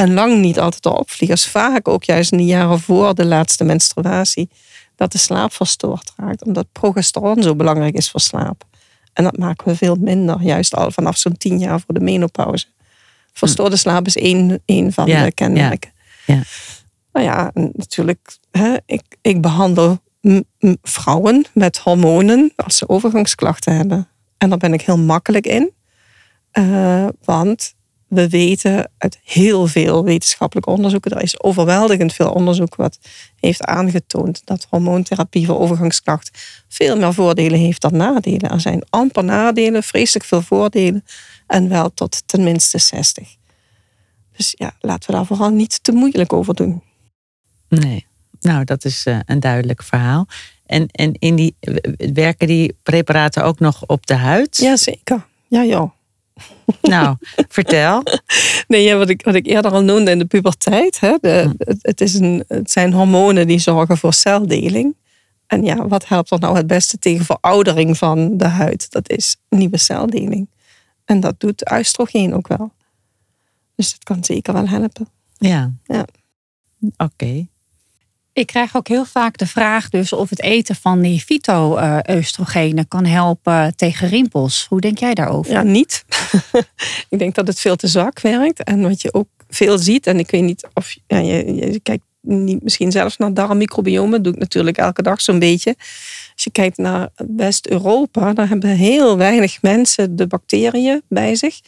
En 0.00 0.12
lang 0.12 0.40
niet 0.40 0.58
altijd 0.58 0.82
de 0.82 0.98
opvliegers. 0.98 1.46
Vaak 1.46 1.88
ook 1.88 2.04
juist 2.04 2.32
in 2.32 2.38
de 2.38 2.44
jaren 2.44 2.80
voor 2.80 3.14
de 3.14 3.24
laatste 3.24 3.64
menstruatie. 3.64 4.50
Dat 4.96 5.12
de 5.12 5.18
slaap 5.18 5.52
verstoord 5.52 6.12
raakt. 6.16 6.44
Omdat 6.44 6.66
progesteron 6.72 7.42
zo 7.42 7.54
belangrijk 7.56 7.94
is 7.94 8.10
voor 8.10 8.20
slaap. 8.20 8.64
En 9.12 9.24
dat 9.24 9.36
maken 9.36 9.66
we 9.68 9.76
veel 9.76 9.96
minder. 9.96 10.42
Juist 10.42 10.74
al 10.74 10.90
vanaf 10.90 11.16
zo'n 11.16 11.36
tien 11.36 11.58
jaar 11.58 11.80
voor 11.80 11.94
de 11.94 12.00
menopauze. 12.00 12.66
Verstoorde 13.32 13.76
slaap 13.76 14.06
is 14.06 14.16
één, 14.16 14.62
één 14.64 14.92
van 14.92 15.06
Ja, 15.06 15.24
de 15.24 15.32
kenmerken. 15.32 15.92
ja. 16.26 16.42
Nou 17.12 17.26
ja, 17.26 17.50
natuurlijk, 17.54 18.38
hè, 18.50 18.76
ik, 18.86 19.02
ik 19.20 19.40
behandel 19.40 19.98
vrouwen 20.82 21.44
met 21.54 21.78
hormonen 21.78 22.52
als 22.56 22.76
ze 22.76 22.88
overgangsklachten 22.88 23.76
hebben. 23.76 24.08
En 24.38 24.48
daar 24.48 24.58
ben 24.58 24.72
ik 24.72 24.82
heel 24.82 24.98
makkelijk 24.98 25.46
in. 25.46 25.72
Eh, 26.50 27.06
want 27.24 27.74
we 28.10 28.28
weten 28.28 28.90
uit 28.98 29.18
heel 29.24 29.66
veel 29.66 30.04
wetenschappelijke 30.04 30.70
onderzoeken, 30.70 31.10
er 31.10 31.22
is 31.22 31.42
overweldigend 31.42 32.12
veel 32.12 32.30
onderzoek 32.32 32.74
wat 32.74 32.98
heeft 33.40 33.64
aangetoond 33.64 34.42
dat 34.44 34.66
hormoontherapie 34.70 35.46
voor 35.46 35.58
overgangsklachten 35.58 36.32
veel 36.68 36.96
meer 36.96 37.14
voordelen 37.14 37.58
heeft 37.58 37.80
dan 37.80 37.96
nadelen. 37.96 38.50
Er 38.50 38.60
zijn 38.60 38.82
amper 38.90 39.24
nadelen, 39.24 39.82
vreselijk 39.82 40.24
veel 40.24 40.42
voordelen 40.42 41.04
en 41.46 41.68
wel 41.68 41.94
tot 41.94 42.22
tenminste 42.26 42.78
60. 42.78 43.36
Dus 44.36 44.54
ja, 44.56 44.72
laten 44.80 45.10
we 45.10 45.16
daar 45.16 45.26
vooral 45.26 45.50
niet 45.50 45.78
te 45.82 45.92
moeilijk 45.92 46.32
over 46.32 46.54
doen. 46.54 46.82
Nee. 47.68 48.06
Nou, 48.40 48.64
dat 48.64 48.84
is 48.84 49.06
eh, 49.06 49.18
een 49.26 49.40
duidelijk 49.40 49.82
verhaal. 49.82 50.26
En, 50.66 50.88
en 50.88 51.12
in 51.12 51.36
die, 51.36 51.56
werken 52.12 52.46
die 52.46 52.76
preparaten 52.82 53.44
ook 53.44 53.58
nog 53.58 53.86
op 53.86 54.06
de 54.06 54.14
huid? 54.14 54.56
Jazeker. 54.56 55.26
Ja, 55.48 55.62
ja. 55.62 55.92
Nou, 56.82 57.16
vertel. 57.48 58.02
Nee, 58.68 58.82
ja, 58.82 58.96
wat, 58.96 59.08
ik, 59.08 59.22
wat 59.24 59.34
ik 59.34 59.46
eerder 59.46 59.72
al 59.72 59.82
noemde 59.82 60.10
in 60.10 60.18
de 60.18 60.24
puberteit. 60.24 61.00
Hè, 61.00 61.16
de, 61.20 61.54
het, 61.58 61.78
het, 61.82 62.00
is 62.00 62.14
een, 62.14 62.44
het 62.48 62.70
zijn 62.70 62.92
hormonen 62.92 63.46
die 63.46 63.58
zorgen 63.58 63.98
voor 63.98 64.12
celdeling. 64.12 64.96
En 65.46 65.64
ja, 65.64 65.88
wat 65.88 66.08
helpt 66.08 66.30
er 66.30 66.38
nou 66.38 66.56
het 66.56 66.66
beste 66.66 66.98
tegen 66.98 67.24
veroudering 67.24 67.98
van 67.98 68.36
de 68.36 68.46
huid? 68.46 68.90
Dat 68.90 69.10
is 69.10 69.36
nieuwe 69.48 69.78
celdeling. 69.78 70.48
En 71.04 71.20
dat 71.20 71.40
doet 71.40 71.72
oestrogeen 71.72 72.34
ook 72.34 72.48
wel. 72.48 72.72
Dus 73.74 73.90
dat 73.90 74.04
kan 74.04 74.24
zeker 74.24 74.52
wel 74.52 74.68
helpen. 74.68 75.08
Ja. 75.38 75.72
Ja. 75.84 76.04
Oké. 76.96 77.46
Ik 78.40 78.46
krijg 78.46 78.76
ook 78.76 78.88
heel 78.88 79.04
vaak 79.04 79.38
de 79.38 79.46
vraag 79.46 79.88
dus 79.88 80.12
of 80.12 80.30
het 80.30 80.42
eten 80.42 80.76
van 80.76 81.00
die 81.00 81.20
fyto-oestrogenen 81.20 82.88
kan 82.88 83.04
helpen 83.04 83.76
tegen 83.76 84.08
rimpels. 84.08 84.66
Hoe 84.68 84.80
denk 84.80 84.98
jij 84.98 85.14
daarover? 85.14 85.52
Ja, 85.52 85.62
niet. 85.62 86.04
ik 87.10 87.18
denk 87.18 87.34
dat 87.34 87.46
het 87.46 87.60
veel 87.60 87.76
te 87.76 87.86
zwak 87.86 88.20
werkt. 88.20 88.62
En 88.62 88.82
wat 88.82 89.02
je 89.02 89.14
ook 89.14 89.28
veel 89.48 89.78
ziet, 89.78 90.06
en 90.06 90.18
ik 90.18 90.30
weet 90.30 90.42
niet 90.42 90.68
of 90.74 90.96
ja, 91.06 91.18
je, 91.18 91.54
je 91.54 91.80
kijkt 91.80 92.04
niet 92.20 92.62
misschien 92.62 92.92
zelfs 92.92 93.16
naar 93.16 93.34
darmmicrobiomen, 93.34 94.22
doe 94.22 94.32
ik 94.32 94.38
natuurlijk 94.38 94.76
elke 94.76 95.02
dag 95.02 95.20
zo'n 95.20 95.38
beetje. 95.38 95.74
Als 96.34 96.44
je 96.44 96.50
kijkt 96.50 96.76
naar 96.76 97.08
West-Europa, 97.36 98.32
dan 98.32 98.48
hebben 98.48 98.70
heel 98.70 99.16
weinig 99.16 99.62
mensen 99.62 100.16
de 100.16 100.26
bacteriën 100.26 101.02
bij 101.08 101.34
zich 101.34 101.60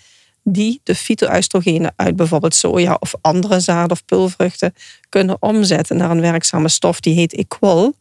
die 0.45 0.80
de 0.82 0.95
fytoestrogenen 0.95 1.93
uit 1.97 2.16
bijvoorbeeld 2.16 2.55
soja 2.55 2.97
of 3.01 3.14
andere 3.20 3.61
zaden 3.61 3.90
of 3.90 4.05
pulvruchten 4.05 4.74
kunnen 5.09 5.36
omzetten 5.40 5.97
naar 5.97 6.11
een 6.11 6.20
werkzame 6.20 6.68
stof 6.68 7.01
die 7.01 7.14
heet 7.14 7.34
Equol. 7.34 7.95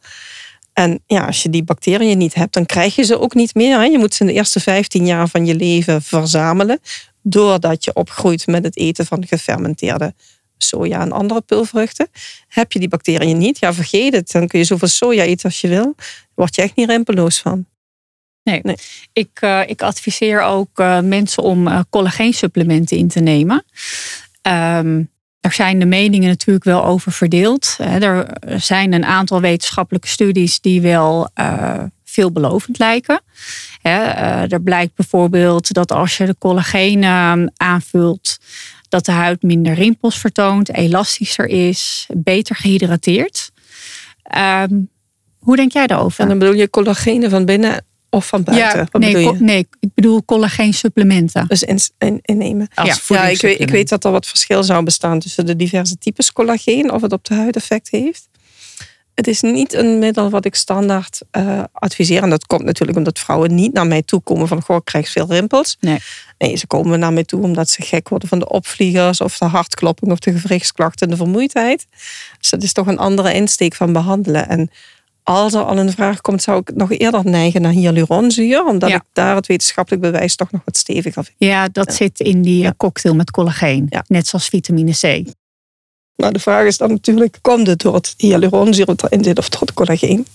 En 0.73 1.03
ja, 1.05 1.25
als 1.25 1.43
je 1.43 1.49
die 1.49 1.63
bacteriën 1.63 2.17
niet 2.17 2.33
hebt, 2.33 2.53
dan 2.53 2.65
krijg 2.65 2.95
je 2.95 3.03
ze 3.03 3.19
ook 3.19 3.33
niet 3.33 3.55
meer. 3.55 3.91
Je 3.91 3.97
moet 3.97 4.13
ze 4.13 4.21
in 4.21 4.27
de 4.27 4.33
eerste 4.33 4.59
15 4.59 5.05
jaar 5.05 5.27
van 5.27 5.45
je 5.45 5.55
leven 5.55 6.01
verzamelen. 6.01 6.79
Doordat 7.21 7.83
je 7.83 7.93
opgroeit 7.93 8.47
met 8.47 8.63
het 8.63 8.77
eten 8.77 9.05
van 9.05 9.27
gefermenteerde 9.27 10.13
soja 10.57 11.01
en 11.01 11.11
andere 11.11 11.41
pulvruchten. 11.41 12.07
Heb 12.47 12.71
je 12.71 12.79
die 12.79 12.87
bacteriën 12.87 13.37
niet, 13.37 13.59
ja, 13.59 13.73
vergeet 13.73 14.13
het. 14.13 14.31
Dan 14.31 14.47
kun 14.47 14.59
je 14.59 14.65
zoveel 14.65 14.87
soja 14.87 15.23
eten 15.23 15.45
als 15.45 15.61
je 15.61 15.67
wil. 15.67 15.95
Word 16.35 16.55
je 16.55 16.61
echt 16.61 16.75
niet 16.75 16.89
rempeloos 16.89 17.39
van. 17.39 17.65
Nee, 18.43 18.59
nee. 18.63 18.75
Ik, 19.13 19.39
uh, 19.41 19.61
ik 19.65 19.81
adviseer 19.81 20.41
ook 20.41 20.79
uh, 20.79 20.99
mensen 20.99 21.43
om 21.43 21.67
uh, 21.67 21.79
collageensupplementen 21.89 22.97
in 22.97 23.07
te 23.07 23.19
nemen. 23.19 23.63
Um, 24.41 25.09
er 25.39 25.53
zijn 25.53 25.79
de 25.79 25.85
meningen 25.85 26.27
natuurlijk 26.27 26.65
wel 26.65 26.85
over 26.85 27.11
verdeeld. 27.11 27.75
Er 27.79 28.39
zijn 28.55 28.93
een 28.93 29.05
aantal 29.05 29.41
wetenschappelijke 29.41 30.07
studies 30.07 30.59
die 30.59 30.81
wel 30.81 31.29
veelbelovend 32.03 32.79
lijken. 32.79 33.21
Er 33.81 34.61
blijkt 34.61 34.95
bijvoorbeeld 34.95 35.73
dat 35.73 35.91
als 35.91 36.17
je 36.17 36.25
de 36.25 36.35
collageen 36.39 37.05
aanvult, 37.57 38.37
dat 38.89 39.05
de 39.05 39.11
huid 39.11 39.41
minder 39.41 39.73
rimpels 39.73 40.19
vertoont, 40.19 40.73
elastischer 40.73 41.47
is, 41.47 42.07
beter 42.13 42.55
gehydrateerd. 42.55 43.51
Um, 44.37 44.89
hoe 45.39 45.55
denk 45.55 45.71
jij 45.71 45.87
daarover? 45.87 46.19
En 46.19 46.27
dan 46.27 46.39
bedoel 46.39 46.55
je 46.55 46.69
collagene 46.69 47.29
van 47.29 47.45
binnen 47.45 47.85
of 48.11 48.27
van 48.27 48.43
buiten? 48.43 48.87
Ja, 48.91 48.99
nee, 48.99 49.31
nee, 49.31 49.67
ik 49.79 49.89
bedoel 49.93 50.25
collageensupplementen. 50.25 51.47
Dus 51.47 51.63
in, 51.63 51.79
in, 51.97 52.19
innemen. 52.21 52.67
Ja, 52.73 52.83
ja 53.07 53.27
ik, 53.27 53.41
weet, 53.41 53.59
ik 53.59 53.69
weet 53.69 53.89
dat 53.89 54.03
er 54.03 54.11
wat 54.11 54.25
verschil 54.25 54.63
zou 54.63 54.83
bestaan 54.83 55.19
tussen 55.19 55.45
de 55.45 55.55
diverse 55.55 55.97
types 55.97 56.31
collageen, 56.31 56.91
of 56.91 57.01
het 57.01 57.13
op 57.13 57.25
de 57.25 57.33
huid 57.33 57.55
effect 57.55 57.89
heeft. 57.89 58.29
Het 59.15 59.27
is 59.27 59.41
niet 59.41 59.73
een 59.73 59.99
middel 59.99 60.29
wat 60.29 60.45
ik 60.45 60.55
standaard 60.55 61.21
uh, 61.31 61.63
adviseer. 61.71 62.23
En 62.23 62.29
dat 62.29 62.45
komt 62.45 62.63
natuurlijk 62.63 62.97
omdat 62.97 63.19
vrouwen 63.19 63.55
niet 63.55 63.73
naar 63.73 63.87
mij 63.87 64.01
toe 64.01 64.21
komen 64.21 64.47
van... 64.47 64.61
goh, 64.61 64.75
ik 64.75 64.85
krijg 64.85 65.09
veel 65.09 65.27
rimpels. 65.27 65.77
Nee. 65.79 65.99
nee, 66.37 66.55
ze 66.55 66.67
komen 66.67 66.99
naar 66.99 67.13
mij 67.13 67.23
toe 67.23 67.43
omdat 67.43 67.69
ze 67.69 67.81
gek 67.81 68.09
worden 68.09 68.29
van 68.29 68.39
de 68.39 68.49
opvliegers... 68.49 69.21
of 69.21 69.37
de 69.37 69.45
hartklopping 69.45 70.11
of 70.11 70.19
de 70.19 70.31
gewrichtsklachten 70.31 71.07
en 71.07 71.11
de 71.13 71.19
vermoeidheid. 71.19 71.85
Dus 72.39 72.49
dat 72.49 72.63
is 72.63 72.73
toch 72.73 72.87
een 72.87 72.97
andere 72.97 73.33
insteek 73.33 73.75
van 73.75 73.93
behandelen. 73.93 74.49
En 74.49 74.69
als 75.23 75.53
er 75.53 75.63
al 75.63 75.77
een 75.77 75.91
vraag 75.91 76.21
komt, 76.21 76.41
zou 76.41 76.59
ik 76.59 76.75
nog 76.75 76.91
eerder 76.91 77.25
neigen 77.25 77.61
naar 77.61 77.71
hyaluronzuur. 77.71 78.65
Omdat 78.65 78.89
ik 78.89 79.01
daar 79.13 79.35
het 79.35 79.47
wetenschappelijk 79.47 80.01
bewijs 80.01 80.35
toch 80.35 80.51
nog 80.51 80.61
wat 80.65 80.77
steviger 80.77 81.23
vind. 81.23 81.35
Ja, 81.37 81.67
dat 81.67 81.93
zit 81.93 82.19
in 82.19 82.41
die 82.41 82.61
ja. 82.61 82.73
cocktail 82.77 83.15
met 83.15 83.31
collageen. 83.31 83.89
Net 84.07 84.27
zoals 84.27 84.47
vitamine 84.47 84.91
C. 84.91 85.33
Nou, 86.15 86.33
de 86.33 86.39
vraag 86.39 86.65
is 86.65 86.77
dan 86.77 86.89
natuurlijk, 86.89 87.37
komt 87.41 87.67
het 87.67 87.79
door 87.79 87.93
het 87.93 88.13
hyaluronzuur 88.17 88.85
wat 88.85 89.03
erin 89.03 89.23
zit 89.23 89.37
of 89.37 89.49
door 89.49 89.61
het 89.61 89.73
collageen? 89.73 90.25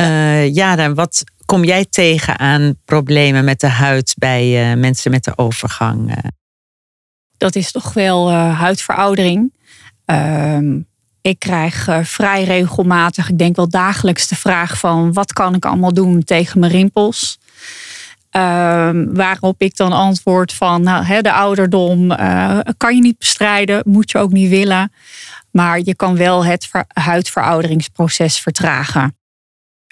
Uh, 0.00 0.54
ja, 0.54 0.76
dan 0.76 0.94
wat 0.94 1.24
kom 1.44 1.64
jij 1.64 1.86
tegen 1.90 2.38
aan 2.38 2.76
problemen 2.84 3.44
met 3.44 3.60
de 3.60 3.68
huid 3.68 4.14
bij 4.18 4.70
uh, 4.70 4.80
mensen 4.80 5.10
met 5.10 5.24
de 5.24 5.38
overgang? 5.38 6.10
Uh? 6.10 6.16
Dat 7.36 7.54
is 7.54 7.72
toch 7.72 7.92
wel 7.92 8.32
huidveroudering. 8.32 9.52
Ehm, 10.04 10.80
ik 11.24 11.38
krijg 11.38 11.88
vrij 12.02 12.44
regelmatig, 12.44 13.30
ik 13.30 13.38
denk 13.38 13.56
wel 13.56 13.68
dagelijks, 13.68 14.28
de 14.28 14.36
vraag 14.36 14.78
van 14.78 15.12
wat 15.12 15.32
kan 15.32 15.54
ik 15.54 15.64
allemaal 15.64 15.94
doen 15.94 16.24
tegen 16.24 16.60
mijn 16.60 16.72
rimpels? 16.72 17.38
Uh, 18.36 18.90
waarop 19.06 19.62
ik 19.62 19.76
dan 19.76 19.92
antwoord 19.92 20.52
van 20.52 20.82
nou, 20.82 21.22
de 21.22 21.32
ouderdom 21.32 22.10
uh, 22.10 22.58
kan 22.76 22.94
je 22.94 23.00
niet 23.00 23.18
bestrijden, 23.18 23.82
moet 23.86 24.10
je 24.10 24.18
ook 24.18 24.32
niet 24.32 24.50
willen. 24.50 24.92
Maar 25.50 25.80
je 25.84 25.94
kan 25.94 26.16
wel 26.16 26.44
het 26.44 26.70
huidverouderingsproces 26.88 28.38
vertragen. 28.38 29.16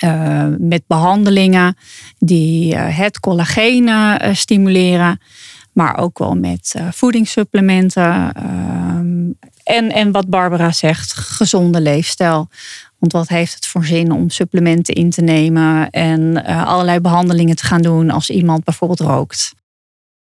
Uh, 0.05 0.47
met 0.59 0.83
behandelingen 0.87 1.77
die 2.19 2.75
uh, 2.75 2.99
het 2.99 3.21
collageen 3.21 3.91
stimuleren. 4.33 5.21
Maar 5.73 5.99
ook 5.99 6.19
wel 6.19 6.35
met 6.35 6.75
voedingssupplementen. 6.91 8.33
En, 9.65 9.93
en 9.93 10.13
wat 10.13 10.29
Barbara 10.29 10.73
zegt, 10.73 11.13
gezonde 11.13 11.81
leefstijl. 11.81 12.49
Want 12.99 13.13
wat 13.13 13.29
heeft 13.29 13.55
het 13.55 13.67
voor 13.67 13.85
zin 13.85 14.13
om 14.13 14.31
supplementen 14.31 14.95
in 14.95 15.11
te 15.11 15.21
nemen 15.21 15.91
en 15.91 16.21
uh, 16.21 16.67
allerlei 16.67 17.01
behandelingen 17.01 17.57
te 17.57 17.65
gaan 17.65 17.83
doen 17.83 18.11
als 18.11 18.31
iemand 18.31 18.65
bijvoorbeeld 18.65 19.01
rookt? 19.01 19.55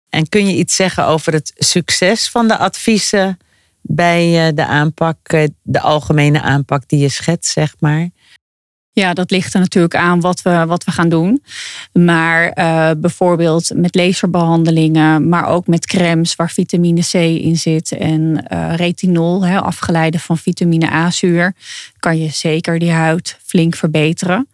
En 0.08 0.28
kun 0.28 0.46
je 0.46 0.56
iets 0.56 0.76
zeggen 0.76 1.06
over 1.06 1.32
het 1.32 1.52
succes 1.56 2.30
van 2.30 2.48
de 2.48 2.56
adviezen 2.56 3.38
bij 3.80 4.48
uh, 4.48 4.54
de 4.54 4.66
aanpak, 4.66 5.32
uh, 5.32 5.44
de 5.62 5.80
algemene 5.80 6.40
aanpak 6.40 6.88
die 6.88 6.98
je 6.98 7.08
schetst, 7.08 7.52
zeg 7.52 7.74
maar? 7.78 8.08
Ja, 8.94 9.12
dat 9.12 9.30
ligt 9.30 9.54
er 9.54 9.60
natuurlijk 9.60 9.96
aan 9.96 10.20
wat 10.20 10.42
we, 10.42 10.66
wat 10.66 10.84
we 10.84 10.90
gaan 10.90 11.08
doen. 11.08 11.42
Maar 11.92 12.58
uh, 12.58 12.90
bijvoorbeeld 12.96 13.70
met 13.74 13.94
laserbehandelingen, 13.94 15.28
maar 15.28 15.46
ook 15.46 15.66
met 15.66 15.86
crèmes 15.86 16.36
waar 16.36 16.50
vitamine 16.50 17.00
C 17.00 17.14
in 17.14 17.56
zit 17.56 17.92
en 17.92 18.46
uh, 18.52 18.74
retinol, 18.74 19.44
hè, 19.44 19.60
afgeleide 19.60 20.18
van 20.18 20.38
vitamine 20.38 20.90
A-zuur, 20.90 21.54
kan 21.98 22.18
je 22.18 22.28
zeker 22.28 22.78
die 22.78 22.90
huid 22.90 23.38
flink 23.44 23.74
verbeteren. 23.74 24.48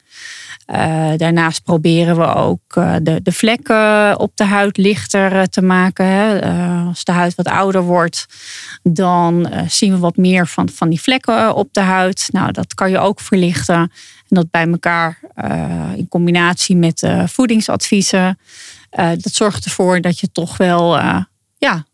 Uh, 0.73 1.11
daarnaast 1.17 1.63
proberen 1.63 2.17
we 2.17 2.35
ook 2.35 2.75
de, 3.03 3.21
de 3.23 3.33
vlekken 3.33 4.19
op 4.19 4.33
de 4.35 4.45
huid 4.45 4.77
lichter 4.77 5.49
te 5.49 5.63
maken. 5.63 6.07
Hè. 6.07 6.41
Als 6.89 7.05
de 7.05 7.13
huid 7.13 7.35
wat 7.35 7.47
ouder 7.47 7.83
wordt, 7.83 8.27
dan 8.83 9.49
zien 9.69 9.93
we 9.93 9.99
wat 9.99 10.17
meer 10.17 10.47
van, 10.47 10.69
van 10.69 10.89
die 10.89 11.01
vlekken 11.01 11.55
op 11.55 11.69
de 11.73 11.81
huid. 11.81 12.29
Nou, 12.33 12.53
dat 12.53 12.75
kan 12.75 12.91
je 12.91 12.99
ook 12.99 13.21
verlichten. 13.21 13.93
En 14.29 14.37
dat 14.37 14.51
bij 14.51 14.67
elkaar 14.67 15.21
in 15.97 16.09
combinatie 16.09 16.77
met 16.77 17.09
voedingsadviezen. 17.27 18.39
dat 18.91 19.33
zorgt 19.33 19.65
ervoor 19.65 20.01
dat 20.01 20.19
je 20.19 20.33
toch 20.33 20.57
wel, 20.57 20.99
ja, 21.59 21.85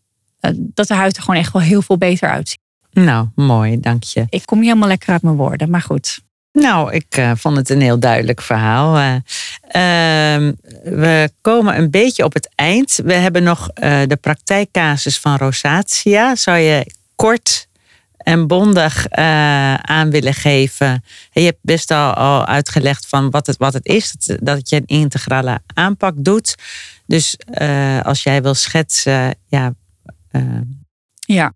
dat 0.57 0.89
de 0.89 0.95
huid 0.95 1.16
er 1.16 1.22
gewoon 1.22 1.41
echt 1.41 1.53
wel 1.53 1.62
heel 1.62 1.82
veel 1.82 1.99
beter 1.99 2.28
uitziet. 2.28 2.59
Nou, 2.93 3.28
mooi, 3.35 3.80
dank 3.80 4.03
je. 4.03 4.26
Ik 4.28 4.43
kom 4.45 4.59
niet 4.59 4.68
helemaal 4.68 4.89
lekker 4.89 5.12
uit 5.12 5.22
mijn 5.22 5.37
woorden, 5.37 5.70
maar 5.70 5.82
goed. 5.82 6.22
Nou, 6.55 6.93
ik 6.93 7.16
uh, 7.18 7.30
vond 7.37 7.57
het 7.57 7.70
een 7.70 7.80
heel 7.80 7.99
duidelijk 7.99 8.43
verhaal. 8.43 8.97
Uh, 8.97 9.14
uh, 9.14 10.53
we 10.82 11.30
komen 11.41 11.78
een 11.78 11.91
beetje 11.91 12.24
op 12.24 12.32
het 12.32 12.49
eind. 12.55 13.01
We 13.05 13.12
hebben 13.12 13.43
nog 13.43 13.68
eh, 13.68 14.01
de 14.07 14.16
praktijkcasus 14.16 15.18
van 15.18 15.37
rosatia. 15.37 16.35
Zou 16.35 16.59
je 16.59 16.93
kort 17.16 17.68
en 18.25 18.47
bondig 18.47 19.11
aan 19.81 20.11
willen 20.11 20.35
geven? 20.35 21.05
Je 21.33 21.41
hebt 21.41 21.59
best 21.62 21.91
al, 21.91 22.12
al 22.12 22.47
uitgelegd 22.47 23.07
van 23.07 23.31
wat 23.31 23.47
het, 23.47 23.57
wat 23.57 23.72
het 23.72 23.87
is. 23.87 24.14
Dat, 24.18 24.39
dat 24.41 24.68
je 24.68 24.77
een 24.77 24.87
integrale 24.87 25.61
aanpak 25.75 26.14
doet. 26.16 26.55
Dus 27.07 27.37
als 28.03 28.22
jij 28.22 28.43
wil 28.43 28.55
schetsen, 28.55 29.35
ja. 29.49 29.75
ja, 31.18 31.53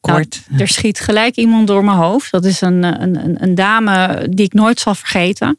nou, 0.00 0.28
er 0.58 0.68
schiet 0.68 1.00
gelijk 1.00 1.36
iemand 1.36 1.66
door 1.66 1.84
mijn 1.84 1.96
hoofd. 1.96 2.30
Dat 2.30 2.44
is 2.44 2.60
een, 2.60 2.82
een, 2.82 3.42
een 3.42 3.54
dame 3.54 4.26
die 4.30 4.44
ik 4.44 4.52
nooit 4.52 4.80
zal 4.80 4.94
vergeten. 4.94 5.58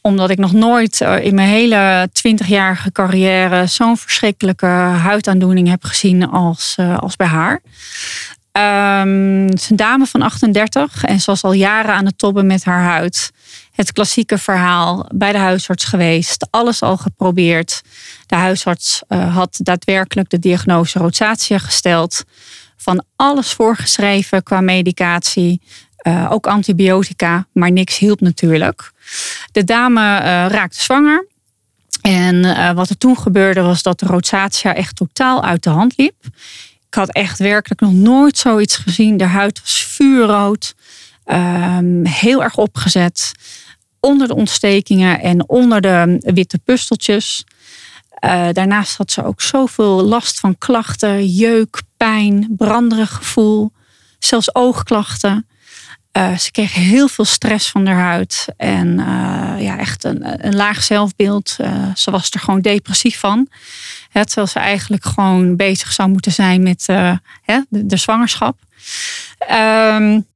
Omdat 0.00 0.30
ik 0.30 0.38
nog 0.38 0.52
nooit 0.52 1.00
eh, 1.00 1.24
in 1.24 1.34
mijn 1.34 1.48
hele 1.48 2.08
twintigjarige 2.12 2.92
carrière 2.92 3.66
zo'n 3.66 3.96
verschrikkelijke 3.96 4.66
huidaandoening 4.66 5.68
heb 5.68 5.84
gezien 5.84 6.28
als, 6.28 6.74
eh, 6.76 6.98
als 6.98 7.16
bij 7.16 7.26
haar. 7.26 7.60
Um, 8.58 9.44
een 9.44 9.76
dame 9.76 10.06
van 10.06 10.22
38 10.22 11.04
en 11.04 11.20
ze 11.20 11.30
was 11.30 11.42
al 11.42 11.52
jaren 11.52 11.94
aan 11.94 12.04
het 12.04 12.18
tobben 12.18 12.46
met 12.46 12.64
haar 12.64 12.82
huid. 12.82 13.30
Het 13.72 13.92
klassieke 13.92 14.38
verhaal, 14.38 15.08
bij 15.14 15.32
de 15.32 15.38
huisarts 15.38 15.84
geweest, 15.84 16.46
alles 16.50 16.82
al 16.82 16.96
geprobeerd. 16.96 17.82
De 18.26 18.36
huisarts 18.36 19.02
uh, 19.08 19.34
had 19.34 19.58
daadwerkelijk 19.62 20.30
de 20.30 20.38
diagnose 20.38 20.98
rosatia 20.98 21.58
gesteld 21.58 22.24
van 22.76 23.04
alles 23.16 23.52
voorgeschreven 23.52 24.42
qua 24.42 24.60
medicatie. 24.60 25.60
Uh, 26.02 26.28
ook 26.30 26.46
antibiotica, 26.46 27.46
maar 27.52 27.72
niks 27.72 27.98
hielp 27.98 28.20
natuurlijk. 28.20 28.92
De 29.52 29.64
dame 29.64 30.00
uh, 30.00 30.22
raakte 30.48 30.80
zwanger. 30.80 31.26
En 32.00 32.74
wat 32.74 32.88
er 32.88 32.98
toen 32.98 33.18
gebeurde 33.18 33.60
was 33.60 33.82
dat 33.82 33.98
de 33.98 34.06
rosatia 34.06 34.74
echt 34.74 34.96
totaal 34.96 35.44
uit 35.44 35.62
de 35.62 35.70
hand 35.70 35.96
liep. 35.96 36.14
Ik 36.88 36.94
had 36.94 37.12
echt 37.12 37.38
werkelijk 37.38 37.80
nog 37.80 37.92
nooit 37.92 38.38
zoiets 38.38 38.76
gezien. 38.76 39.16
De 39.16 39.24
huid 39.24 39.60
was 39.60 39.84
vuurrood. 39.84 40.74
Um, 41.26 42.06
heel 42.06 42.42
erg 42.42 42.56
opgezet. 42.56 43.32
Onder 44.00 44.28
de 44.28 44.34
ontstekingen 44.34 45.20
en 45.20 45.48
onder 45.48 45.80
de 45.80 46.16
witte 46.20 46.58
pusteltjes. 46.58 47.44
Uh, 48.24 48.48
daarnaast 48.52 48.96
had 48.96 49.10
ze 49.10 49.24
ook 49.24 49.40
zoveel 49.40 50.02
last 50.02 50.40
van 50.40 50.58
klachten, 50.58 51.26
jeuk, 51.26 51.82
pijn, 51.96 52.54
branderig 52.56 53.14
gevoel, 53.14 53.72
zelfs 54.18 54.54
oogklachten. 54.54 55.46
Uh, 56.18 56.38
ze 56.38 56.50
kreeg 56.50 56.74
heel 56.74 57.08
veel 57.08 57.24
stress 57.24 57.70
van 57.70 57.86
haar 57.86 58.00
huid 58.00 58.46
en 58.56 58.86
uh, 58.88 59.54
ja, 59.58 59.78
echt 59.78 60.04
een, 60.04 60.46
een 60.46 60.56
laag 60.56 60.82
zelfbeeld. 60.82 61.56
ze 61.94 62.10
was 62.10 62.30
er 62.30 62.40
gewoon 62.40 62.60
depressief 62.60 63.18
van. 63.18 63.48
Hè, 64.08 64.24
terwijl 64.24 64.46
ze 64.46 64.58
eigenlijk 64.58 65.04
gewoon 65.04 65.56
bezig 65.56 65.92
zou 65.92 66.08
moeten 66.08 66.32
zijn 66.32 66.62
met 66.62 66.86
hè, 67.42 67.60
de, 67.68 67.96
zwangerschap. 67.96 68.58
Um, 69.50 70.26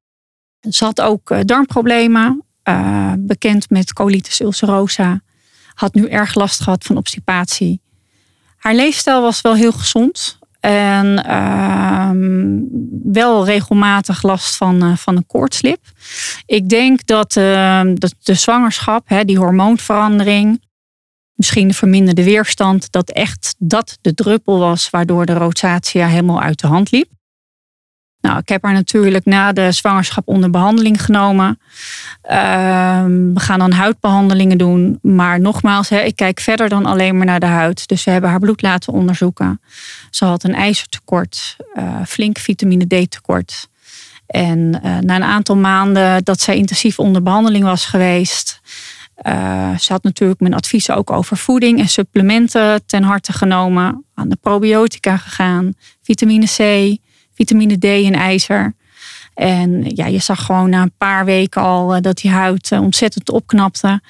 ze 0.71 0.85
had 0.85 1.01
ook 1.01 1.47
darmproblemen. 1.47 2.45
eh, 2.63 3.13
bekend 3.19 3.71
met 3.71 3.93
colitis 3.93 4.41
ulcerosa. 4.41 5.21
Had 5.75 5.95
nu 5.95 6.09
erg 6.09 6.35
last 6.35 6.63
gehad 6.63 6.85
van 6.85 6.97
obstipatie. 6.97 7.81
Haar 8.57 8.75
leefstijl 8.75 9.23
was 9.23 9.41
wel 9.41 9.55
heel 9.55 9.73
gezond. 9.73 10.39
En 10.63 11.25
ehm, 11.25 12.61
wel 13.13 13.45
regelmatig 13.45 14.23
last 14.23 14.57
van, 14.57 14.85
uh, 14.85 14.97
van 14.97 15.17
een 15.17 15.27
koortslip. 15.27 15.81
Ik 16.47 16.69
denk 16.69 17.07
dat, 17.07 17.37
ehm, 17.37 17.95
dat 17.95 18.15
de 18.23 18.35
zwangerschap, 18.35 19.09
hè, 19.09 19.25
die 19.25 19.39
hormoonverandering, 19.39 20.63
misschien 21.35 21.69
de 21.69 21.75
verminderde 21.75 22.25
weerstand, 22.25 22.93
dat 22.93 23.11
echt 23.11 23.55
dat 23.59 23.99
de 24.01 24.15
druppel 24.15 24.59
was 24.59 24.91
waardoor 24.91 25.27
de 25.27 25.35
rotatia 25.35 26.07
helemaal 26.07 26.41
uit 26.41 26.61
de 26.61 26.67
hand 26.67 26.91
liep. 26.91 27.09
Nou, 28.23 28.39
ik 28.39 28.49
heb 28.49 28.63
haar 28.63 28.73
natuurlijk 28.73 29.25
na 29.25 29.53
de 29.53 29.73
zwangerschap 29.73 30.29
onder 30.29 30.51
behandeling 30.51 31.05
genomen. 31.05 31.61
Ehm, 32.23 33.33
we 33.33 33.41
gaan 33.41 33.59
dan 33.59 33.73
huidbehandelingen 33.73 34.59
doen. 34.59 34.99
Maar 35.03 35.41
nogmaals, 35.41 35.91
ik 35.91 36.17
kijk 36.17 36.41
verder 36.41 36.69
dan 36.69 36.87
alleen 36.87 37.17
maar 37.17 37.27
naar 37.27 37.41
de 37.41 37.47
huid. 37.47 37.89
Dus 37.89 38.05
we 38.05 38.11
hebben 38.11 38.31
haar 38.31 38.39
bloed 38.39 38.63
laten 38.63 38.93
onderzoeken. 38.93 39.61
Ze 40.11 40.25
had 40.25 40.45
een 40.45 40.55
ijzertekort, 40.55 41.57
uh, 41.75 41.97
flink 42.07 42.39
vitamine 42.39 42.87
D 42.87 43.11
tekort. 43.11 43.69
En 44.27 44.59
uh, 44.85 44.99
na 44.99 45.17
een 45.17 45.23
aantal 45.23 45.57
maanden 45.57 46.25
dat 46.25 46.41
zij 46.41 46.57
intensief 46.57 46.99
onder 46.99 47.23
behandeling 47.23 47.65
was 47.65 47.85
geweest, 47.85 48.61
uh, 49.27 49.79
ze 49.79 49.93
had 49.93 50.03
natuurlijk 50.03 50.41
mijn 50.41 50.55
adviezen 50.55 50.97
ook 50.97 51.11
over 51.11 51.37
voeding 51.37 51.79
en 51.79 51.89
supplementen 51.89 52.87
ten 52.87 53.03
harte 53.03 53.33
genomen. 53.33 54.05
Aan 54.15 54.29
de 54.29 54.39
probiotica 54.41 55.17
gegaan, 55.17 55.75
vitamine 56.03 56.47
C, 56.47 56.59
vitamine 57.43 57.79
D 57.79 57.85
en 57.85 58.15
ijzer. 58.15 58.75
En 59.35 59.85
ja, 59.95 60.07
je 60.07 60.19
zag 60.19 60.45
gewoon 60.45 60.71
na 60.71 60.83
een 60.83 60.97
paar 60.99 61.25
weken 61.25 61.63
al 61.63 62.03
dat 62.03 62.17
die 62.17 62.31
huid 62.31 62.73
ontzettend 62.73 63.31
opknapte. 63.31 64.01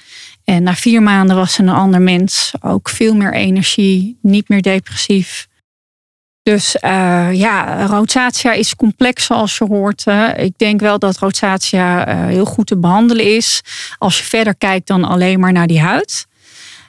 En 0.45 0.63
na 0.63 0.75
vier 0.75 1.03
maanden 1.03 1.37
was 1.37 1.53
ze 1.53 1.63
een 1.63 1.69
ander 1.69 2.03
mens. 2.03 2.53
Ook 2.61 2.89
veel 2.89 3.15
meer 3.15 3.35
energie, 3.35 4.19
niet 4.23 4.49
meer 4.49 4.63
depressief. 4.63 5.49
Dus 6.43 6.77
uh, 6.81 7.29
ja, 7.33 7.87
rotatia 7.87 8.53
is 8.53 8.77
complex 8.77 9.25
zoals 9.25 9.59
je 9.59 9.65
hoort. 9.65 10.05
ik 10.37 10.59
denk 10.59 10.81
wel 10.81 10.99
dat 10.99 11.19
rotatia 11.19 12.09
uh, 12.09 12.27
heel 12.27 12.45
goed 12.45 12.67
te 12.67 12.79
behandelen 12.79 13.37
is. 13.37 13.61
Als 13.99 14.19
je 14.19 14.25
verder 14.25 14.57
kijkt 14.57 14.87
dan 14.87 15.05
alleen 15.05 15.41
maar 15.41 15.53
naar 15.53 15.67
die 15.67 15.81
huid. 15.81 16.27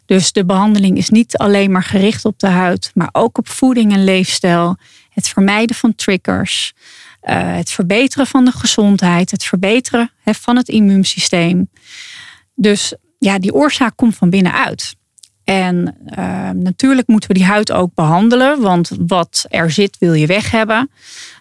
Dus 0.06 0.32
de 0.32 0.46
behandeling 0.46 0.98
is 0.98 1.10
niet 1.10 1.38
alleen 1.38 1.72
maar 1.72 1.84
gericht 1.84 2.26
op 2.26 2.40
de 2.40 2.48
huid, 2.48 2.92
maar 2.94 3.10
ook 3.12 3.38
op 3.38 3.50
voeding 3.50 3.94
en 3.94 4.04
leefstijl. 4.04 4.78
Het 5.14 5.28
vermijden 5.28 5.76
van 5.76 5.96
triggers. 5.96 6.74
Uh, 7.24 7.56
het 7.56 7.72
verbeteren 7.72 8.28
van 8.28 8.46
de 8.46 8.52
gezondheid. 8.52 9.32
Het 9.32 9.44
verbeteren 9.44 10.12
van 10.24 10.56
het 10.56 10.70
immuunsysteem. 10.70 11.70
Dus 12.56 12.94
ja, 13.20 13.40
die 13.40 13.54
oorzaak 13.54 13.96
komt 13.96 14.16
van 14.16 14.30
binnenuit. 14.30 14.96
En 15.44 15.98
uh, 16.18 16.50
natuurlijk 16.50 17.08
moeten 17.08 17.30
we 17.30 17.36
die 17.36 17.46
huid 17.46 17.72
ook 17.72 17.94
behandelen, 17.94 18.62
want 18.62 18.92
wat 19.08 19.46
er 19.50 19.72
zit 19.72 19.98
wil 20.00 20.14
je 20.14 20.26
weg 20.26 20.52
hebben. 20.52 20.90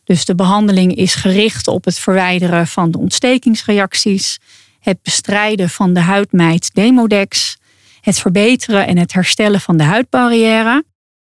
Dus 0.04 0.24
de 0.24 0.34
behandeling 0.34 0.94
is 0.94 1.14
gericht 1.14 1.68
op 1.68 1.84
het 1.84 1.98
verwijderen 1.98 2.66
van 2.66 2.90
de 2.90 2.98
ontstekingsreacties, 2.98 4.38
het 4.80 5.02
bestrijden 5.02 5.70
van 5.70 5.92
de 5.92 6.00
huidmijt 6.00 6.74
Demodex, 6.74 7.56
het 8.00 8.18
verbeteren 8.18 8.86
en 8.86 8.98
het 8.98 9.12
herstellen 9.12 9.60
van 9.60 9.76
de 9.76 9.84
huidbarrière 9.84 10.84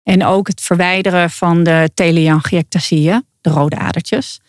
en 0.05 0.25
ook 0.25 0.47
het 0.47 0.61
verwijderen 0.61 1.29
van 1.29 1.63
de 1.63 1.89
teleangiectasieën, 1.93 3.25
de 3.41 3.49
rode 3.49 3.77
adertjes. 3.77 4.39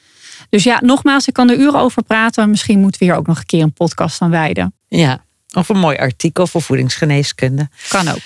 Dus 0.48 0.64
ja, 0.64 0.80
nogmaals, 0.82 1.28
ik 1.28 1.34
kan 1.34 1.50
er 1.50 1.58
uren 1.58 1.80
over 1.80 2.02
praten. 2.02 2.50
Misschien 2.50 2.80
moeten 2.80 3.00
we 3.00 3.06
hier 3.06 3.16
ook 3.16 3.26
nog 3.26 3.38
een 3.38 3.46
keer 3.46 3.62
een 3.62 3.72
podcast 3.72 4.20
aan 4.20 4.30
wijden. 4.30 4.74
Ja, 4.88 5.24
of 5.52 5.68
een 5.68 5.78
mooi 5.78 5.96
artikel 5.96 6.46
voor 6.46 6.62
voedingsgeneeskunde. 6.62 7.68
Kan 7.88 8.08
ook. 8.08 8.18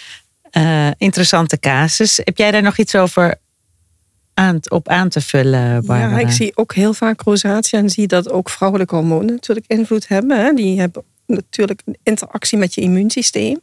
Uh, 0.53 0.89
interessante 0.97 1.59
casus. 1.59 2.21
Heb 2.25 2.39
jij 2.39 2.51
daar 2.51 2.63
nog 2.63 2.79
iets 2.79 2.95
over 2.95 3.35
aan, 4.35 4.59
op 4.69 4.89
aan 4.89 5.09
te 5.09 5.21
vullen, 5.21 5.87
Barbara? 5.87 6.19
Ja, 6.19 6.27
ik 6.27 6.31
zie 6.31 6.57
ook 6.57 6.75
heel 6.75 6.95
vaak 6.95 7.21
rosatia 7.21 7.79
en 7.79 7.91
zie 7.91 8.07
dat 8.07 8.31
ook 8.31 8.51
vrouwelijke 8.51 8.95
hormonen 8.95 9.35
natuurlijk 9.35 9.67
invloed 9.67 10.09
hebben. 10.09 10.45
Hè. 10.45 10.53
Die 10.53 10.81
hebben 10.81 11.03
natuurlijk 11.27 11.83
een 11.85 11.99
interactie 12.03 12.59
met 12.59 12.75
je 12.75 12.81
immuunsysteem. 12.81 13.61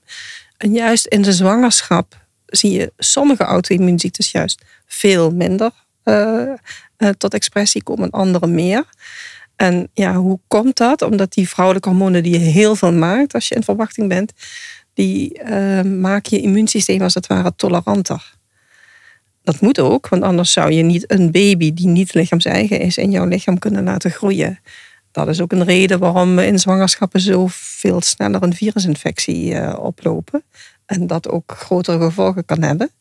En 0.57 0.73
juist 0.73 1.05
in 1.05 1.21
de 1.21 1.33
zwangerschap 1.33 2.26
zie 2.47 2.71
je 2.71 2.93
sommige 2.97 3.43
auto-immuunziektes 3.43 4.31
juist 4.31 4.65
veel 4.85 5.31
minder 5.31 5.71
uh, 6.03 6.53
uh, 6.97 7.09
tot 7.09 7.33
expressie 7.33 7.83
komen, 7.83 8.09
andere 8.09 8.47
meer. 8.47 8.85
En 9.55 9.89
ja, 9.93 10.15
hoe 10.15 10.39
komt 10.47 10.77
dat? 10.77 11.01
Omdat 11.01 11.33
die 11.33 11.49
vrouwelijke 11.49 11.89
hormonen 11.89 12.23
die 12.23 12.31
je 12.31 12.45
heel 12.45 12.75
veel 12.75 12.93
maakt 12.93 13.33
als 13.33 13.47
je 13.47 13.55
in 13.55 13.63
verwachting 13.63 14.07
bent, 14.07 14.33
die 14.93 15.39
uh, 15.43 15.81
maken 15.81 16.37
je 16.37 16.41
immuunsysteem 16.41 17.01
als 17.01 17.13
het 17.13 17.27
ware 17.27 17.53
toleranter. 17.55 18.35
Dat 19.43 19.61
moet 19.61 19.79
ook, 19.79 20.07
want 20.07 20.23
anders 20.23 20.51
zou 20.51 20.71
je 20.71 20.83
niet 20.83 21.11
een 21.11 21.31
baby 21.31 21.73
die 21.73 21.87
niet 21.87 22.13
lichaams-eigen 22.13 22.79
is 22.79 22.97
in 22.97 23.11
jouw 23.11 23.25
lichaam 23.25 23.59
kunnen 23.59 23.83
laten 23.83 24.11
groeien. 24.11 24.59
Dat 25.11 25.27
is 25.27 25.41
ook 25.41 25.51
een 25.51 25.63
reden 25.63 25.99
waarom 25.99 26.39
in 26.39 26.59
zwangerschappen 26.59 27.19
zo 27.19 27.45
veel 27.49 28.01
sneller 28.01 28.43
een 28.43 28.53
virusinfectie 28.53 29.77
oplopen. 29.77 30.43
En 30.87 31.07
dat 31.07 31.29
ook 31.29 31.53
grotere 31.57 31.99
gevolgen 32.05 32.45
kan 32.45 32.61
hebben. 32.61 32.91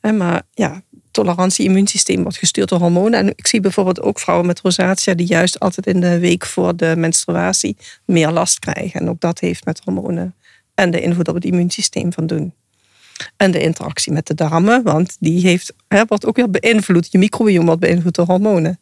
Maar 0.00 0.42
ja, 0.50 0.82
tolerantie 1.10 1.64
immuunsysteem 1.64 2.22
wordt 2.22 2.38
gestuurd 2.38 2.68
door 2.68 2.78
hormonen. 2.78 3.18
En 3.18 3.28
ik 3.28 3.46
zie 3.46 3.60
bijvoorbeeld 3.60 4.00
ook 4.00 4.18
vrouwen 4.18 4.46
met 4.46 4.60
rosatia 4.60 5.14
die 5.14 5.26
juist 5.26 5.60
altijd 5.60 5.86
in 5.86 6.00
de 6.00 6.18
week 6.18 6.46
voor 6.46 6.76
de 6.76 6.94
menstruatie 6.96 7.76
meer 8.04 8.30
last 8.30 8.58
krijgen. 8.58 9.00
En 9.00 9.08
ook 9.08 9.20
dat 9.20 9.38
heeft 9.38 9.64
met 9.64 9.80
hormonen 9.84 10.34
en 10.74 10.90
de 10.90 11.00
invloed 11.00 11.28
op 11.28 11.34
het 11.34 11.44
immuunsysteem 11.44 12.12
van 12.12 12.26
doen. 12.26 12.54
En 13.36 13.50
de 13.50 13.60
interactie 13.60 14.12
met 14.12 14.26
de 14.26 14.34
darmen, 14.34 14.82
want 14.82 15.16
die 15.20 15.40
heeft, 15.46 15.74
wordt 16.06 16.26
ook 16.26 16.36
weer 16.36 16.50
beïnvloed. 16.50 17.08
Je 17.10 17.18
microbiome 17.18 17.66
wordt 17.66 17.80
beïnvloed 17.80 18.14
door 18.14 18.26
hormonen. 18.26 18.78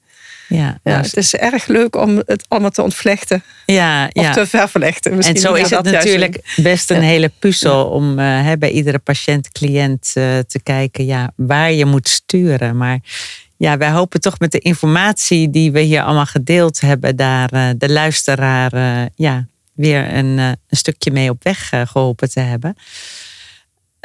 Ja, 0.50 0.78
ja, 0.82 1.00
het 1.00 1.16
is 1.16 1.34
erg 1.34 1.66
leuk 1.66 1.96
om 1.96 2.22
het 2.26 2.44
allemaal 2.48 2.70
te 2.70 2.82
ontvlechten. 2.82 3.42
Ja, 3.66 4.10
of 4.12 4.22
ja. 4.22 4.32
te 4.32 4.46
vervlechten. 4.46 5.16
Misschien 5.16 5.36
en 5.36 5.42
zo 5.42 5.54
is 5.54 5.70
het 5.70 5.84
natuurlijk 5.84 6.54
best 6.56 6.90
een 6.90 7.02
hele 7.02 7.30
puzzel 7.38 7.84
om 7.84 8.18
uh, 8.18 8.52
bij 8.58 8.70
iedere 8.70 8.98
patiënt, 8.98 9.52
cliënt 9.52 10.12
uh, 10.14 10.38
te 10.38 10.60
kijken 10.62 11.04
ja, 11.04 11.32
waar 11.36 11.72
je 11.72 11.84
moet 11.84 12.08
sturen. 12.08 12.76
Maar 12.76 12.98
ja, 13.56 13.76
wij 13.76 13.90
hopen 13.90 14.20
toch 14.20 14.38
met 14.38 14.52
de 14.52 14.58
informatie 14.58 15.50
die 15.50 15.72
we 15.72 15.80
hier 15.80 16.02
allemaal 16.02 16.26
gedeeld 16.26 16.80
hebben, 16.80 17.16
daar 17.16 17.54
uh, 17.54 17.68
de 17.78 17.92
luisteraar 17.92 19.08
ja, 19.14 19.46
weer 19.72 20.14
een, 20.14 20.38
een, 20.38 20.56
stukje 20.68 21.10
mee 21.10 21.30
op 21.30 21.42
weg 21.42 21.72
geholpen 21.84 22.30
te 22.30 22.40
hebben. 22.40 22.76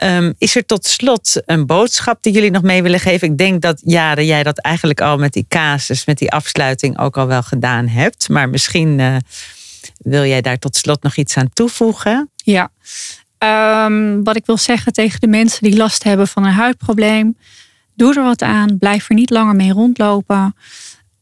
Um, 0.03 0.33
is 0.37 0.55
er 0.55 0.65
tot 0.65 0.85
slot 0.85 1.41
een 1.45 1.65
boodschap 1.65 2.23
die 2.23 2.33
jullie 2.33 2.51
nog 2.51 2.61
mee 2.61 2.83
willen 2.83 2.99
geven? 2.99 3.27
Ik 3.31 3.37
denk 3.37 3.61
dat 3.61 3.81
Jaren, 3.83 4.25
jij 4.25 4.43
dat 4.43 4.59
eigenlijk 4.59 5.01
al 5.01 5.17
met 5.17 5.33
die 5.33 5.45
casus, 5.49 6.05
met 6.05 6.17
die 6.17 6.31
afsluiting 6.31 6.99
ook 6.99 7.17
al 7.17 7.27
wel 7.27 7.43
gedaan 7.43 7.87
hebt. 7.87 8.29
Maar 8.29 8.49
misschien 8.49 8.99
uh, 8.99 9.15
wil 9.97 10.25
jij 10.25 10.41
daar 10.41 10.57
tot 10.57 10.75
slot 10.75 11.03
nog 11.03 11.15
iets 11.15 11.37
aan 11.37 11.49
toevoegen? 11.53 12.29
Ja, 12.35 12.71
um, 13.85 14.23
wat 14.23 14.35
ik 14.35 14.45
wil 14.45 14.57
zeggen 14.57 14.93
tegen 14.93 15.19
de 15.19 15.27
mensen 15.27 15.63
die 15.63 15.77
last 15.77 16.03
hebben 16.03 16.27
van 16.27 16.45
een 16.45 16.51
huidprobleem. 16.51 17.37
Doe 17.93 18.15
er 18.15 18.23
wat 18.23 18.41
aan, 18.41 18.77
blijf 18.77 19.09
er 19.09 19.15
niet 19.15 19.29
langer 19.29 19.55
mee 19.55 19.71
rondlopen. 19.71 20.55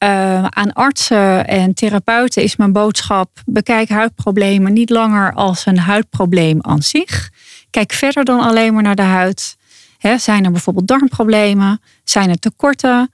Uh, 0.04 0.44
aan 0.44 0.74
artsen 0.74 1.48
en 1.48 1.74
therapeuten 1.74 2.44
is 2.44 2.56
mijn 2.56 2.72
boodschap: 2.72 3.30
bekijk 3.46 3.90
huidproblemen 3.90 4.74
niet 4.74 4.90
langer 4.90 5.34
als 5.34 5.66
een 5.66 5.80
huidprobleem 5.80 6.58
aan 6.62 6.82
zich. 6.82 7.32
Kijk 7.74 7.94
verder 7.94 8.26
dan 8.26 8.40
alleen 8.40 8.74
maar 8.74 8.84
naar 8.84 8.96
de 8.96 9.02
huid. 9.02 9.58
He, 9.98 10.18
zijn 10.18 10.46
er 10.46 10.52
bijvoorbeeld 10.52 10.88
darmproblemen? 10.88 11.82
Zijn 12.04 12.30
er 12.30 12.40
tekorten? 12.40 13.12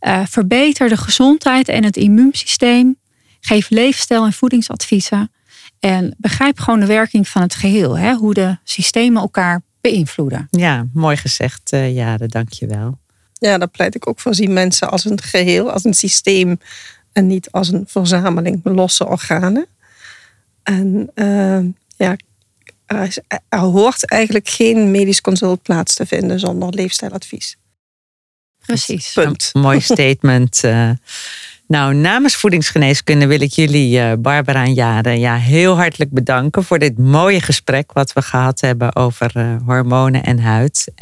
Uh, 0.00 0.26
verbeter 0.26 0.88
de 0.88 0.96
gezondheid 0.96 1.68
en 1.68 1.84
het 1.84 1.96
immuunsysteem. 1.96 2.96
Geef 3.40 3.70
leefstijl- 3.70 4.24
en 4.24 4.32
voedingsadviezen. 4.32 5.30
En 5.80 6.14
begrijp 6.18 6.60
gewoon 6.60 6.80
de 6.80 6.86
werking 6.86 7.28
van 7.28 7.42
het 7.42 7.54
geheel. 7.54 7.98
Hè? 7.98 8.14
Hoe 8.14 8.34
de 8.34 8.58
systemen 8.64 9.22
elkaar 9.22 9.62
beïnvloeden. 9.80 10.48
Ja, 10.50 10.86
mooi 10.92 11.16
gezegd, 11.16 11.72
uh, 11.72 11.94
Jade. 11.94 12.26
Dank 12.26 12.52
je 12.52 12.66
wel. 12.66 12.98
Ja, 13.32 13.58
daar 13.58 13.68
pleit 13.68 13.94
ik 13.94 14.08
ook 14.08 14.20
voor. 14.20 14.34
Zie 14.34 14.48
mensen 14.48 14.90
als 14.90 15.04
een 15.04 15.20
geheel, 15.20 15.70
als 15.70 15.84
een 15.84 15.94
systeem. 15.94 16.58
En 17.12 17.26
niet 17.26 17.50
als 17.50 17.68
een 17.72 17.84
verzameling 17.86 18.60
losse 18.62 19.06
organen. 19.06 19.66
En 20.62 21.10
uh, 21.14 21.60
ja, 21.96 22.16
er, 22.88 23.16
er, 23.48 23.58
hoort 23.58 24.10
eigenlijk 24.10 24.48
geen 24.48 24.90
medisch 24.90 25.20
consult 25.20 25.62
plaats 25.62 25.94
te 25.94 26.06
vinden 26.06 26.40
zonder 26.40 26.74
leefstijladvies. 26.74 27.56
Precies. 28.66 29.12
Punt. 29.12 29.50
Een 29.52 29.60
mooi 29.60 29.80
statement. 29.94 30.64
Uh, 30.64 30.90
nou, 31.66 31.94
namens 31.94 32.36
voedingsgeneeskunde 32.36 33.26
wil 33.26 33.40
ik 33.40 33.52
jullie, 33.52 33.98
uh, 33.98 34.12
Barbara 34.18 34.64
en 34.64 34.74
Jade, 34.74 35.10
ja, 35.10 35.36
heel 35.36 35.76
hartelijk 35.76 36.10
bedanken 36.10 36.64
voor 36.64 36.78
dit 36.78 36.98
mooie 36.98 37.40
gesprek 37.40 37.92
wat 37.92 38.12
we 38.12 38.22
gehad 38.22 38.60
hebben 38.60 38.96
over 38.96 39.58
hormonen 39.64 40.22
en 40.22 40.38
huid. 40.38 40.92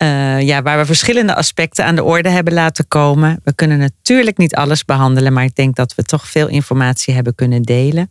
Eh, 0.00 0.40
ja, 0.40 0.62
waar 0.62 0.78
we 0.78 0.86
verschillende 0.86 1.34
aspecten 1.34 1.84
aan 1.84 1.94
de 1.94 2.04
orde 2.04 2.28
hebben 2.28 2.52
laten 2.52 2.88
komen. 2.88 3.40
We 3.44 3.54
kunnen 3.54 3.78
natuurlijk 3.78 4.36
niet 4.36 4.54
alles 4.54 4.84
behandelen, 4.84 5.32
maar 5.32 5.44
ik 5.44 5.54
denk 5.54 5.76
dat 5.76 5.94
we 5.94 6.02
toch 6.02 6.28
veel 6.28 6.48
informatie 6.48 7.14
hebben 7.14 7.34
kunnen 7.34 7.62
delen. 7.62 8.10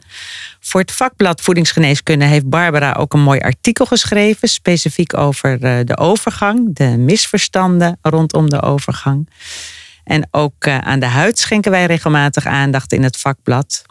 Voor 0.59 0.81
het 0.81 0.91
vakblad 0.91 1.41
Voedingsgeneeskunde 1.41 2.25
heeft 2.25 2.49
Barbara 2.49 2.93
ook 2.93 3.13
een 3.13 3.21
mooi 3.21 3.39
artikel 3.39 3.85
geschreven, 3.85 4.47
specifiek 4.47 5.17
over 5.17 5.63
eh, 5.63 5.77
de 5.83 5.97
overgang, 5.97 6.75
de 6.75 6.97
misverstanden 6.97 7.97
rondom 8.01 8.49
de 8.49 8.61
overgang. 8.61 9.29
En 10.03 10.27
ook 10.31 10.65
eh, 10.65 10.77
aan 10.77 10.99
de 10.99 11.05
huid 11.05 11.39
schenken 11.39 11.71
wij 11.71 11.85
regelmatig 11.85 12.45
aandacht 12.45 12.93
in 12.93 13.03
het 13.03 13.17
vakblad. 13.17 13.83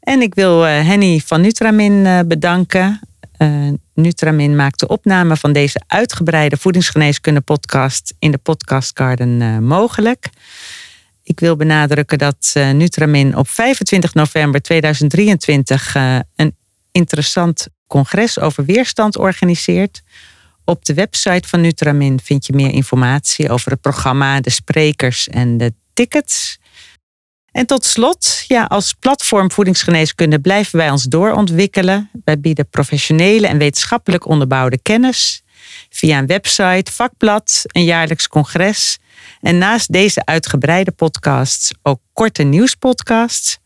En 0.00 0.22
ik 0.22 0.34
wil 0.34 0.62
Henny 0.62 1.22
van 1.24 1.40
Nutramin 1.40 2.26
bedanken 2.28 3.00
uh, 3.38 3.68
Nutramin 3.94 4.56
maakt 4.56 4.80
de 4.80 4.88
opname 4.88 5.36
van 5.36 5.52
deze 5.52 5.80
uitgebreide 5.86 6.56
voedingsgeneeskunde 6.56 7.40
podcast 7.40 8.14
in 8.18 8.30
de 8.30 8.38
Podcast 8.38 8.98
Garden 8.98 9.40
uh, 9.40 9.58
mogelijk. 9.58 10.28
Ik 11.22 11.40
wil 11.40 11.56
benadrukken 11.56 12.18
dat 12.18 12.52
uh, 12.56 12.70
Nutramin 12.70 13.36
op 13.36 13.48
25 13.48 14.14
november 14.14 14.62
2023 14.62 15.94
een 16.36 16.56
interessant 16.92 17.68
congres 17.86 18.40
over 18.40 18.64
weerstand 18.64 19.16
organiseert. 19.16 20.02
Op 20.64 20.84
de 20.84 20.94
website 20.94 21.48
van 21.48 21.60
Nutramin 21.60 22.20
vind 22.20 22.46
je 22.46 22.52
meer 22.52 22.72
informatie 22.72 23.50
over 23.50 23.70
het 23.70 23.80
programma, 23.80 24.40
de 24.40 24.50
sprekers 24.50 25.28
en 25.28 25.56
de 25.56 25.72
tickets. 25.92 26.58
En 27.52 27.66
tot 27.66 27.84
slot, 27.84 28.44
ja, 28.46 28.64
als 28.64 28.92
platform 28.92 29.50
voedingsgeneeskunde 29.50 30.40
blijven 30.40 30.78
wij 30.78 30.90
ons 30.90 31.04
doorontwikkelen. 31.04 32.10
Wij 32.24 32.40
bieden 32.40 32.68
professionele 32.68 33.46
en 33.46 33.58
wetenschappelijk 33.58 34.26
onderbouwde 34.26 34.78
kennis 34.82 35.42
via 35.90 36.18
een 36.18 36.26
website, 36.26 36.92
vakblad, 36.92 37.62
een 37.66 37.84
jaarlijks 37.84 38.28
congres. 38.28 38.98
En 39.40 39.58
naast 39.58 39.92
deze 39.92 40.24
uitgebreide 40.24 40.90
podcasts 40.90 41.72
ook 41.82 42.00
korte 42.12 42.42
nieuwspodcasts. 42.42 43.58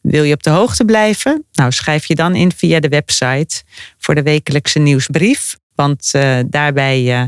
Wil 0.00 0.22
je 0.22 0.34
op 0.34 0.42
de 0.42 0.50
hoogte 0.50 0.84
blijven? 0.84 1.44
Nou, 1.52 1.72
schrijf 1.72 2.06
je 2.06 2.14
dan 2.14 2.34
in 2.34 2.52
via 2.52 2.80
de 2.80 2.88
website 2.88 3.62
voor 3.98 4.14
de 4.14 4.22
wekelijkse 4.22 4.78
nieuwsbrief. 4.78 5.56
Want 5.74 6.10
uh, 6.16 6.38
daarbij 6.46 7.02
uh, 7.02 7.22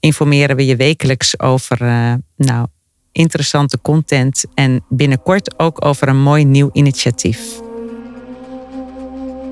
informeren 0.00 0.56
we 0.56 0.66
je 0.66 0.76
wekelijks 0.76 1.38
over 1.38 1.82
uh, 1.82 2.14
nou, 2.36 2.66
interessante 3.14 3.78
content 3.82 4.44
en 4.54 4.84
binnenkort 4.88 5.58
ook 5.58 5.84
over 5.84 6.08
een 6.08 6.22
mooi 6.22 6.44
nieuw 6.44 6.70
initiatief. 6.72 7.40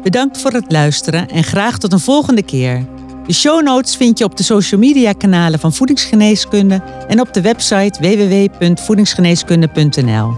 Bedankt 0.03 0.41
voor 0.41 0.53
het 0.53 0.73
luisteren 0.73 1.29
en 1.29 1.45
graag 1.45 1.79
tot 1.79 1.93
een 1.93 2.01
volgende 2.01 2.43
keer. 2.43 2.87
De 3.27 3.33
show 3.33 3.63
notes 3.63 3.97
vind 3.97 4.19
je 4.19 4.25
op 4.25 4.37
de 4.37 4.43
social 4.43 4.81
media 4.81 5.13
kanalen 5.13 5.61
van 5.61 5.73
Voedingsgeneeskunde 5.73 6.83
en 7.09 7.21
op 7.21 7.35
de 7.35 7.41
website 7.41 8.01
www.voedingsgeneeskunde.nl. 8.01 10.33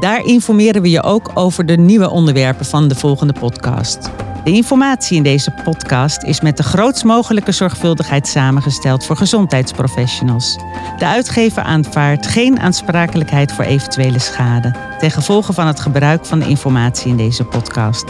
Daar 0.00 0.24
informeren 0.24 0.82
we 0.82 0.90
je 0.90 1.02
ook 1.02 1.30
over 1.34 1.66
de 1.66 1.76
nieuwe 1.76 2.10
onderwerpen 2.10 2.66
van 2.66 2.88
de 2.88 2.94
volgende 2.94 3.32
podcast. 3.32 4.10
De 4.48 4.54
informatie 4.54 5.16
in 5.16 5.22
deze 5.22 5.50
podcast 5.50 6.22
is 6.22 6.40
met 6.40 6.56
de 6.56 6.62
grootst 6.62 7.04
mogelijke 7.04 7.52
zorgvuldigheid 7.52 8.26
samengesteld 8.26 9.04
voor 9.04 9.16
gezondheidsprofessionals. 9.16 10.56
De 10.98 11.06
uitgever 11.06 11.62
aanvaardt 11.62 12.26
geen 12.26 12.60
aansprakelijkheid 12.60 13.52
voor 13.52 13.64
eventuele 13.64 14.18
schade 14.18 14.74
ten 14.98 15.10
gevolge 15.10 15.52
van 15.52 15.66
het 15.66 15.80
gebruik 15.80 16.26
van 16.26 16.38
de 16.38 16.48
informatie 16.48 17.10
in 17.10 17.16
deze 17.16 17.44
podcast. 17.44 18.04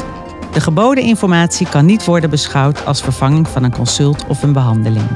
De 0.53 0.61
geboden 0.61 1.05
informatie 1.05 1.69
kan 1.69 1.87
niet 1.87 2.05
worden 2.05 2.31
beschouwd 2.31 2.85
als 2.85 3.03
vervanging 3.03 3.49
van 3.49 3.63
een 3.63 3.75
consult 3.75 4.27
of 4.27 4.43
een 4.43 4.53
behandeling. 4.53 5.09